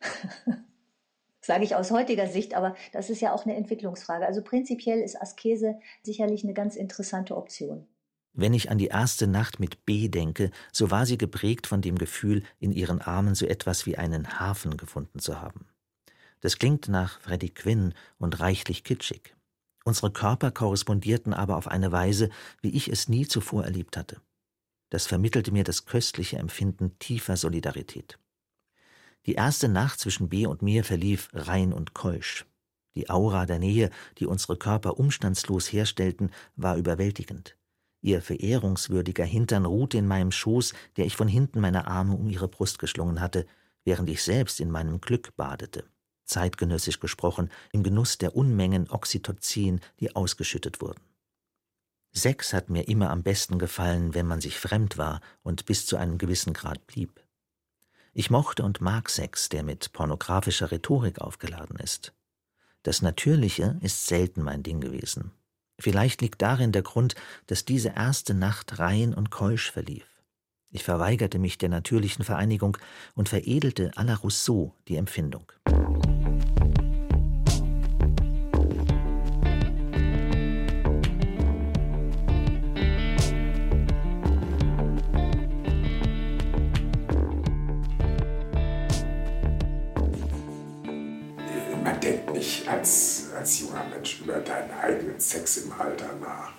Sage 1.42 1.64
ich 1.64 1.74
aus 1.74 1.90
heutiger 1.90 2.26
Sicht, 2.26 2.54
aber 2.54 2.74
das 2.92 3.10
ist 3.10 3.20
ja 3.20 3.34
auch 3.34 3.44
eine 3.44 3.56
Entwicklungsfrage. 3.56 4.24
Also 4.24 4.42
prinzipiell 4.42 5.00
ist 5.00 5.20
Askese 5.20 5.78
sicherlich 6.02 6.44
eine 6.44 6.54
ganz 6.54 6.76
interessante 6.76 7.36
Option. 7.36 7.86
Wenn 8.32 8.54
ich 8.54 8.70
an 8.70 8.78
die 8.78 8.86
erste 8.86 9.26
Nacht 9.26 9.60
mit 9.60 9.84
B 9.84 10.08
denke, 10.08 10.50
so 10.72 10.90
war 10.90 11.04
sie 11.04 11.18
geprägt 11.18 11.66
von 11.66 11.82
dem 11.82 11.98
Gefühl, 11.98 12.42
in 12.58 12.72
ihren 12.72 13.02
Armen 13.02 13.34
so 13.34 13.44
etwas 13.44 13.84
wie 13.84 13.98
einen 13.98 14.40
Hafen 14.40 14.78
gefunden 14.78 15.18
zu 15.18 15.42
haben. 15.42 15.66
Das 16.40 16.56
klingt 16.56 16.88
nach 16.88 17.20
Freddie 17.20 17.50
Quinn 17.50 17.92
und 18.18 18.40
reichlich 18.40 18.82
kitschig. 18.84 19.34
Unsere 19.84 20.10
Körper 20.10 20.50
korrespondierten 20.50 21.34
aber 21.34 21.58
auf 21.58 21.68
eine 21.68 21.92
Weise, 21.92 22.30
wie 22.62 22.70
ich 22.70 22.88
es 22.88 23.08
nie 23.08 23.26
zuvor 23.26 23.64
erlebt 23.64 23.98
hatte. 23.98 24.22
Das 24.90 25.06
vermittelte 25.06 25.52
mir 25.52 25.64
das 25.64 25.86
köstliche 25.86 26.38
Empfinden 26.38 26.98
tiefer 26.98 27.36
Solidarität. 27.36 28.18
Die 29.26 29.34
erste 29.34 29.68
Nacht 29.68 30.00
zwischen 30.00 30.28
B 30.28 30.46
und 30.46 30.62
mir 30.62 30.84
verlief 30.84 31.28
rein 31.32 31.72
und 31.72 31.94
keusch. 31.94 32.46
Die 32.96 33.08
Aura 33.08 33.46
der 33.46 33.58
Nähe, 33.58 33.90
die 34.18 34.26
unsere 34.26 34.56
Körper 34.56 34.98
umstandslos 34.98 35.72
herstellten, 35.72 36.30
war 36.56 36.76
überwältigend. 36.76 37.56
Ihr 38.02 38.22
verehrungswürdiger 38.22 39.24
Hintern 39.24 39.64
ruhte 39.64 39.98
in 39.98 40.06
meinem 40.06 40.32
Schoß, 40.32 40.72
der 40.96 41.06
ich 41.06 41.16
von 41.16 41.28
hinten 41.28 41.60
meine 41.60 41.86
Arme 41.86 42.14
um 42.14 42.28
ihre 42.28 42.48
Brust 42.48 42.78
geschlungen 42.78 43.20
hatte, 43.20 43.46
während 43.84 44.08
ich 44.08 44.22
selbst 44.22 44.58
in 44.58 44.70
meinem 44.70 45.00
Glück 45.00 45.36
badete, 45.36 45.84
zeitgenössisch 46.24 46.98
gesprochen, 46.98 47.50
im 47.72 47.82
Genuss 47.82 48.18
der 48.18 48.34
Unmengen 48.34 48.88
Oxytocin, 48.90 49.80
die 50.00 50.16
ausgeschüttet 50.16 50.80
wurden. 50.80 51.00
Sex 52.12 52.52
hat 52.52 52.70
mir 52.70 52.88
immer 52.88 53.10
am 53.10 53.22
besten 53.22 53.58
gefallen, 53.58 54.14
wenn 54.14 54.26
man 54.26 54.40
sich 54.40 54.58
fremd 54.58 54.98
war 54.98 55.20
und 55.42 55.66
bis 55.66 55.86
zu 55.86 55.96
einem 55.96 56.18
gewissen 56.18 56.52
Grad 56.52 56.86
blieb. 56.86 57.24
Ich 58.12 58.30
mochte 58.30 58.64
und 58.64 58.80
mag 58.80 59.08
Sex, 59.08 59.48
der 59.48 59.62
mit 59.62 59.92
pornografischer 59.92 60.72
Rhetorik 60.72 61.20
aufgeladen 61.20 61.76
ist. 61.76 62.12
Das 62.82 63.02
Natürliche 63.02 63.78
ist 63.82 64.06
selten 64.06 64.42
mein 64.42 64.62
Ding 64.62 64.80
gewesen. 64.80 65.32
Vielleicht 65.78 66.20
liegt 66.20 66.42
darin 66.42 66.72
der 66.72 66.82
Grund, 66.82 67.14
dass 67.46 67.64
diese 67.64 67.90
erste 67.90 68.34
Nacht 68.34 68.78
rein 68.78 69.14
und 69.14 69.30
keusch 69.30 69.70
verlief. 69.70 70.06
Ich 70.70 70.84
verweigerte 70.84 71.38
mich 71.38 71.58
der 71.58 71.68
natürlichen 71.68 72.24
Vereinigung 72.24 72.76
und 73.14 73.28
veredelte 73.28 73.90
à 73.96 74.04
la 74.04 74.14
Rousseau 74.14 74.74
die 74.88 74.96
Empfindung. 74.96 75.50
Als, 93.40 93.60
junger 93.60 93.84
Mensch 93.90 94.20
über 94.20 94.34
deinen 94.34 94.70
eigenen 94.70 95.18
Sex 95.18 95.58
im 95.58 95.72
Alter 95.72 96.10
nach. 96.20 96.52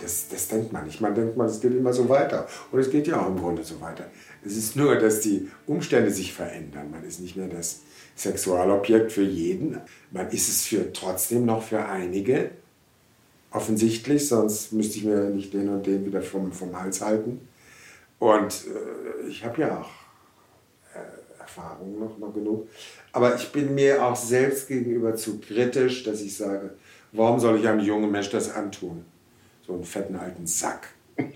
Das, 0.00 0.28
das 0.28 0.48
denkt 0.48 0.72
man 0.72 0.84
nicht. 0.84 1.00
Man 1.00 1.14
denkt, 1.14 1.38
es 1.38 1.60
geht 1.60 1.72
immer 1.72 1.92
so 1.92 2.08
weiter. 2.08 2.46
Und 2.72 2.80
es 2.80 2.90
geht 2.90 3.06
ja 3.06 3.20
auch 3.20 3.28
im 3.28 3.38
Grunde 3.38 3.62
so 3.64 3.80
weiter. 3.80 4.10
Es 4.44 4.56
ist 4.56 4.76
nur, 4.76 4.96
dass 4.96 5.20
die 5.20 5.48
Umstände 5.66 6.10
sich 6.10 6.34
verändern. 6.34 6.90
Man 6.90 7.04
ist 7.04 7.20
nicht 7.20 7.36
mehr 7.36 7.46
das 7.46 7.80
Sexualobjekt 8.16 9.12
für 9.12 9.22
jeden. 9.22 9.78
Man 10.10 10.28
ist 10.30 10.48
es 10.48 10.64
für, 10.64 10.92
trotzdem 10.92 11.46
noch 11.46 11.62
für 11.62 11.84
einige. 11.86 12.50
Offensichtlich, 13.52 14.28
sonst 14.28 14.72
müsste 14.72 14.98
ich 14.98 15.04
mir 15.04 15.30
nicht 15.30 15.54
den 15.54 15.68
und 15.68 15.86
den 15.86 16.04
wieder 16.04 16.22
vom, 16.22 16.52
vom 16.52 16.78
Hals 16.78 17.00
halten. 17.00 17.48
Und 18.18 18.52
äh, 18.52 19.28
ich 19.28 19.44
habe 19.44 19.60
ja 19.60 19.80
auch 19.80 19.90
Erfahrung 21.56 21.98
noch, 21.98 22.18
noch 22.18 22.32
genug. 22.32 22.68
Aber 23.12 23.36
ich 23.36 23.50
bin 23.52 23.74
mir 23.74 24.04
auch 24.04 24.16
selbst 24.16 24.68
gegenüber 24.68 25.14
zu 25.14 25.38
kritisch, 25.38 26.02
dass 26.02 26.20
ich 26.20 26.36
sage, 26.36 26.74
warum 27.12 27.38
soll 27.38 27.58
ich 27.58 27.68
einem 27.68 27.80
jungen 27.80 28.10
Mensch 28.10 28.30
das 28.30 28.52
antun? 28.52 29.04
So 29.66 29.74
einen 29.74 29.84
fetten 29.84 30.16
alten 30.16 30.46
Sack. 30.46 30.88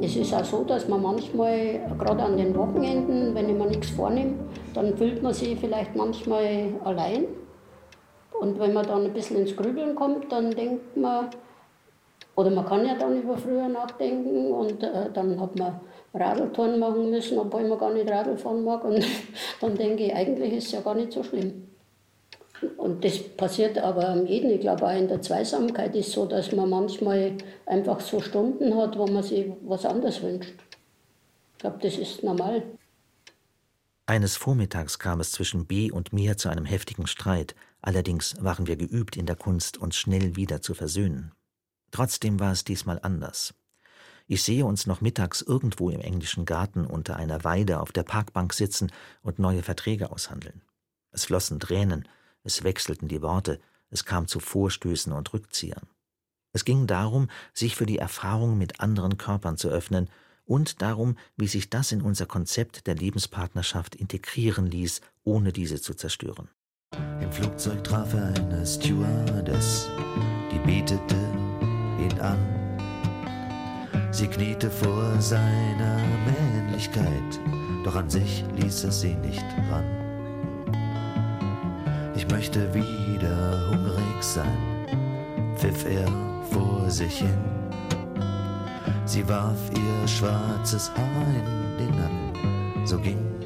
Es 0.00 0.16
ist 0.16 0.32
auch 0.32 0.44
so, 0.44 0.64
dass 0.64 0.88
man 0.88 1.02
manchmal, 1.02 1.80
gerade 1.98 2.22
an 2.22 2.38
den 2.38 2.56
Wochenenden, 2.56 3.34
wenn 3.34 3.50
ich 3.50 3.54
mir 3.54 3.66
nichts 3.66 3.90
vornehme, 3.90 4.36
dann 4.72 4.96
fühlt 4.96 5.22
man 5.22 5.34
sich 5.34 5.58
vielleicht 5.60 5.94
manchmal 5.94 6.72
allein 6.82 7.26
und 8.40 8.58
wenn 8.58 8.72
man 8.72 8.86
dann 8.86 9.04
ein 9.04 9.12
bisschen 9.12 9.38
ins 9.38 9.56
Grübeln 9.56 9.94
kommt, 9.94 10.30
dann 10.30 10.50
denkt 10.50 10.96
man, 10.96 11.30
oder 12.36 12.50
man 12.50 12.66
kann 12.66 12.86
ja 12.86 12.94
dann 12.94 13.20
über 13.20 13.36
früher 13.36 13.68
nachdenken 13.68 14.52
und 14.52 14.80
äh, 14.82 15.10
dann 15.12 15.40
hat 15.40 15.58
man 15.58 15.80
Radltouren 16.14 16.78
machen 16.78 17.10
müssen, 17.10 17.36
obwohl 17.36 17.66
man 17.66 17.78
gar 17.78 17.92
nicht 17.92 18.08
Radl 18.08 18.36
fahren 18.36 18.62
mag. 18.62 18.84
Und 18.84 19.04
dann 19.60 19.74
denke 19.74 20.04
ich, 20.04 20.14
eigentlich 20.14 20.52
ist 20.52 20.66
es 20.66 20.72
ja 20.72 20.80
gar 20.80 20.94
nicht 20.94 21.12
so 21.12 21.24
schlimm. 21.24 21.66
Und 22.76 23.04
das 23.04 23.18
passiert 23.18 23.78
aber 23.78 24.08
am 24.08 24.24
jeden. 24.26 24.50
Ich 24.50 24.60
glaube, 24.60 24.86
auch 24.86 24.96
in 24.96 25.08
der 25.08 25.20
Zweisamkeit 25.20 25.94
ist 25.96 26.08
es 26.08 26.12
so, 26.12 26.26
dass 26.26 26.52
man 26.52 26.70
manchmal 26.70 27.32
einfach 27.66 28.00
so 28.00 28.20
Stunden 28.20 28.76
hat, 28.76 28.96
wo 28.96 29.06
man 29.06 29.22
sich 29.22 29.46
was 29.62 29.84
anderes 29.84 30.22
wünscht. 30.22 30.54
Ich 31.54 31.58
glaube, 31.58 31.78
das 31.82 31.98
ist 31.98 32.22
normal. 32.22 32.62
Eines 34.08 34.38
Vormittags 34.38 34.98
kam 34.98 35.20
es 35.20 35.32
zwischen 35.32 35.66
B 35.66 35.90
und 35.90 36.14
mir 36.14 36.38
zu 36.38 36.48
einem 36.48 36.64
heftigen 36.64 37.06
Streit. 37.06 37.54
Allerdings 37.82 38.42
waren 38.42 38.66
wir 38.66 38.78
geübt 38.78 39.18
in 39.18 39.26
der 39.26 39.36
Kunst, 39.36 39.76
uns 39.76 39.98
schnell 39.98 40.34
wieder 40.34 40.62
zu 40.62 40.72
versöhnen. 40.72 41.34
Trotzdem 41.90 42.40
war 42.40 42.52
es 42.52 42.64
diesmal 42.64 42.98
anders. 43.02 43.52
Ich 44.26 44.42
sehe 44.42 44.64
uns 44.64 44.86
noch 44.86 45.02
mittags 45.02 45.42
irgendwo 45.42 45.90
im 45.90 46.00
englischen 46.00 46.46
Garten 46.46 46.86
unter 46.86 47.16
einer 47.16 47.44
Weide 47.44 47.80
auf 47.80 47.92
der 47.92 48.02
Parkbank 48.02 48.54
sitzen 48.54 48.90
und 49.20 49.38
neue 49.38 49.62
Verträge 49.62 50.10
aushandeln. 50.10 50.62
Es 51.10 51.26
flossen 51.26 51.60
Tränen, 51.60 52.08
es 52.44 52.64
wechselten 52.64 53.08
die 53.08 53.20
Worte, 53.20 53.60
es 53.90 54.06
kam 54.06 54.26
zu 54.26 54.40
Vorstößen 54.40 55.12
und 55.12 55.34
Rückziehern. 55.34 55.86
Es 56.54 56.64
ging 56.64 56.86
darum, 56.86 57.28
sich 57.52 57.76
für 57.76 57.84
die 57.84 57.98
Erfahrung 57.98 58.56
mit 58.56 58.80
anderen 58.80 59.18
Körpern 59.18 59.58
zu 59.58 59.68
öffnen 59.68 60.08
und 60.48 60.82
darum, 60.82 61.16
wie 61.36 61.46
sich 61.46 61.70
das 61.70 61.92
in 61.92 62.02
unser 62.02 62.26
Konzept 62.26 62.86
der 62.86 62.94
Lebenspartnerschaft 62.94 63.94
integrieren 63.94 64.66
ließ, 64.66 65.02
ohne 65.22 65.52
diese 65.52 65.80
zu 65.80 65.94
zerstören. 65.94 66.48
Im 67.20 67.30
Flugzeug 67.30 67.84
traf 67.84 68.14
er 68.14 68.34
eine 68.34 68.66
Stewardess, 68.66 69.88
die 70.50 70.58
betete 70.60 71.16
ihn 72.00 72.18
an. 72.20 72.38
Sie 74.10 74.26
kniete 74.26 74.70
vor 74.70 75.20
seiner 75.20 76.02
Männlichkeit, 76.24 77.40
doch 77.84 77.94
an 77.94 78.08
sich 78.08 78.42
ließ 78.56 78.84
es 78.84 79.02
sie 79.02 79.14
nicht 79.14 79.44
ran. 79.70 79.84
Ich 82.16 82.26
möchte 82.28 82.72
wieder 82.74 83.70
hungrig 83.70 84.22
sein, 84.22 85.54
pfiff 85.56 85.84
er 85.84 86.08
vor 86.50 86.90
sich 86.90 87.18
hin. 87.18 87.57
Sie 89.08 89.26
warf 89.26 89.56
ihr 89.74 90.06
schwarzes 90.06 90.90
Haar 90.94 91.26
in 91.34 91.78
den 91.78 91.96
Nacken, 91.96 92.86
so 92.86 92.98
ging 92.98 93.37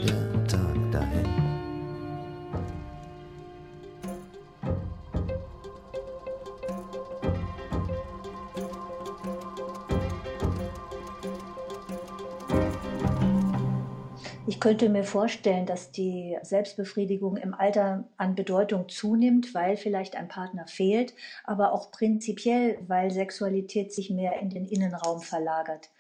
könnte 14.63 14.89
mir 14.89 15.03
vorstellen, 15.03 15.67
dass 15.67 15.91
die 15.91 16.39
Selbstbefriedigung 16.43 17.37
im 17.37 17.53
Alter 17.53 18.05
an 18.17 18.37
Bedeutung 18.37 18.89
zunimmt, 18.89 19.55
weil 19.55 19.77
vielleicht 19.77 20.15
ein 20.15 20.29
Partner 20.29 20.69
fehlt, 20.69 21.15
aber 21.43 21.73
auch 21.73 21.91
prinzipiell, 21.91 22.79
weil 22.87 23.11
Sexualität 23.11 23.93
sich 23.93 24.11
mehr 24.11 24.39
in 24.39 24.51
den 24.51 24.65
Innenraum 24.65 25.21
verlagert 25.21 25.91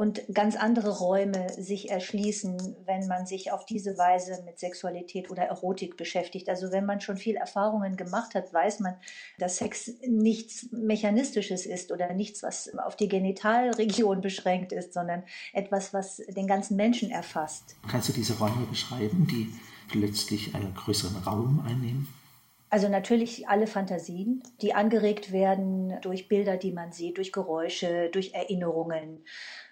und 0.00 0.22
ganz 0.32 0.56
andere 0.56 0.96
Räume 0.96 1.52
sich 1.58 1.90
erschließen, 1.90 2.74
wenn 2.86 3.06
man 3.06 3.26
sich 3.26 3.52
auf 3.52 3.66
diese 3.66 3.98
Weise 3.98 4.42
mit 4.46 4.58
Sexualität 4.58 5.30
oder 5.30 5.42
Erotik 5.42 5.98
beschäftigt. 5.98 6.48
Also 6.48 6.72
wenn 6.72 6.86
man 6.86 7.02
schon 7.02 7.18
viel 7.18 7.36
Erfahrungen 7.36 7.98
gemacht 7.98 8.34
hat, 8.34 8.50
weiß 8.50 8.80
man, 8.80 8.94
dass 9.38 9.58
Sex 9.58 9.90
nichts 10.08 10.68
Mechanistisches 10.72 11.66
ist 11.66 11.92
oder 11.92 12.14
nichts, 12.14 12.42
was 12.42 12.70
auf 12.78 12.96
die 12.96 13.08
Genitalregion 13.08 14.20
beschränkt 14.22 14.72
ist, 14.72 14.94
sondern 14.94 15.22
etwas, 15.52 15.92
was 15.92 16.16
den 16.16 16.46
ganzen 16.46 16.76
Menschen 16.76 17.10
erfasst. 17.10 17.76
Kannst 17.86 18.08
du 18.08 18.14
diese 18.14 18.38
Räume 18.38 18.64
beschreiben, 18.70 19.26
die 19.30 19.52
letztlich 19.98 20.54
einen 20.54 20.74
größeren 20.74 21.24
Raum 21.24 21.62
einnehmen? 21.68 22.08
Also 22.72 22.88
natürlich 22.88 23.48
alle 23.48 23.66
Fantasien, 23.66 24.44
die 24.62 24.74
angeregt 24.74 25.32
werden 25.32 26.00
durch 26.02 26.28
Bilder, 26.28 26.56
die 26.56 26.70
man 26.70 26.92
sieht, 26.92 27.16
durch 27.16 27.32
Geräusche, 27.32 28.10
durch 28.10 28.32
Erinnerungen, 28.32 29.24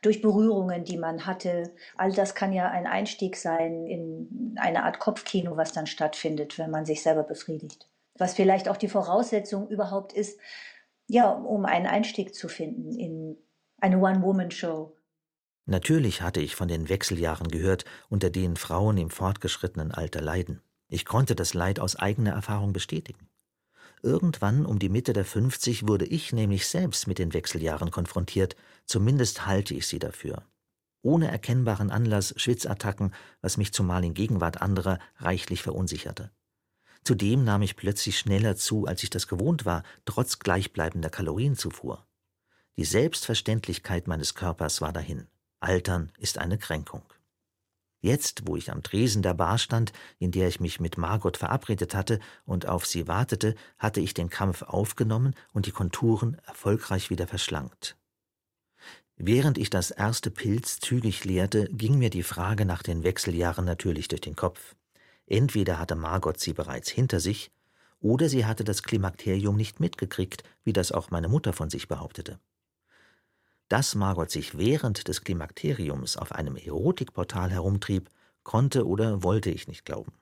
durch 0.02 0.20
Berührungen, 0.20 0.84
die 0.84 0.96
man 0.96 1.24
hatte. 1.24 1.72
All 1.96 2.12
das 2.12 2.34
kann 2.34 2.52
ja 2.52 2.68
ein 2.68 2.88
Einstieg 2.88 3.36
sein 3.36 3.86
in 3.86 4.56
eine 4.58 4.82
Art 4.82 4.98
Kopfkino, 4.98 5.56
was 5.56 5.72
dann 5.72 5.86
stattfindet, 5.86 6.58
wenn 6.58 6.72
man 6.72 6.84
sich 6.86 7.00
selber 7.00 7.22
befriedigt. 7.22 7.88
Was 8.16 8.34
vielleicht 8.34 8.68
auch 8.68 8.76
die 8.76 8.88
Voraussetzung 8.88 9.68
überhaupt 9.68 10.12
ist, 10.12 10.40
ja, 11.06 11.30
um 11.30 11.66
einen 11.66 11.86
Einstieg 11.86 12.34
zu 12.34 12.48
finden 12.48 12.98
in 12.98 13.38
eine 13.80 13.98
One-Woman-Show. 13.98 14.92
Natürlich 15.66 16.22
hatte 16.22 16.40
ich 16.40 16.56
von 16.56 16.66
den 16.66 16.88
Wechseljahren 16.88 17.48
gehört, 17.48 17.84
unter 18.08 18.28
denen 18.28 18.56
Frauen 18.56 18.96
im 18.96 19.10
fortgeschrittenen 19.10 19.92
Alter 19.92 20.20
leiden. 20.20 20.62
Ich 20.88 21.04
konnte 21.04 21.34
das 21.34 21.54
Leid 21.54 21.80
aus 21.80 21.96
eigener 21.96 22.32
Erfahrung 22.32 22.72
bestätigen. 22.72 23.28
Irgendwann 24.02 24.64
um 24.64 24.78
die 24.78 24.88
Mitte 24.88 25.12
der 25.12 25.24
50 25.24 25.86
wurde 25.86 26.06
ich 26.06 26.32
nämlich 26.32 26.66
selbst 26.66 27.06
mit 27.06 27.18
den 27.18 27.34
Wechseljahren 27.34 27.90
konfrontiert, 27.90 28.56
zumindest 28.86 29.46
halte 29.46 29.74
ich 29.74 29.86
sie 29.86 29.98
dafür. 29.98 30.44
ohne 31.02 31.28
erkennbaren 31.28 31.90
Anlass 31.90 32.34
Schwitzattacken, 32.36 33.14
was 33.40 33.56
mich 33.56 33.72
zumal 33.72 34.04
in 34.04 34.14
Gegenwart 34.14 34.60
anderer 34.60 34.98
reichlich 35.18 35.62
verunsicherte. 35.62 36.30
Zudem 37.04 37.44
nahm 37.44 37.62
ich 37.62 37.76
plötzlich 37.76 38.18
schneller 38.18 38.56
zu, 38.56 38.86
als 38.86 39.02
ich 39.02 39.10
das 39.10 39.28
gewohnt 39.28 39.64
war, 39.64 39.84
trotz 40.04 40.40
gleichbleibender 40.40 41.08
Kalorienzufuhr. 41.08 42.04
Die 42.76 42.84
Selbstverständlichkeit 42.84 44.06
meines 44.08 44.34
Körpers 44.34 44.80
war 44.80 44.92
dahin. 44.92 45.28
Altern 45.60 46.12
ist 46.18 46.38
eine 46.38 46.58
Kränkung. 46.58 47.02
Jetzt, 48.00 48.46
wo 48.46 48.56
ich 48.56 48.70
am 48.70 48.82
Tresen 48.82 49.22
der 49.22 49.34
Bar 49.34 49.58
stand, 49.58 49.92
in 50.18 50.30
der 50.30 50.46
ich 50.46 50.60
mich 50.60 50.78
mit 50.78 50.98
Margot 50.98 51.36
verabredet 51.36 51.94
hatte 51.94 52.20
und 52.44 52.66
auf 52.66 52.86
sie 52.86 53.08
wartete, 53.08 53.56
hatte 53.78 54.00
ich 54.00 54.14
den 54.14 54.30
Kampf 54.30 54.62
aufgenommen 54.62 55.34
und 55.52 55.66
die 55.66 55.72
Konturen 55.72 56.36
erfolgreich 56.46 57.10
wieder 57.10 57.26
verschlankt. 57.26 57.96
Während 59.16 59.58
ich 59.58 59.68
das 59.68 59.90
erste 59.90 60.30
Pilz 60.30 60.78
zügig 60.78 61.24
leerte, 61.24 61.68
ging 61.72 61.98
mir 61.98 62.10
die 62.10 62.22
Frage 62.22 62.64
nach 62.64 62.84
den 62.84 63.02
Wechseljahren 63.02 63.64
natürlich 63.64 64.06
durch 64.06 64.20
den 64.20 64.36
Kopf. 64.36 64.76
Entweder 65.26 65.80
hatte 65.80 65.96
Margot 65.96 66.38
sie 66.38 66.52
bereits 66.52 66.88
hinter 66.88 67.18
sich, 67.18 67.50
oder 68.00 68.28
sie 68.28 68.46
hatte 68.46 68.62
das 68.62 68.84
Klimakterium 68.84 69.56
nicht 69.56 69.80
mitgekriegt, 69.80 70.44
wie 70.62 70.72
das 70.72 70.92
auch 70.92 71.10
meine 71.10 71.26
Mutter 71.26 71.52
von 71.52 71.68
sich 71.68 71.88
behauptete. 71.88 72.38
Dass 73.68 73.94
Margot 73.94 74.30
sich 74.30 74.56
während 74.56 75.08
des 75.08 75.22
Klimakteriums 75.22 76.16
auf 76.16 76.32
einem 76.32 76.56
Erotikportal 76.56 77.50
herumtrieb, 77.50 78.10
konnte 78.42 78.86
oder 78.86 79.22
wollte 79.22 79.50
ich 79.50 79.68
nicht 79.68 79.84
glauben. 79.84 80.12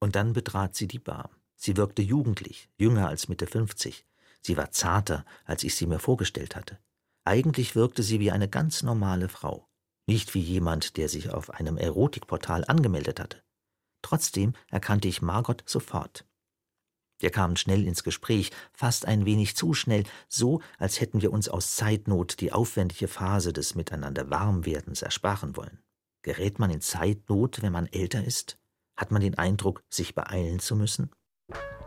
Und 0.00 0.16
dann 0.16 0.34
betrat 0.34 0.76
sie 0.76 0.86
die 0.86 0.98
Bar. 0.98 1.30
Sie 1.56 1.76
wirkte 1.76 2.02
jugendlich, 2.02 2.68
jünger 2.76 3.08
als 3.08 3.28
Mitte 3.28 3.46
50. 3.46 4.06
Sie 4.42 4.56
war 4.56 4.70
zarter, 4.70 5.24
als 5.44 5.64
ich 5.64 5.74
sie 5.74 5.86
mir 5.86 5.98
vorgestellt 5.98 6.56
hatte. 6.56 6.78
Eigentlich 7.24 7.74
wirkte 7.74 8.02
sie 8.02 8.20
wie 8.20 8.30
eine 8.30 8.48
ganz 8.48 8.82
normale 8.82 9.28
Frau, 9.28 9.66
nicht 10.06 10.34
wie 10.34 10.40
jemand, 10.40 10.96
der 10.96 11.08
sich 11.08 11.30
auf 11.30 11.50
einem 11.50 11.76
Erotikportal 11.78 12.64
angemeldet 12.66 13.18
hatte. 13.18 13.42
Trotzdem 14.02 14.52
erkannte 14.70 15.08
ich 15.08 15.22
Margot 15.22 15.62
sofort. 15.66 16.24
Wir 17.18 17.30
kamen 17.30 17.56
schnell 17.56 17.86
ins 17.86 18.04
Gespräch, 18.04 18.50
fast 18.72 19.06
ein 19.06 19.24
wenig 19.24 19.56
zu 19.56 19.74
schnell, 19.74 20.04
so 20.28 20.60
als 20.78 21.00
hätten 21.00 21.20
wir 21.20 21.32
uns 21.32 21.48
aus 21.48 21.74
Zeitnot 21.74 22.40
die 22.40 22.52
aufwendige 22.52 23.08
Phase 23.08 23.52
des 23.52 23.74
miteinander 23.74 24.30
Warmwerdens 24.30 25.02
ersparen 25.02 25.56
wollen. 25.56 25.82
Gerät 26.22 26.58
man 26.58 26.70
in 26.70 26.80
Zeitnot, 26.80 27.62
wenn 27.62 27.72
man 27.72 27.86
älter 27.86 28.24
ist? 28.24 28.58
Hat 28.96 29.10
man 29.10 29.22
den 29.22 29.38
Eindruck, 29.38 29.82
sich 29.88 30.14
beeilen 30.14 30.58
zu 30.58 30.76
müssen? 30.76 31.10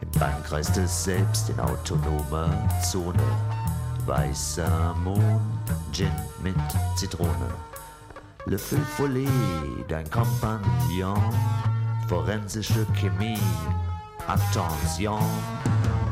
Im 0.02 0.10
Bannkreis 0.12 0.72
des 0.72 1.04
Selbst 1.04 1.50
in 1.50 1.60
autonomer 1.60 2.70
Zone. 2.82 3.22
Weißer 4.06 4.96
Mond, 4.96 5.42
Gin 5.92 6.12
mit 6.42 6.56
Zitrone. 6.96 7.54
Le 8.48 8.58
Feu 8.58 8.78
Follet, 8.98 9.30
dein 9.88 10.10
Kompagnon. 10.10 11.22
Forensische 12.08 12.88
Chemie, 13.00 13.38
Attention 14.28 15.22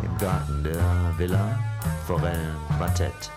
im 0.04 0.18
Garten 0.18 0.64
der 0.64 0.82
Villa, 1.18 1.58
Forellenquartett. 2.08 3.32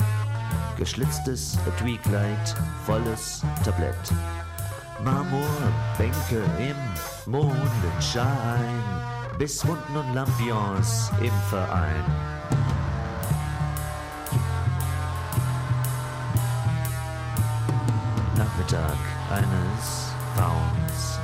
Geschlitztes 0.76 1.58
Etui-Kleid, 1.66 2.54
volles 2.86 3.42
Tablett. 3.64 3.96
Marmorbänke 5.04 6.42
im 6.58 7.30
Mondenschein, 7.30 8.82
Bisswunden 9.38 9.96
und 9.96 10.14
Lampions 10.14 11.10
im 11.20 11.32
Verein. 11.50 12.04
Nachmittag 18.36 18.96
eines 19.30 20.12
Fauns. 20.36 21.18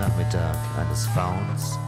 Nachmittag 0.00 0.56
eines 0.78 1.06
Fauns 1.08 1.78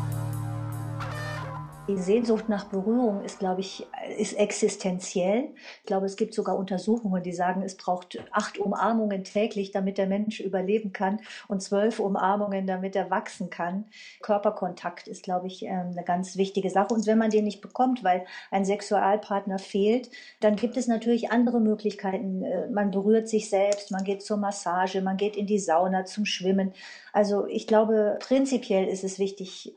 die 1.88 1.98
Sehnsucht 1.98 2.48
nach 2.48 2.64
Berührung 2.64 3.22
ist, 3.24 3.38
glaube 3.38 3.60
ich, 3.60 3.86
ist 4.16 4.32
existenziell. 4.34 5.50
Ich 5.80 5.86
glaube, 5.86 6.06
es 6.06 6.16
gibt 6.16 6.32
sogar 6.32 6.56
Untersuchungen, 6.56 7.22
die 7.22 7.32
sagen, 7.32 7.62
es 7.62 7.76
braucht 7.76 8.18
acht 8.30 8.58
Umarmungen 8.58 9.24
täglich, 9.24 9.70
damit 9.70 9.98
der 9.98 10.06
Mensch 10.06 10.40
überleben 10.40 10.92
kann 10.92 11.20
und 11.46 11.62
zwölf 11.62 12.00
Umarmungen, 12.00 12.66
damit 12.66 12.96
er 12.96 13.10
wachsen 13.10 13.50
kann. 13.50 13.84
Körperkontakt 14.22 15.08
ist, 15.08 15.22
glaube 15.22 15.46
ich, 15.46 15.62
ähm, 15.64 15.90
eine 15.90 16.04
ganz 16.04 16.36
wichtige 16.36 16.70
Sache. 16.70 16.94
Und 16.94 17.06
wenn 17.06 17.18
man 17.18 17.30
den 17.30 17.44
nicht 17.44 17.60
bekommt, 17.60 18.02
weil 18.02 18.24
ein 18.50 18.64
Sexualpartner 18.64 19.58
fehlt, 19.58 20.10
dann 20.40 20.56
gibt 20.56 20.76
es 20.76 20.86
natürlich 20.86 21.30
andere 21.30 21.60
Möglichkeiten. 21.60 22.42
Äh, 22.42 22.68
man 22.68 22.90
berührt 22.92 23.28
sich 23.28 23.50
selbst, 23.50 23.90
man 23.90 24.04
geht 24.04 24.22
zur 24.22 24.38
Massage, 24.38 25.02
man 25.02 25.18
geht 25.18 25.36
in 25.36 25.46
die 25.46 25.58
Sauna 25.58 26.06
zum 26.06 26.24
Schwimmen. 26.24 26.72
Also 27.12 27.46
ich 27.46 27.66
glaube, 27.66 28.18
prinzipiell 28.20 28.86
ist 28.88 29.04
es 29.04 29.18
wichtig, 29.18 29.76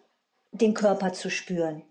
den 0.51 0.73
Körper 0.73 1.13
zu 1.13 1.29
spüren. 1.29 1.83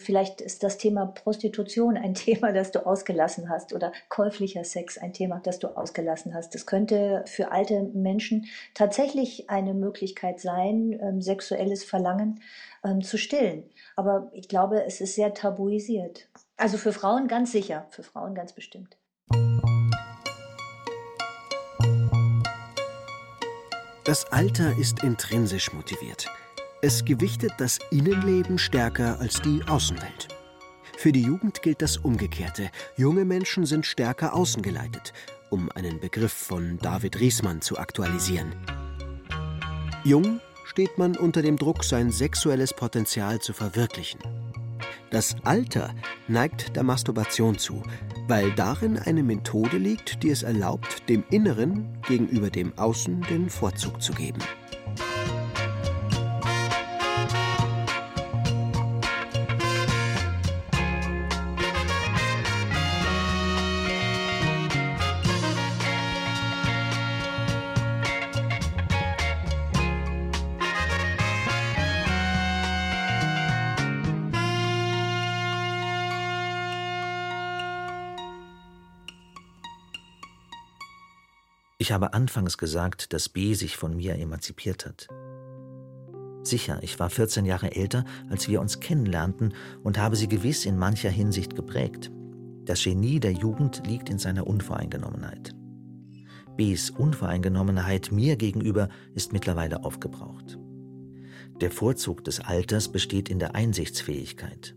Vielleicht 0.00 0.40
ist 0.40 0.62
das 0.62 0.78
Thema 0.78 1.06
Prostitution 1.06 1.96
ein 1.96 2.14
Thema, 2.14 2.52
das 2.52 2.70
du 2.70 2.86
ausgelassen 2.86 3.50
hast 3.50 3.72
oder 3.72 3.92
käuflicher 4.08 4.64
Sex 4.64 4.96
ein 4.96 5.12
Thema, 5.12 5.40
das 5.42 5.58
du 5.58 5.76
ausgelassen 5.76 6.34
hast. 6.34 6.54
Das 6.54 6.66
könnte 6.66 7.24
für 7.26 7.50
alte 7.50 7.82
Menschen 7.82 8.46
tatsächlich 8.74 9.50
eine 9.50 9.74
Möglichkeit 9.74 10.40
sein, 10.40 10.98
ähm, 11.02 11.20
sexuelles 11.20 11.84
Verlangen 11.84 12.40
ähm, 12.84 13.02
zu 13.02 13.18
stillen. 13.18 13.64
Aber 13.96 14.30
ich 14.32 14.48
glaube, 14.48 14.84
es 14.84 15.00
ist 15.00 15.16
sehr 15.16 15.34
tabuisiert. 15.34 16.28
Also 16.56 16.78
für 16.78 16.92
Frauen 16.92 17.26
ganz 17.26 17.50
sicher, 17.50 17.86
für 17.90 18.04
Frauen 18.04 18.34
ganz 18.36 18.52
bestimmt. 18.52 18.96
Das 24.04 24.32
Alter 24.32 24.78
ist 24.78 25.02
intrinsisch 25.02 25.72
motiviert. 25.72 26.30
Es 26.80 27.04
gewichtet 27.04 27.54
das 27.58 27.80
Innenleben 27.90 28.56
stärker 28.56 29.18
als 29.18 29.42
die 29.42 29.62
Außenwelt. 29.66 30.28
Für 30.96 31.10
die 31.10 31.22
Jugend 31.22 31.60
gilt 31.60 31.82
das 31.82 31.96
Umgekehrte. 31.96 32.70
Junge 32.96 33.24
Menschen 33.24 33.66
sind 33.66 33.84
stärker 33.84 34.32
außengeleitet, 34.32 35.12
um 35.50 35.72
einen 35.72 35.98
Begriff 35.98 36.32
von 36.32 36.78
David 36.78 37.18
Riesmann 37.18 37.62
zu 37.62 37.78
aktualisieren. 37.78 38.54
Jung 40.04 40.40
steht 40.64 40.98
man 40.98 41.16
unter 41.16 41.42
dem 41.42 41.56
Druck, 41.56 41.82
sein 41.82 42.12
sexuelles 42.12 42.72
Potenzial 42.72 43.40
zu 43.40 43.52
verwirklichen. 43.52 44.20
Das 45.10 45.34
Alter 45.42 45.92
neigt 46.28 46.76
der 46.76 46.84
Masturbation 46.84 47.58
zu, 47.58 47.82
weil 48.28 48.52
darin 48.52 48.98
eine 48.98 49.24
Methode 49.24 49.78
liegt, 49.78 50.22
die 50.22 50.30
es 50.30 50.44
erlaubt, 50.44 51.08
dem 51.08 51.24
Inneren 51.30 52.00
gegenüber 52.06 52.50
dem 52.50 52.78
Außen 52.78 53.22
den 53.22 53.50
Vorzug 53.50 54.00
zu 54.00 54.12
geben. 54.12 54.38
Ich 81.88 81.92
habe 81.94 82.12
anfangs 82.12 82.58
gesagt, 82.58 83.14
dass 83.14 83.30
B 83.30 83.54
sich 83.54 83.78
von 83.78 83.96
mir 83.96 84.16
emanzipiert 84.16 84.84
hat. 84.84 85.08
Sicher, 86.42 86.80
ich 86.82 87.00
war 87.00 87.08
14 87.08 87.46
Jahre 87.46 87.74
älter, 87.74 88.04
als 88.28 88.46
wir 88.46 88.60
uns 88.60 88.80
kennenlernten 88.80 89.54
und 89.82 89.96
habe 89.96 90.14
sie 90.14 90.28
gewiss 90.28 90.66
in 90.66 90.76
mancher 90.76 91.08
Hinsicht 91.08 91.56
geprägt. 91.56 92.10
Das 92.66 92.84
Genie 92.84 93.20
der 93.20 93.32
Jugend 93.32 93.86
liegt 93.86 94.10
in 94.10 94.18
seiner 94.18 94.46
Unvoreingenommenheit. 94.46 95.54
Bs 96.58 96.90
Unvoreingenommenheit 96.90 98.12
mir 98.12 98.36
gegenüber 98.36 98.90
ist 99.14 99.32
mittlerweile 99.32 99.82
aufgebraucht. 99.82 100.58
Der 101.62 101.70
Vorzug 101.70 102.22
des 102.22 102.40
Alters 102.40 102.92
besteht 102.92 103.30
in 103.30 103.38
der 103.38 103.54
Einsichtsfähigkeit. 103.54 104.76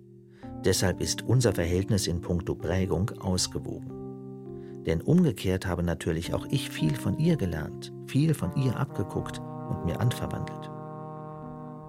Deshalb 0.64 1.02
ist 1.02 1.24
unser 1.24 1.52
Verhältnis 1.52 2.08
in 2.08 2.22
puncto 2.22 2.56
Prägung 2.56 3.10
ausgewogen. 3.20 4.01
Denn 4.86 5.02
umgekehrt 5.02 5.66
habe 5.66 5.84
natürlich 5.84 6.34
auch 6.34 6.46
ich 6.50 6.70
viel 6.70 6.96
von 6.96 7.18
ihr 7.18 7.38
gelernt, 7.38 7.94
viel 8.08 8.34
von 8.34 8.56
ihr 8.56 8.78
abgeguckt 8.78 9.40
und 9.70 9.86
mir 9.86 10.00
anverwandelt. 10.00 10.72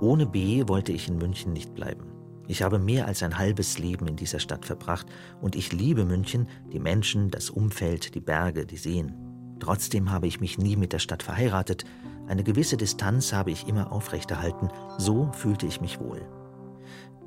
Ohne 0.00 0.26
B 0.26 0.66
wollte 0.66 0.92
ich 0.92 1.08
in 1.08 1.16
München 1.16 1.52
nicht 1.52 1.74
bleiben. 1.74 2.12
Ich 2.48 2.62
habe 2.62 2.78
mehr 2.78 3.06
als 3.06 3.22
ein 3.22 3.38
halbes 3.38 3.78
Leben 3.78 4.08
in 4.08 4.16
dieser 4.16 4.40
Stadt 4.40 4.66
verbracht 4.66 5.06
und 5.40 5.54
ich 5.54 5.72
liebe 5.72 6.04
München, 6.04 6.48
die 6.72 6.80
Menschen, 6.80 7.30
das 7.30 7.50
Umfeld, 7.50 8.14
die 8.14 8.20
Berge, 8.20 8.66
die 8.66 8.76
Seen. 8.76 9.14
Trotzdem 9.60 10.10
habe 10.10 10.26
ich 10.26 10.40
mich 10.40 10.58
nie 10.58 10.76
mit 10.76 10.92
der 10.92 10.98
Stadt 10.98 11.22
verheiratet. 11.22 11.84
Eine 12.26 12.42
gewisse 12.42 12.76
Distanz 12.76 13.32
habe 13.32 13.52
ich 13.52 13.68
immer 13.68 13.92
aufrechterhalten. 13.92 14.70
So 14.98 15.30
fühlte 15.32 15.66
ich 15.66 15.80
mich 15.80 16.00
wohl. 16.00 16.20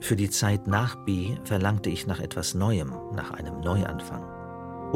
Für 0.01 0.17
die 0.17 0.29
Zeit 0.29 0.67
nach 0.67 1.05
B 1.05 1.37
verlangte 1.45 1.89
ich 1.89 2.07
nach 2.07 2.19
etwas 2.19 2.53
Neuem, 2.53 2.93
nach 3.15 3.31
einem 3.31 3.61
Neuanfang. 3.61 4.34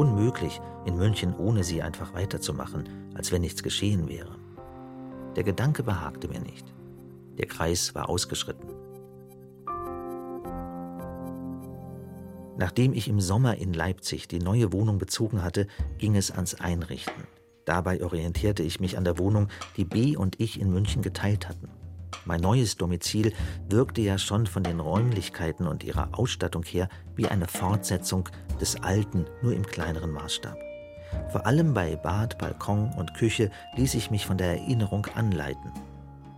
Unmöglich, 0.00 0.62
in 0.86 0.96
München 0.96 1.36
ohne 1.36 1.62
sie 1.62 1.82
einfach 1.82 2.14
weiterzumachen, 2.14 2.88
als 3.14 3.32
wenn 3.32 3.42
nichts 3.42 3.62
geschehen 3.62 4.08
wäre. 4.08 4.34
Der 5.36 5.44
Gedanke 5.44 5.82
behagte 5.82 6.26
mir 6.26 6.40
nicht. 6.40 6.64
Der 7.36 7.44
Kreis 7.44 7.94
war 7.94 8.08
ausgeschritten. 8.08 8.70
Nachdem 12.56 12.94
ich 12.94 13.08
im 13.08 13.20
Sommer 13.20 13.58
in 13.58 13.74
Leipzig 13.74 14.26
die 14.26 14.38
neue 14.38 14.72
Wohnung 14.72 14.96
bezogen 14.96 15.42
hatte, 15.42 15.66
ging 15.98 16.16
es 16.16 16.30
ans 16.30 16.54
Einrichten. 16.54 17.24
Dabei 17.66 18.02
orientierte 18.02 18.62
ich 18.62 18.80
mich 18.80 18.96
an 18.96 19.04
der 19.04 19.18
Wohnung, 19.18 19.48
die 19.76 19.84
B 19.84 20.16
und 20.16 20.40
ich 20.40 20.58
in 20.58 20.70
München 20.72 21.02
geteilt 21.02 21.46
hatten. 21.46 21.68
Mein 22.24 22.40
neues 22.40 22.76
Domizil 22.76 23.32
wirkte 23.68 24.00
ja 24.00 24.18
schon 24.18 24.46
von 24.46 24.62
den 24.62 24.80
Räumlichkeiten 24.80 25.66
und 25.66 25.84
ihrer 25.84 26.08
Ausstattung 26.12 26.62
her 26.62 26.88
wie 27.16 27.26
eine 27.26 27.46
Fortsetzung 27.46 28.28
des 28.60 28.82
alten, 28.82 29.26
nur 29.42 29.54
im 29.54 29.66
kleineren 29.66 30.10
Maßstab. 30.10 30.56
Vor 31.30 31.46
allem 31.46 31.74
bei 31.74 31.96
Bad, 31.96 32.38
Balkon 32.38 32.92
und 32.96 33.14
Küche 33.14 33.50
ließ 33.76 33.94
ich 33.94 34.10
mich 34.10 34.26
von 34.26 34.38
der 34.38 34.58
Erinnerung 34.58 35.06
anleiten. 35.14 35.72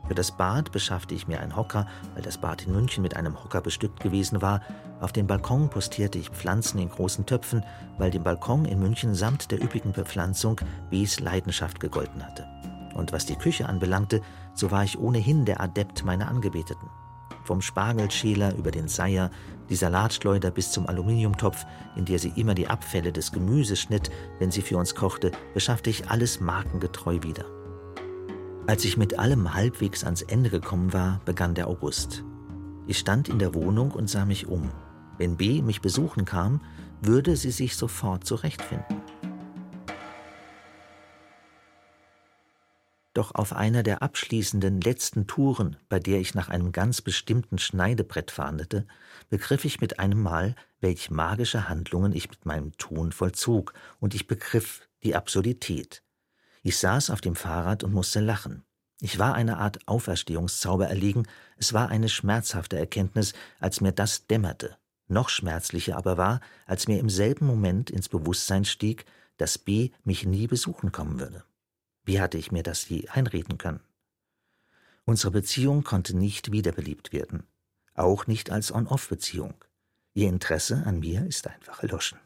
Für 0.08 0.14
das 0.14 0.32
Bad 0.32 0.72
beschaffte 0.72 1.14
ich 1.14 1.28
mir 1.28 1.40
einen 1.40 1.56
Hocker, 1.56 1.86
weil 2.14 2.22
das 2.22 2.38
Bad 2.38 2.66
in 2.66 2.72
München 2.72 3.02
mit 3.02 3.16
einem 3.16 3.42
Hocker 3.42 3.60
bestückt 3.60 4.00
gewesen 4.00 4.42
war. 4.42 4.60
Auf 5.00 5.12
den 5.12 5.26
Balkon 5.26 5.70
postierte 5.70 6.18
ich 6.18 6.30
Pflanzen 6.30 6.78
in 6.78 6.88
großen 6.88 7.24
Töpfen, 7.24 7.64
weil 7.98 8.10
dem 8.10 8.22
Balkon 8.22 8.64
in 8.64 8.80
München 8.80 9.14
samt 9.14 9.50
der 9.50 9.62
üppigen 9.62 9.92
Bepflanzung 9.92 10.60
Bs 10.90 11.20
Leidenschaft 11.20 11.80
gegolten 11.80 12.24
hatte. 12.24 12.46
Und 12.94 13.12
was 13.12 13.26
die 13.26 13.36
Küche 13.36 13.68
anbelangte, 13.68 14.20
so 14.54 14.70
war 14.70 14.84
ich 14.84 14.98
ohnehin 14.98 15.44
der 15.44 15.60
Adept 15.60 16.04
meiner 16.04 16.28
Angebeteten. 16.28 16.88
Vom 17.44 17.60
Spargelschäler 17.60 18.54
über 18.54 18.70
den 18.70 18.88
Seier, 18.88 19.30
die 19.68 19.74
Salatschleuder 19.74 20.50
bis 20.50 20.70
zum 20.70 20.86
Aluminiumtopf, 20.86 21.64
in 21.96 22.04
der 22.04 22.18
sie 22.18 22.32
immer 22.36 22.54
die 22.54 22.68
Abfälle 22.68 23.12
des 23.12 23.32
Gemüses 23.32 23.80
schnitt, 23.80 24.10
wenn 24.38 24.50
sie 24.50 24.62
für 24.62 24.76
uns 24.76 24.94
kochte, 24.94 25.32
beschaffte 25.54 25.90
ich 25.90 26.10
alles 26.10 26.40
markengetreu 26.40 27.18
wieder. 27.22 27.44
Als 28.66 28.84
ich 28.84 28.96
mit 28.96 29.18
allem 29.18 29.54
halbwegs 29.54 30.04
ans 30.04 30.22
Ende 30.22 30.50
gekommen 30.50 30.92
war, 30.92 31.20
begann 31.24 31.54
der 31.54 31.66
August. 31.66 32.22
Ich 32.86 32.98
stand 32.98 33.28
in 33.28 33.38
der 33.38 33.54
Wohnung 33.54 33.90
und 33.90 34.08
sah 34.08 34.24
mich 34.24 34.46
um. 34.46 34.70
Wenn 35.18 35.36
B 35.36 35.62
mich 35.62 35.80
besuchen 35.80 36.24
kam, 36.24 36.60
würde 37.00 37.36
sie 37.36 37.50
sich 37.50 37.76
sofort 37.76 38.24
zurechtfinden. 38.24 39.02
Doch 43.14 43.34
auf 43.34 43.52
einer 43.52 43.82
der 43.82 44.02
abschließenden 44.02 44.80
letzten 44.80 45.26
Touren, 45.26 45.76
bei 45.90 45.98
der 45.98 46.18
ich 46.18 46.34
nach 46.34 46.48
einem 46.48 46.72
ganz 46.72 47.02
bestimmten 47.02 47.58
Schneidebrett 47.58 48.30
fahndete, 48.30 48.86
begriff 49.28 49.66
ich 49.66 49.80
mit 49.80 49.98
einem 49.98 50.22
Mal, 50.22 50.54
welch 50.80 51.10
magische 51.10 51.68
Handlungen 51.68 52.12
ich 52.12 52.30
mit 52.30 52.46
meinem 52.46 52.76
Tun 52.78 53.12
vollzog, 53.12 53.74
und 54.00 54.14
ich 54.14 54.26
begriff 54.26 54.88
die 55.02 55.14
Absurdität. 55.14 56.02
Ich 56.62 56.78
saß 56.78 57.10
auf 57.10 57.20
dem 57.20 57.34
Fahrrad 57.34 57.84
und 57.84 57.92
musste 57.92 58.20
lachen. 58.20 58.64
Ich 59.00 59.18
war 59.18 59.34
einer 59.34 59.58
Art 59.58 59.80
Auferstehungszauber 59.86 60.86
erlegen, 60.86 61.26
es 61.56 61.72
war 61.72 61.88
eine 61.88 62.08
schmerzhafte 62.08 62.78
Erkenntnis, 62.78 63.34
als 63.58 63.80
mir 63.80 63.92
das 63.92 64.26
dämmerte. 64.26 64.76
Noch 65.08 65.28
schmerzlicher 65.28 65.96
aber 65.96 66.16
war, 66.16 66.40
als 66.66 66.88
mir 66.88 66.98
im 66.98 67.10
selben 67.10 67.46
Moment 67.46 67.90
ins 67.90 68.08
Bewusstsein 68.08 68.64
stieg, 68.64 69.04
dass 69.36 69.58
B 69.58 69.90
mich 70.04 70.24
nie 70.24 70.46
besuchen 70.46 70.92
kommen 70.92 71.18
würde. 71.18 71.44
Wie 72.04 72.20
hatte 72.20 72.38
ich 72.38 72.50
mir 72.50 72.62
das 72.62 72.88
je 72.88 73.08
einreden 73.08 73.58
können? 73.58 73.80
Unsere 75.04 75.30
Beziehung 75.30 75.84
konnte 75.84 76.16
nicht 76.16 76.52
wiederbelebt 76.52 77.12
werden, 77.12 77.44
auch 77.94 78.26
nicht 78.26 78.50
als 78.50 78.72
On-Off-Beziehung. 78.72 79.54
Ihr 80.14 80.28
Interesse 80.28 80.82
an 80.84 81.00
mir 81.00 81.26
ist 81.26 81.46
einfach 81.46 81.82
erloschen. 81.82 82.18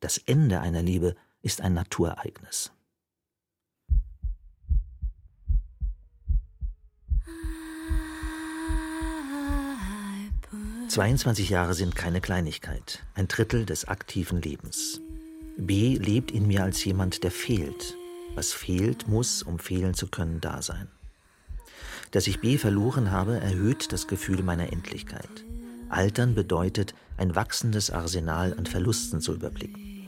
Das 0.00 0.18
Ende 0.18 0.60
einer 0.60 0.82
Liebe 0.82 1.16
ist 1.42 1.60
ein 1.60 1.74
Naturereignis. 1.74 2.72
»22 10.88 11.50
Jahre 11.50 11.74
sind 11.74 11.94
keine 11.94 12.20
Kleinigkeit, 12.20 13.04
ein 13.14 13.28
Drittel 13.28 13.66
des 13.66 13.86
aktiven 13.86 14.40
Lebens. 14.40 15.02
B 15.60 15.96
lebt 15.96 16.30
in 16.30 16.46
mir 16.46 16.62
als 16.62 16.84
jemand, 16.84 17.24
der 17.24 17.32
fehlt. 17.32 17.96
Was 18.36 18.52
fehlt, 18.52 19.08
muss, 19.08 19.42
um 19.42 19.58
fehlen 19.58 19.92
zu 19.92 20.06
können, 20.06 20.40
da 20.40 20.62
sein. 20.62 20.86
Dass 22.12 22.28
ich 22.28 22.38
B 22.38 22.58
verloren 22.58 23.10
habe, 23.10 23.40
erhöht 23.40 23.92
das 23.92 24.06
Gefühl 24.06 24.44
meiner 24.44 24.72
Endlichkeit. 24.72 25.44
Altern 25.88 26.36
bedeutet, 26.36 26.94
ein 27.16 27.34
wachsendes 27.34 27.90
Arsenal 27.90 28.54
an 28.56 28.66
Verlusten 28.66 29.20
zu 29.20 29.34
überblicken. 29.34 30.06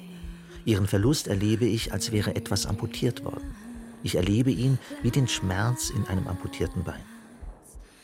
Ihren 0.64 0.86
Verlust 0.86 1.26
erlebe 1.26 1.64
ich, 1.64 1.92
als 1.92 2.12
wäre 2.12 2.36
etwas 2.36 2.66
amputiert 2.66 3.24
worden. 3.24 3.56
Ich 4.04 4.14
erlebe 4.14 4.52
ihn 4.52 4.78
wie 5.02 5.10
den 5.10 5.26
Schmerz 5.26 5.90
in 5.90 6.04
einem 6.04 6.28
amputierten 6.28 6.84
Bein. 6.84 7.02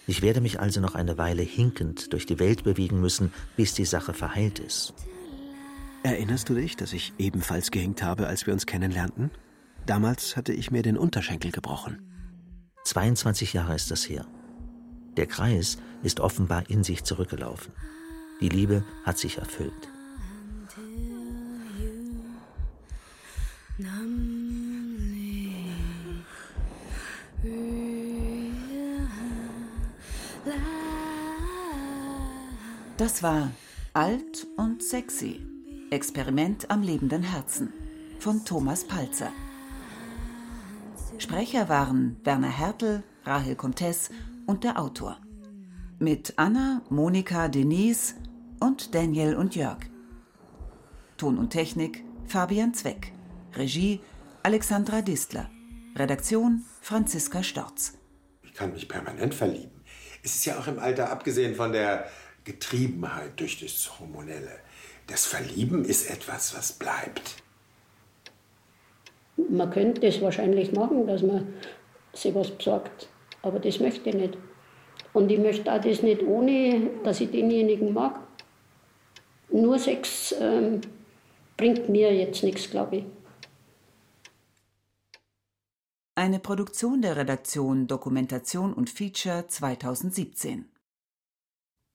Ich 0.08 0.20
werde 0.20 0.40
mich 0.40 0.58
also 0.58 0.80
noch 0.80 0.96
eine 0.96 1.16
Weile 1.16 1.42
hinkend 1.42 2.12
durch 2.12 2.26
die 2.26 2.40
Welt 2.40 2.64
bewegen 2.64 3.00
müssen, 3.00 3.32
bis 3.56 3.72
die 3.72 3.84
Sache 3.84 4.14
verheilt 4.14 4.58
ist. 4.58 4.94
Erinnerst 6.06 6.48
du 6.48 6.54
dich, 6.54 6.76
dass 6.76 6.92
ich 6.92 7.14
ebenfalls 7.18 7.72
gehinkt 7.72 8.00
habe, 8.00 8.28
als 8.28 8.46
wir 8.46 8.52
uns 8.54 8.64
kennenlernten? 8.64 9.32
Damals 9.86 10.36
hatte 10.36 10.52
ich 10.52 10.70
mir 10.70 10.82
den 10.82 10.96
Unterschenkel 10.96 11.50
gebrochen. 11.50 12.00
22 12.84 13.54
Jahre 13.54 13.74
ist 13.74 13.90
das 13.90 14.08
her. 14.08 14.24
Der 15.16 15.26
Kreis 15.26 15.78
ist 16.04 16.20
offenbar 16.20 16.70
in 16.70 16.84
sich 16.84 17.02
zurückgelaufen. 17.02 17.72
Die 18.40 18.48
Liebe 18.48 18.84
hat 19.02 19.18
sich 19.18 19.38
erfüllt. 19.38 19.72
Das 32.96 33.24
war 33.24 33.50
Alt 33.92 34.46
und 34.56 34.84
Sexy. 34.84 35.55
Experiment 35.90 36.68
am 36.68 36.82
lebenden 36.82 37.22
Herzen 37.22 37.72
von 38.18 38.44
Thomas 38.44 38.84
Palzer. 38.84 39.32
Sprecher 41.18 41.68
waren 41.68 42.16
Werner 42.24 42.50
Hertel, 42.50 43.04
Rahel 43.24 43.54
Comtes 43.54 44.10
und 44.46 44.64
der 44.64 44.80
Autor. 44.80 45.18
Mit 46.00 46.34
Anna, 46.36 46.82
Monika, 46.90 47.46
Denise 47.46 48.14
und 48.58 48.96
Daniel 48.96 49.36
und 49.36 49.54
Jörg. 49.54 49.78
Ton 51.18 51.38
und 51.38 51.50
Technik 51.50 52.04
Fabian 52.26 52.74
Zweck. 52.74 53.12
Regie 53.54 54.00
Alexandra 54.42 55.02
Distler. 55.02 55.48
Redaktion 55.94 56.64
Franziska 56.80 57.44
Storz. 57.44 57.94
Ich 58.42 58.54
kann 58.54 58.72
mich 58.72 58.88
permanent 58.88 59.34
verlieben. 59.34 59.82
Es 60.24 60.34
ist 60.34 60.46
ja 60.46 60.58
auch 60.58 60.66
im 60.66 60.80
Alter, 60.80 61.10
abgesehen 61.10 61.54
von 61.54 61.72
der 61.72 62.08
Getriebenheit 62.42 63.38
durch 63.38 63.60
das 63.60 63.98
Hormonelle, 63.98 64.60
das 65.06 65.26
Verlieben 65.26 65.84
ist 65.84 66.10
etwas, 66.10 66.56
was 66.56 66.72
bleibt. 66.72 67.42
Man 69.48 69.70
könnte 69.70 70.06
es 70.06 70.20
wahrscheinlich 70.20 70.72
machen, 70.72 71.06
dass 71.06 71.22
man 71.22 71.54
sich 72.12 72.34
was 72.34 72.50
besorgt, 72.50 73.08
aber 73.42 73.58
das 73.58 73.80
möchte 73.80 74.08
ich 74.08 74.16
nicht. 74.16 74.38
Und 75.12 75.30
ich 75.30 75.38
möchte 75.38 75.72
auch 75.72 75.80
das 75.80 76.02
nicht 76.02 76.22
ohne, 76.22 76.90
dass 77.04 77.20
ich 77.20 77.30
denjenigen 77.30 77.92
mag. 77.92 78.20
Nur 79.50 79.78
Sex 79.78 80.34
ähm, 80.40 80.80
bringt 81.56 81.88
mir 81.88 82.14
jetzt 82.14 82.42
nichts, 82.42 82.70
glaube 82.70 82.96
ich. 82.96 83.04
Eine 86.14 86.38
Produktion 86.38 87.02
der 87.02 87.16
Redaktion 87.16 87.86
Dokumentation 87.86 88.72
und 88.72 88.90
Feature 88.90 89.46
2017. 89.48 90.66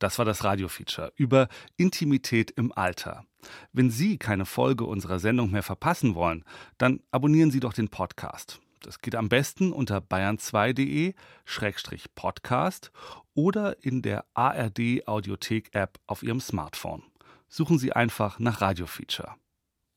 Das 0.01 0.17
war 0.17 0.25
das 0.25 0.43
Radiofeature 0.43 1.13
über 1.15 1.47
Intimität 1.77 2.49
im 2.49 2.71
Alter. 2.71 3.23
Wenn 3.71 3.91
Sie 3.91 4.17
keine 4.17 4.47
Folge 4.47 4.85
unserer 4.85 5.19
Sendung 5.19 5.51
mehr 5.51 5.61
verpassen 5.61 6.15
wollen, 6.15 6.43
dann 6.79 7.01
abonnieren 7.11 7.51
Sie 7.51 7.59
doch 7.59 7.73
den 7.73 7.89
Podcast. 7.89 8.59
Das 8.79 9.01
geht 9.01 9.13
am 9.13 9.29
besten 9.29 9.71
unter 9.71 9.99
bayern2.de-podcast 9.99 12.91
oder 13.35 13.85
in 13.85 14.01
der 14.01 14.25
ARD 14.33 15.07
Audiothek 15.07 15.75
App 15.75 15.99
auf 16.07 16.23
Ihrem 16.23 16.41
Smartphone. 16.41 17.03
Suchen 17.47 17.77
Sie 17.77 17.93
einfach 17.93 18.39
nach 18.39 18.59
Radiofeature. 18.59 19.35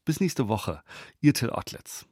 Bis 0.05 0.21
nächste 0.21 0.49
Woche, 0.49 0.83
Ihr 1.23 1.33
Till 1.33 1.49
Ottlitz. 1.49 2.05